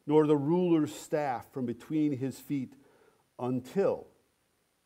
nor 0.08 0.26
the 0.26 0.38
ruler's 0.38 0.92
staff 0.92 1.54
from 1.54 1.68
between 1.68 2.14
his 2.14 2.40
feet 2.40 2.74
until 3.38 4.08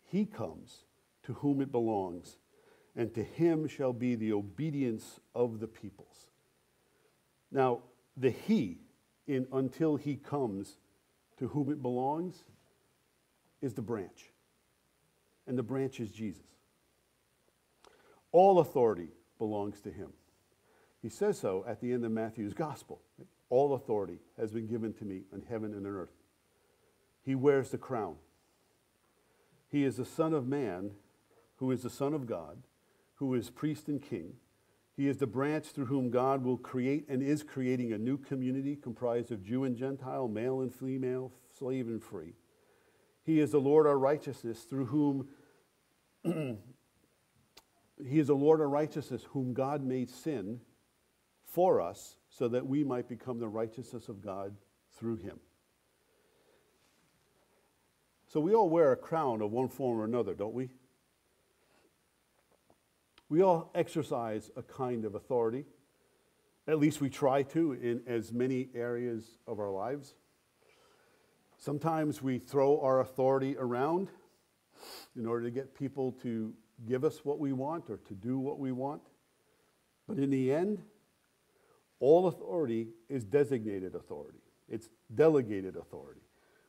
he 0.04 0.26
comes 0.26 0.84
to 1.22 1.36
whom 1.36 1.62
it 1.62 1.72
belongs, 1.72 2.40
and 2.94 3.14
to 3.14 3.24
him 3.24 3.70
shall 3.70 3.94
be 3.94 4.16
the 4.16 4.34
obedience 4.34 5.22
of 5.36 5.60
the 5.60 5.68
peoples. 5.68 6.28
Now, 7.52 7.80
the 8.18 8.30
he 8.30 8.80
in 9.28 9.48
until 9.52 9.96
he 9.96 10.16
comes 10.16 10.78
to 11.38 11.48
whom 11.48 11.72
it 11.72 11.82
belongs 11.82 12.44
is 13.62 13.74
the 13.74 13.82
branch. 13.82 14.32
And 15.48 15.58
the 15.58 15.64
branch 15.64 16.00
is 16.00 16.12
Jesus. 16.12 16.46
All 18.32 18.60
authority 18.60 19.10
belongs 19.38 19.80
to 19.82 19.92
him. 19.92 20.10
He 21.02 21.10
says 21.10 21.38
so 21.38 21.66
at 21.68 21.82
the 21.82 21.92
end 21.92 22.06
of 22.06 22.12
Matthew's 22.12 22.54
gospel. 22.54 23.02
All 23.50 23.74
authority 23.74 24.20
has 24.40 24.52
been 24.52 24.68
given 24.68 24.94
to 24.94 25.06
me 25.06 25.24
on 25.34 25.44
heaven 25.48 25.74
and 25.74 25.86
on 25.86 25.94
earth. 25.94 26.14
He 27.24 27.36
wears 27.36 27.70
the 27.70 27.78
crown. 27.78 28.16
He 29.70 29.84
is 29.84 29.98
the 29.98 30.06
Son 30.06 30.34
of 30.34 30.48
Man 30.48 30.92
who 31.58 31.72
is 31.72 31.84
the 31.84 31.90
Son 31.90 32.14
of 32.14 32.26
God 32.26 32.58
who 33.16 33.34
is 33.36 33.50
priest 33.50 33.88
and 33.88 34.02
king. 34.02 34.34
He 34.96 35.08
is 35.08 35.18
the 35.18 35.28
branch 35.28 35.68
through 35.68 35.88
whom 35.88 36.10
God 36.10 36.44
will 36.44 36.58
create 36.58 37.08
and 37.10 37.24
is 37.24 37.42
creating 37.42 37.94
a 37.94 37.98
new 37.98 38.18
community 38.18 38.76
comprised 38.76 39.32
of 39.32 39.44
Jew 39.44 39.64
and 39.64 39.76
Gentile, 39.76 40.28
male 40.28 40.62
and 40.62 40.74
female, 40.74 41.32
slave 41.58 41.88
and 41.88 42.02
free. 42.02 42.36
He 43.24 43.40
is 43.40 43.52
the 43.52 43.60
Lord 43.60 43.88
our 43.88 43.98
righteousness 43.98 44.64
through 44.64 44.86
whom 44.86 45.28
He 48.06 48.20
is 48.20 48.28
the 48.28 48.36
Lord 48.36 48.60
our 48.60 48.70
righteousness 48.70 49.24
whom 49.30 49.54
God 49.54 49.84
made 49.84 50.10
sin 50.10 50.60
for 51.46 51.80
us 51.80 52.18
so 52.30 52.48
that 52.48 52.66
we 52.66 52.84
might 52.84 53.08
become 53.08 53.40
the 53.40 53.48
righteousness 53.48 54.10
of 54.10 54.22
God 54.22 54.56
through 54.98 55.18
him. 55.18 55.40
So 58.28 58.40
we 58.40 58.56
all 58.56 58.70
wear 58.70 58.92
a 58.92 58.98
crown 58.98 59.42
of 59.42 59.52
one 59.52 59.70
form 59.70 60.00
or 60.00 60.06
another, 60.06 60.34
don't 60.34 60.54
we? 60.54 60.70
We 63.34 63.42
all 63.42 63.72
exercise 63.74 64.52
a 64.56 64.62
kind 64.62 65.06
of 65.06 65.16
authority. 65.16 65.66
At 66.68 66.78
least 66.78 67.02
we 67.02 67.10
try 67.10 67.42
to 67.42 67.72
in 67.72 68.04
as 68.06 68.32
many 68.32 68.70
areas 68.76 69.26
of 69.48 69.58
our 69.58 69.72
lives. 69.72 70.14
Sometimes 71.58 72.22
we 72.22 72.38
throw 72.38 72.80
our 72.82 73.00
authority 73.00 73.56
around 73.58 74.10
in 75.16 75.26
order 75.26 75.46
to 75.46 75.50
get 75.50 75.74
people 75.74 76.12
to 76.22 76.54
give 76.88 77.04
us 77.04 77.26
what 77.26 77.40
we 77.40 77.54
want 77.54 77.90
or 77.90 77.98
to 78.08 78.14
do 78.14 78.38
what 78.38 78.60
we 78.60 78.72
want. 78.72 79.02
But 80.08 80.20
in 80.20 80.30
the 80.30 80.54
end, 80.54 80.84
all 82.00 82.28
authority 82.28 82.90
is 83.10 83.24
designated 83.24 83.96
authority, 83.96 84.44
it's 84.70 84.90
delegated 85.16 85.76
authority. 85.76 86.22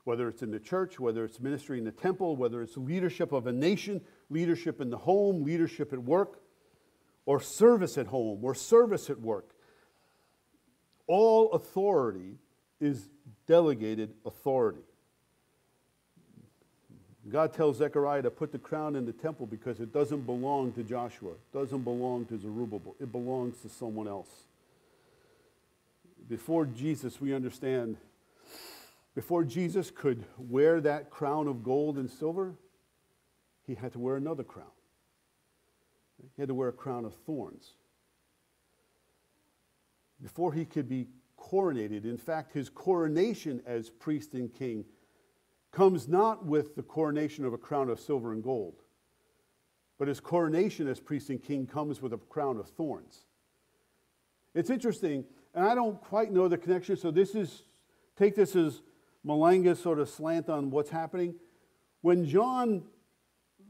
Whether 0.04 0.28
it's 0.28 0.42
in 0.42 0.50
the 0.50 0.60
church, 0.60 0.98
whether 0.98 1.26
it's 1.26 1.40
ministry 1.40 1.76
in 1.76 1.84
the 1.84 1.92
temple, 1.92 2.36
whether 2.36 2.62
it's 2.62 2.78
leadership 2.78 3.32
of 3.32 3.46
a 3.46 3.52
nation, 3.52 4.00
leadership 4.30 4.80
in 4.80 4.88
the 4.88 4.96
home, 4.96 5.42
leadership 5.44 5.92
at 5.92 5.98
work, 5.98 6.40
or 7.26 7.40
service 7.40 7.96
at 7.98 8.06
home 8.06 8.44
or 8.44 8.54
service 8.54 9.10
at 9.10 9.20
work. 9.20 9.50
All 11.06 11.52
authority 11.52 12.36
is 12.80 13.08
delegated 13.46 14.14
authority. 14.24 14.82
God 17.30 17.54
tells 17.54 17.78
Zechariah 17.78 18.22
to 18.22 18.30
put 18.30 18.52
the 18.52 18.58
crown 18.58 18.96
in 18.96 19.06
the 19.06 19.12
temple 19.12 19.46
because 19.46 19.80
it 19.80 19.92
doesn't 19.92 20.22
belong 20.22 20.72
to 20.72 20.82
Joshua, 20.82 21.30
it 21.30 21.52
doesn't 21.52 21.82
belong 21.82 22.26
to 22.26 22.38
Zerubbabel, 22.38 22.94
it 23.00 23.10
belongs 23.10 23.60
to 23.62 23.68
someone 23.68 24.06
else. 24.06 24.28
Before 26.28 26.66
Jesus, 26.66 27.20
we 27.20 27.34
understand, 27.34 27.96
before 29.14 29.44
Jesus 29.44 29.90
could 29.90 30.24
wear 30.38 30.80
that 30.82 31.10
crown 31.10 31.48
of 31.48 31.64
gold 31.64 31.96
and 31.96 32.10
silver, 32.10 32.54
he 33.66 33.74
had 33.74 33.92
to 33.92 33.98
wear 33.98 34.16
another 34.16 34.44
crown. 34.44 34.66
He 36.36 36.42
had 36.42 36.48
to 36.48 36.54
wear 36.54 36.68
a 36.68 36.72
crown 36.72 37.04
of 37.04 37.14
thorns. 37.14 37.74
Before 40.22 40.52
he 40.52 40.64
could 40.64 40.88
be 40.88 41.08
coronated, 41.38 42.04
in 42.04 42.16
fact, 42.16 42.52
his 42.52 42.68
coronation 42.68 43.62
as 43.66 43.90
priest 43.90 44.34
and 44.34 44.52
king 44.52 44.84
comes 45.70 46.08
not 46.08 46.46
with 46.46 46.76
the 46.76 46.82
coronation 46.82 47.44
of 47.44 47.52
a 47.52 47.58
crown 47.58 47.90
of 47.90 48.00
silver 48.00 48.32
and 48.32 48.42
gold, 48.42 48.82
but 49.98 50.08
his 50.08 50.20
coronation 50.20 50.88
as 50.88 51.00
priest 51.00 51.30
and 51.30 51.42
king 51.42 51.66
comes 51.66 52.00
with 52.00 52.12
a 52.12 52.18
crown 52.18 52.58
of 52.58 52.68
thorns. 52.68 53.26
It's 54.54 54.70
interesting, 54.70 55.24
and 55.54 55.66
I 55.66 55.74
don't 55.74 56.00
quite 56.00 56.32
know 56.32 56.48
the 56.48 56.56
connection, 56.56 56.96
so 56.96 57.10
this 57.10 57.34
is, 57.34 57.64
take 58.16 58.36
this 58.36 58.54
as 58.54 58.82
Malanga's 59.24 59.80
sort 59.80 59.98
of 59.98 60.08
slant 60.08 60.48
on 60.48 60.70
what's 60.70 60.90
happening. 60.90 61.34
When 62.02 62.24
John, 62.24 62.84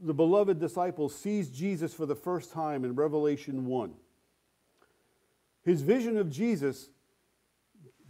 the 0.01 0.13
beloved 0.13 0.59
disciple, 0.59 1.09
sees 1.09 1.49
Jesus 1.49 1.93
for 1.93 2.05
the 2.05 2.15
first 2.15 2.51
time 2.51 2.83
in 2.83 2.95
Revelation 2.95 3.65
1, 3.65 3.93
his 5.63 5.81
vision 5.81 6.17
of 6.17 6.29
Jesus, 6.29 6.89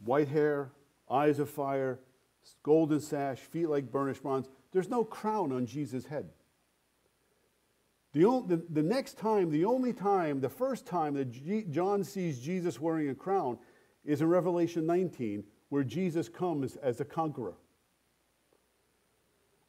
white 0.04 0.28
hair, 0.28 0.72
eyes 1.10 1.40
of 1.40 1.50
fire, 1.50 2.00
golden 2.64 3.00
sash, 3.00 3.40
feet 3.40 3.68
like 3.68 3.92
burnished 3.92 4.24
bronze, 4.24 4.50
there's 4.72 4.90
no 4.90 5.04
crown 5.04 5.52
on 5.52 5.66
Jesus' 5.66 6.06
head. 6.06 6.30
The, 8.14 8.26
only, 8.26 8.56
the, 8.56 8.64
the, 8.70 8.84
next 8.84 9.18
time, 9.18 9.52
the 9.52 9.66
only 9.66 9.92
time, 9.92 10.40
the 10.40 10.50
first 10.50 10.86
time 10.86 11.16
that 11.16 11.32
G, 11.32 11.66
John 11.70 12.04
sees 12.04 12.40
Jesus 12.40 12.80
wearing 12.80 13.10
a 13.10 13.16
crown 13.16 13.58
is 14.06 14.22
in 14.22 14.28
Revelation 14.28 14.86
19, 14.86 15.44
where 15.70 15.84
Jesus 15.84 16.30
comes 16.30 16.78
as 16.78 16.98
the 16.98 17.06
conqueror, 17.06 17.56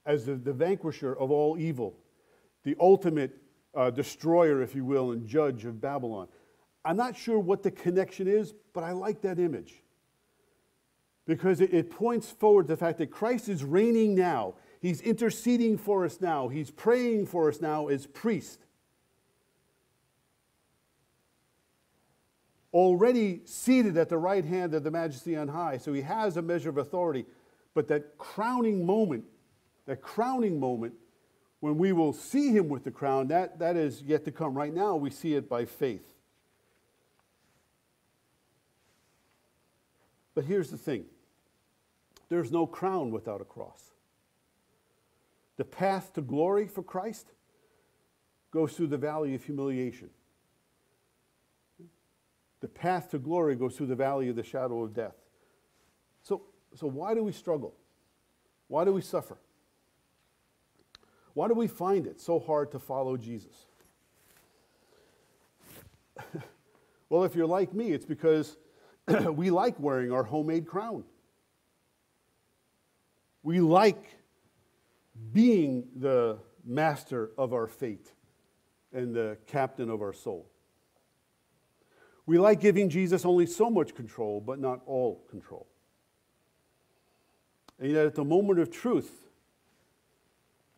as 0.04 0.26
the, 0.26 0.34
the 0.34 0.52
vanquisher 0.52 1.16
of 1.16 1.32
all 1.32 1.58
evil, 1.58 1.96
the 2.66 2.76
ultimate 2.80 3.30
uh, 3.76 3.90
destroyer, 3.90 4.60
if 4.60 4.74
you 4.74 4.84
will, 4.84 5.12
and 5.12 5.24
judge 5.24 5.64
of 5.64 5.80
Babylon. 5.80 6.26
I'm 6.84 6.96
not 6.96 7.16
sure 7.16 7.38
what 7.38 7.62
the 7.62 7.70
connection 7.70 8.26
is, 8.26 8.52
but 8.72 8.82
I 8.82 8.90
like 8.90 9.22
that 9.22 9.38
image 9.38 9.84
because 11.28 11.60
it, 11.60 11.72
it 11.72 11.92
points 11.92 12.28
forward 12.28 12.64
to 12.64 12.72
the 12.72 12.76
fact 12.76 12.98
that 12.98 13.12
Christ 13.12 13.48
is 13.48 13.62
reigning 13.62 14.16
now. 14.16 14.54
He's 14.80 15.00
interceding 15.00 15.78
for 15.78 16.04
us 16.04 16.20
now. 16.20 16.48
He's 16.48 16.72
praying 16.72 17.26
for 17.26 17.48
us 17.48 17.60
now 17.60 17.86
as 17.86 18.04
priest. 18.04 18.58
Already 22.72 23.42
seated 23.44 23.96
at 23.96 24.08
the 24.08 24.18
right 24.18 24.44
hand 24.44 24.74
of 24.74 24.82
the 24.82 24.90
majesty 24.90 25.36
on 25.36 25.46
high. 25.46 25.78
So 25.78 25.92
he 25.92 26.02
has 26.02 26.36
a 26.36 26.42
measure 26.42 26.70
of 26.70 26.78
authority. 26.78 27.26
But 27.74 27.86
that 27.88 28.18
crowning 28.18 28.84
moment, 28.84 29.24
that 29.86 30.02
crowning 30.02 30.58
moment, 30.58 30.94
when 31.60 31.78
we 31.78 31.92
will 31.92 32.12
see 32.12 32.50
him 32.50 32.68
with 32.68 32.84
the 32.84 32.90
crown, 32.90 33.28
that, 33.28 33.58
that 33.58 33.76
is 33.76 34.02
yet 34.02 34.24
to 34.24 34.30
come. 34.30 34.54
Right 34.54 34.74
now, 34.74 34.96
we 34.96 35.10
see 35.10 35.34
it 35.34 35.48
by 35.48 35.64
faith. 35.64 36.06
But 40.34 40.44
here's 40.44 40.70
the 40.70 40.76
thing 40.76 41.06
there's 42.28 42.52
no 42.52 42.66
crown 42.66 43.10
without 43.10 43.40
a 43.40 43.44
cross. 43.44 43.82
The 45.56 45.64
path 45.64 46.12
to 46.14 46.20
glory 46.20 46.66
for 46.68 46.82
Christ 46.82 47.26
goes 48.50 48.74
through 48.74 48.88
the 48.88 48.98
valley 48.98 49.34
of 49.34 49.44
humiliation. 49.44 50.10
The 52.60 52.68
path 52.68 53.10
to 53.10 53.18
glory 53.18 53.54
goes 53.54 53.76
through 53.76 53.86
the 53.86 53.94
valley 53.96 54.28
of 54.28 54.36
the 54.36 54.42
shadow 54.42 54.82
of 54.82 54.94
death. 54.94 55.14
So, 56.22 56.42
so 56.74 56.86
why 56.86 57.14
do 57.14 57.22
we 57.22 57.32
struggle? 57.32 57.74
Why 58.68 58.84
do 58.84 58.92
we 58.92 59.02
suffer? 59.02 59.38
Why 61.36 61.48
do 61.48 61.54
we 61.54 61.66
find 61.66 62.06
it 62.06 62.18
so 62.18 62.40
hard 62.40 62.72
to 62.72 62.78
follow 62.78 63.18
Jesus? 63.18 63.66
well, 67.10 67.24
if 67.24 67.36
you're 67.36 67.46
like 67.46 67.74
me, 67.74 67.92
it's 67.92 68.06
because 68.06 68.56
we 69.34 69.50
like 69.50 69.78
wearing 69.78 70.12
our 70.12 70.22
homemade 70.24 70.66
crown. 70.66 71.04
We 73.42 73.60
like 73.60 74.16
being 75.34 75.84
the 75.94 76.38
master 76.64 77.32
of 77.36 77.52
our 77.52 77.66
fate 77.66 78.10
and 78.94 79.14
the 79.14 79.36
captain 79.46 79.90
of 79.90 80.00
our 80.00 80.14
soul. 80.14 80.50
We 82.24 82.38
like 82.38 82.60
giving 82.60 82.88
Jesus 82.88 83.26
only 83.26 83.44
so 83.44 83.68
much 83.68 83.94
control, 83.94 84.40
but 84.40 84.58
not 84.58 84.80
all 84.86 85.22
control. 85.28 85.66
And 87.78 87.92
yet, 87.92 88.06
at 88.06 88.14
the 88.14 88.24
moment 88.24 88.58
of 88.58 88.70
truth, 88.70 89.25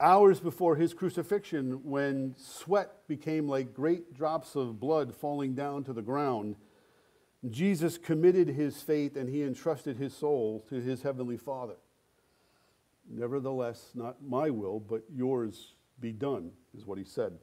hours 0.00 0.40
before 0.40 0.76
his 0.76 0.94
crucifixion, 0.94 1.84
when 1.84 2.34
sweat 2.38 3.06
became 3.08 3.48
like 3.48 3.74
great 3.74 4.14
drops 4.14 4.54
of 4.54 4.80
blood 4.80 5.14
falling 5.14 5.54
down 5.54 5.84
to 5.84 5.92
the 5.92 6.02
ground, 6.02 6.56
Jesus 7.50 7.98
committed 7.98 8.48
his 8.48 8.82
faith 8.82 9.16
and 9.16 9.28
he 9.28 9.42
entrusted 9.42 9.96
his 9.96 10.14
soul 10.14 10.64
to 10.68 10.76
his 10.76 11.02
heavenly 11.02 11.36
Father. 11.36 11.76
Nevertheless, 13.08 13.90
not 13.94 14.22
my 14.22 14.50
will, 14.50 14.80
but 14.80 15.02
yours 15.14 15.74
be 16.00 16.12
done, 16.12 16.52
is 16.76 16.86
what 16.86 16.98
he 16.98 17.04
said. 17.04 17.38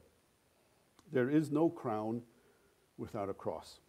There 1.12 1.28
is 1.28 1.50
no 1.50 1.68
crown 1.68 2.22
without 2.96 3.28
a 3.28 3.34
cross. 3.34 3.80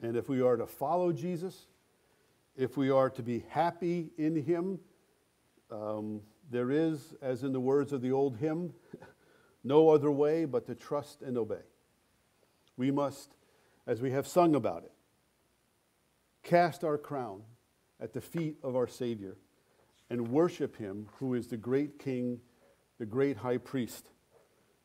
And 0.00 0.16
if 0.16 0.28
we 0.28 0.40
are 0.40 0.56
to 0.56 0.66
follow 0.66 1.12
Jesus, 1.12 1.66
if 2.58 2.76
we 2.76 2.90
are 2.90 3.08
to 3.08 3.22
be 3.22 3.44
happy 3.50 4.10
in 4.18 4.34
him, 4.34 4.80
um, 5.70 6.20
there 6.50 6.72
is, 6.72 7.14
as 7.22 7.44
in 7.44 7.52
the 7.52 7.60
words 7.60 7.92
of 7.92 8.02
the 8.02 8.10
old 8.10 8.36
hymn, 8.36 8.74
no 9.64 9.90
other 9.90 10.10
way 10.10 10.44
but 10.44 10.66
to 10.66 10.74
trust 10.74 11.22
and 11.22 11.38
obey. 11.38 11.62
We 12.76 12.90
must, 12.90 13.36
as 13.86 14.02
we 14.02 14.10
have 14.10 14.26
sung 14.26 14.56
about 14.56 14.82
it, 14.82 14.92
cast 16.42 16.82
our 16.82 16.98
crown 16.98 17.42
at 18.00 18.12
the 18.12 18.20
feet 18.20 18.56
of 18.64 18.74
our 18.74 18.88
Savior 18.88 19.36
and 20.10 20.28
worship 20.28 20.76
Him 20.76 21.08
who 21.18 21.34
is 21.34 21.46
the 21.46 21.56
great 21.56 22.00
King, 22.00 22.40
the 22.98 23.06
great 23.06 23.36
high 23.36 23.58
priest, 23.58 24.10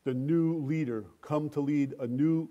the 0.03 0.13
new 0.13 0.57
leader, 0.57 1.05
come 1.21 1.49
to 1.49 1.61
lead 1.61 1.95
a 1.99 2.05
new 2.05 2.49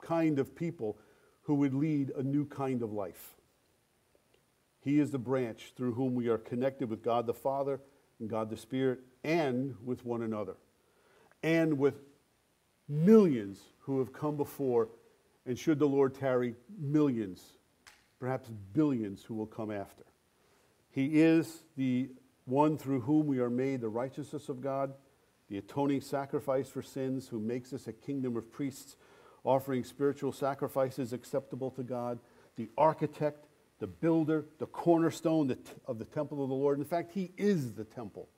kind 0.00 0.38
of 0.38 0.54
people 0.54 0.98
who 1.42 1.54
would 1.54 1.74
lead 1.74 2.10
a 2.10 2.22
new 2.22 2.44
kind 2.44 2.82
of 2.82 2.92
life. 2.92 3.34
He 4.82 4.98
is 4.98 5.10
the 5.10 5.18
branch 5.18 5.72
through 5.76 5.94
whom 5.94 6.14
we 6.14 6.28
are 6.28 6.38
connected 6.38 6.90
with 6.90 7.02
God 7.02 7.26
the 7.26 7.34
Father 7.34 7.80
and 8.20 8.28
God 8.28 8.50
the 8.50 8.56
Spirit 8.56 9.00
and 9.24 9.74
with 9.84 10.04
one 10.04 10.22
another 10.22 10.56
and 11.42 11.78
with 11.78 11.94
millions 12.88 13.60
who 13.80 13.98
have 13.98 14.12
come 14.12 14.36
before, 14.36 14.88
and 15.46 15.58
should 15.58 15.78
the 15.78 15.88
Lord 15.88 16.14
tarry, 16.14 16.54
millions 16.78 17.42
perhaps 18.22 18.48
billions 18.72 19.24
who 19.24 19.34
will 19.34 19.46
come 19.46 19.72
after. 19.72 20.04
He 20.92 21.20
is 21.20 21.64
the 21.76 22.08
one 22.44 22.78
through 22.78 23.00
whom 23.00 23.26
we 23.26 23.40
are 23.40 23.50
made 23.50 23.80
the 23.80 23.88
righteousness 23.88 24.48
of 24.48 24.60
God, 24.60 24.94
the 25.48 25.58
atoning 25.58 26.02
sacrifice 26.02 26.68
for 26.68 26.82
sins, 26.82 27.26
who 27.26 27.40
makes 27.40 27.72
us 27.72 27.88
a 27.88 27.92
kingdom 27.92 28.36
of 28.36 28.52
priests, 28.52 28.94
offering 29.42 29.82
spiritual 29.82 30.30
sacrifices 30.30 31.12
acceptable 31.12 31.72
to 31.72 31.82
God, 31.82 32.20
the 32.54 32.70
architect, 32.78 33.48
the 33.82 33.88
builder, 33.88 34.46
the 34.60 34.66
cornerstone 34.66 35.56
of 35.88 35.98
the 35.98 36.04
temple 36.04 36.40
of 36.40 36.48
the 36.48 36.54
Lord. 36.54 36.78
In 36.78 36.84
fact, 36.84 37.10
he 37.12 37.32
is 37.36 37.72
the 37.72 37.82
temple. 37.82 38.28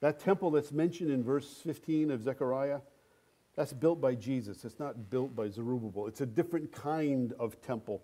That 0.00 0.20
temple 0.20 0.50
that's 0.50 0.72
mentioned 0.72 1.10
in 1.10 1.24
verse 1.24 1.62
15 1.64 2.10
of 2.10 2.22
Zechariah, 2.22 2.80
that's 3.56 3.72
built 3.72 4.02
by 4.02 4.14
Jesus. 4.14 4.62
It's 4.66 4.78
not 4.78 5.08
built 5.08 5.34
by 5.34 5.48
Zerubbabel. 5.48 6.06
It's 6.06 6.20
a 6.20 6.26
different 6.26 6.70
kind 6.70 7.32
of 7.40 7.62
temple 7.62 8.02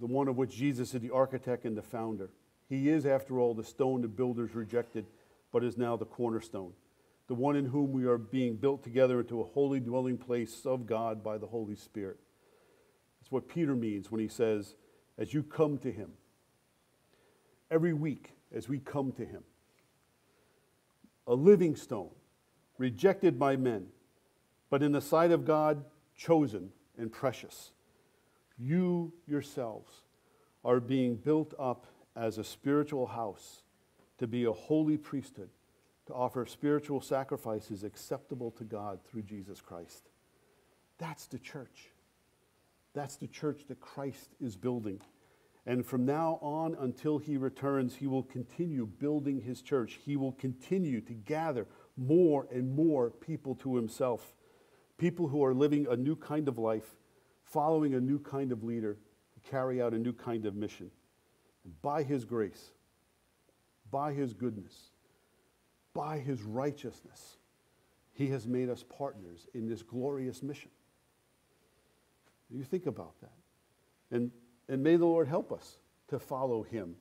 the 0.00 0.06
one 0.06 0.26
of 0.26 0.36
which 0.36 0.56
Jesus 0.56 0.92
is 0.92 1.00
the 1.00 1.10
architect 1.10 1.64
and 1.64 1.76
the 1.76 1.82
founder. 1.82 2.30
He 2.68 2.88
is, 2.88 3.06
after 3.06 3.38
all, 3.38 3.54
the 3.54 3.62
stone 3.62 4.02
the 4.02 4.08
builders 4.08 4.56
rejected, 4.56 5.06
but 5.52 5.62
is 5.62 5.78
now 5.78 5.96
the 5.96 6.04
cornerstone, 6.04 6.72
the 7.28 7.34
one 7.34 7.54
in 7.54 7.66
whom 7.66 7.92
we 7.92 8.06
are 8.06 8.18
being 8.18 8.56
built 8.56 8.82
together 8.82 9.20
into 9.20 9.40
a 9.40 9.44
holy 9.44 9.78
dwelling 9.78 10.18
place 10.18 10.66
of 10.66 10.84
God 10.84 11.22
by 11.22 11.38
the 11.38 11.46
Holy 11.46 11.76
Spirit. 11.76 12.18
That's 13.28 13.32
what 13.34 13.48
Peter 13.48 13.76
means 13.76 14.10
when 14.10 14.22
he 14.22 14.28
says, 14.28 14.74
as 15.18 15.34
you 15.34 15.42
come 15.42 15.76
to 15.78 15.92
him. 15.92 16.12
Every 17.70 17.92
week, 17.92 18.32
as 18.54 18.70
we 18.70 18.78
come 18.78 19.12
to 19.12 19.24
him, 19.26 19.42
a 21.26 21.34
living 21.34 21.76
stone, 21.76 22.08
rejected 22.78 23.38
by 23.38 23.56
men, 23.56 23.88
but 24.70 24.82
in 24.82 24.92
the 24.92 25.02
sight 25.02 25.30
of 25.30 25.44
God, 25.44 25.84
chosen 26.16 26.70
and 26.96 27.12
precious 27.12 27.72
you 28.58 29.12
yourselves 29.26 29.92
are 30.64 30.80
being 30.80 31.14
built 31.14 31.52
up 31.58 31.84
as 32.16 32.38
a 32.38 32.44
spiritual 32.44 33.08
house 33.08 33.62
to 34.16 34.26
be 34.26 34.44
a 34.44 34.52
holy 34.52 34.96
priesthood, 34.96 35.50
to 36.06 36.14
offer 36.14 36.46
spiritual 36.46 37.02
sacrifices 37.02 37.84
acceptable 37.84 38.50
to 38.52 38.64
God 38.64 39.00
through 39.04 39.22
Jesus 39.22 39.60
Christ. 39.60 40.08
That's 40.96 41.26
the 41.26 41.38
church. 41.38 41.90
That's 42.98 43.14
the 43.14 43.28
church 43.28 43.62
that 43.68 43.80
Christ 43.80 44.34
is 44.40 44.56
building. 44.56 45.00
And 45.66 45.86
from 45.86 46.04
now 46.04 46.40
on 46.42 46.74
until 46.80 47.18
he 47.18 47.36
returns, 47.36 47.94
he 47.94 48.08
will 48.08 48.24
continue 48.24 48.86
building 48.86 49.40
his 49.40 49.62
church. 49.62 50.00
He 50.04 50.16
will 50.16 50.32
continue 50.32 51.00
to 51.02 51.12
gather 51.12 51.68
more 51.96 52.48
and 52.50 52.74
more 52.74 53.10
people 53.10 53.54
to 53.54 53.76
himself. 53.76 54.34
People 54.96 55.28
who 55.28 55.44
are 55.44 55.54
living 55.54 55.86
a 55.88 55.94
new 55.94 56.16
kind 56.16 56.48
of 56.48 56.58
life, 56.58 56.96
following 57.44 57.94
a 57.94 58.00
new 58.00 58.18
kind 58.18 58.50
of 58.50 58.64
leader, 58.64 58.98
carry 59.48 59.80
out 59.80 59.94
a 59.94 59.98
new 59.98 60.12
kind 60.12 60.44
of 60.44 60.56
mission. 60.56 60.90
And 61.62 61.80
by 61.80 62.02
his 62.02 62.24
grace, 62.24 62.72
by 63.92 64.12
his 64.12 64.34
goodness, 64.34 64.90
by 65.94 66.18
his 66.18 66.42
righteousness, 66.42 67.36
he 68.12 68.26
has 68.30 68.48
made 68.48 68.68
us 68.68 68.82
partners 68.82 69.46
in 69.54 69.68
this 69.68 69.84
glorious 69.84 70.42
mission. 70.42 70.72
You 72.50 72.64
think 72.64 72.86
about 72.86 73.14
that. 73.20 73.32
And, 74.10 74.30
and 74.68 74.82
may 74.82 74.96
the 74.96 75.04
Lord 75.04 75.28
help 75.28 75.52
us 75.52 75.78
to 76.08 76.18
follow 76.18 76.62
him 76.62 76.96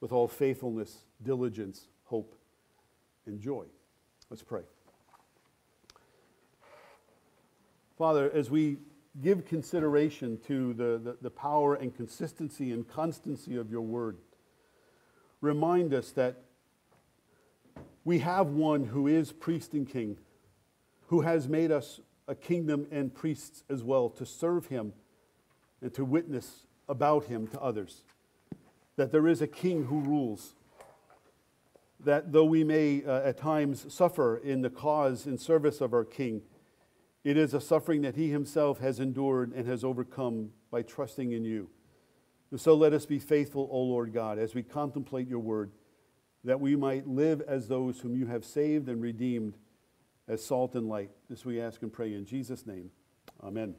with 0.00 0.12
all 0.12 0.28
faithfulness, 0.28 1.04
diligence, 1.22 1.86
hope, 2.04 2.34
and 3.26 3.40
joy. 3.40 3.64
Let's 4.30 4.42
pray. 4.42 4.62
Father, 7.96 8.30
as 8.30 8.50
we 8.50 8.78
give 9.20 9.44
consideration 9.46 10.38
to 10.46 10.72
the, 10.74 11.00
the, 11.02 11.16
the, 11.20 11.30
power 11.30 11.74
and 11.74 11.94
consistency 11.94 12.72
and 12.72 12.86
constancy 12.86 13.56
of 13.56 13.70
your 13.70 13.80
word, 13.80 14.16
remind 15.40 15.92
us 15.92 16.12
that 16.12 16.36
we 18.04 18.20
have 18.20 18.48
one 18.48 18.84
who 18.84 19.08
is 19.08 19.32
priest 19.32 19.72
and 19.72 19.88
king, 19.88 20.16
who 21.08 21.22
has 21.22 21.48
made 21.48 21.72
us 21.72 22.00
a 22.28 22.34
kingdom 22.34 22.86
and 22.92 23.12
priests 23.12 23.64
as 23.68 23.82
well 23.82 24.10
to 24.10 24.26
serve 24.26 24.66
him 24.66 24.92
and 25.80 25.92
to 25.94 26.04
witness 26.04 26.66
about 26.88 27.24
him 27.24 27.46
to 27.48 27.60
others. 27.60 28.04
That 28.96 29.10
there 29.10 29.26
is 29.26 29.40
a 29.40 29.46
king 29.46 29.86
who 29.86 30.00
rules. 30.00 30.54
That 32.00 32.32
though 32.32 32.44
we 32.44 32.62
may 32.62 33.02
uh, 33.04 33.22
at 33.22 33.38
times 33.38 33.92
suffer 33.92 34.36
in 34.36 34.60
the 34.60 34.70
cause 34.70 35.26
and 35.26 35.40
service 35.40 35.80
of 35.80 35.92
our 35.92 36.04
king, 36.04 36.42
it 37.24 37.36
is 37.36 37.54
a 37.54 37.60
suffering 37.60 38.02
that 38.02 38.14
he 38.14 38.30
himself 38.30 38.78
has 38.78 39.00
endured 39.00 39.52
and 39.52 39.66
has 39.66 39.82
overcome 39.82 40.50
by 40.70 40.82
trusting 40.82 41.32
in 41.32 41.44
you. 41.44 41.70
And 42.50 42.60
so 42.60 42.74
let 42.74 42.92
us 42.92 43.06
be 43.06 43.18
faithful, 43.18 43.68
O 43.70 43.80
Lord 43.80 44.12
God, 44.12 44.38
as 44.38 44.54
we 44.54 44.62
contemplate 44.62 45.28
your 45.28 45.40
word, 45.40 45.70
that 46.44 46.60
we 46.60 46.76
might 46.76 47.06
live 47.06 47.42
as 47.42 47.68
those 47.68 48.00
whom 48.00 48.16
you 48.16 48.26
have 48.26 48.44
saved 48.44 48.88
and 48.88 49.02
redeemed 49.02 49.54
as 50.28 50.44
salt 50.44 50.74
and 50.74 50.88
light. 50.88 51.10
This 51.28 51.44
we 51.44 51.60
ask 51.60 51.82
and 51.82 51.92
pray 51.92 52.14
in 52.14 52.24
Jesus' 52.24 52.66
name. 52.66 52.90
Amen. 53.42 53.74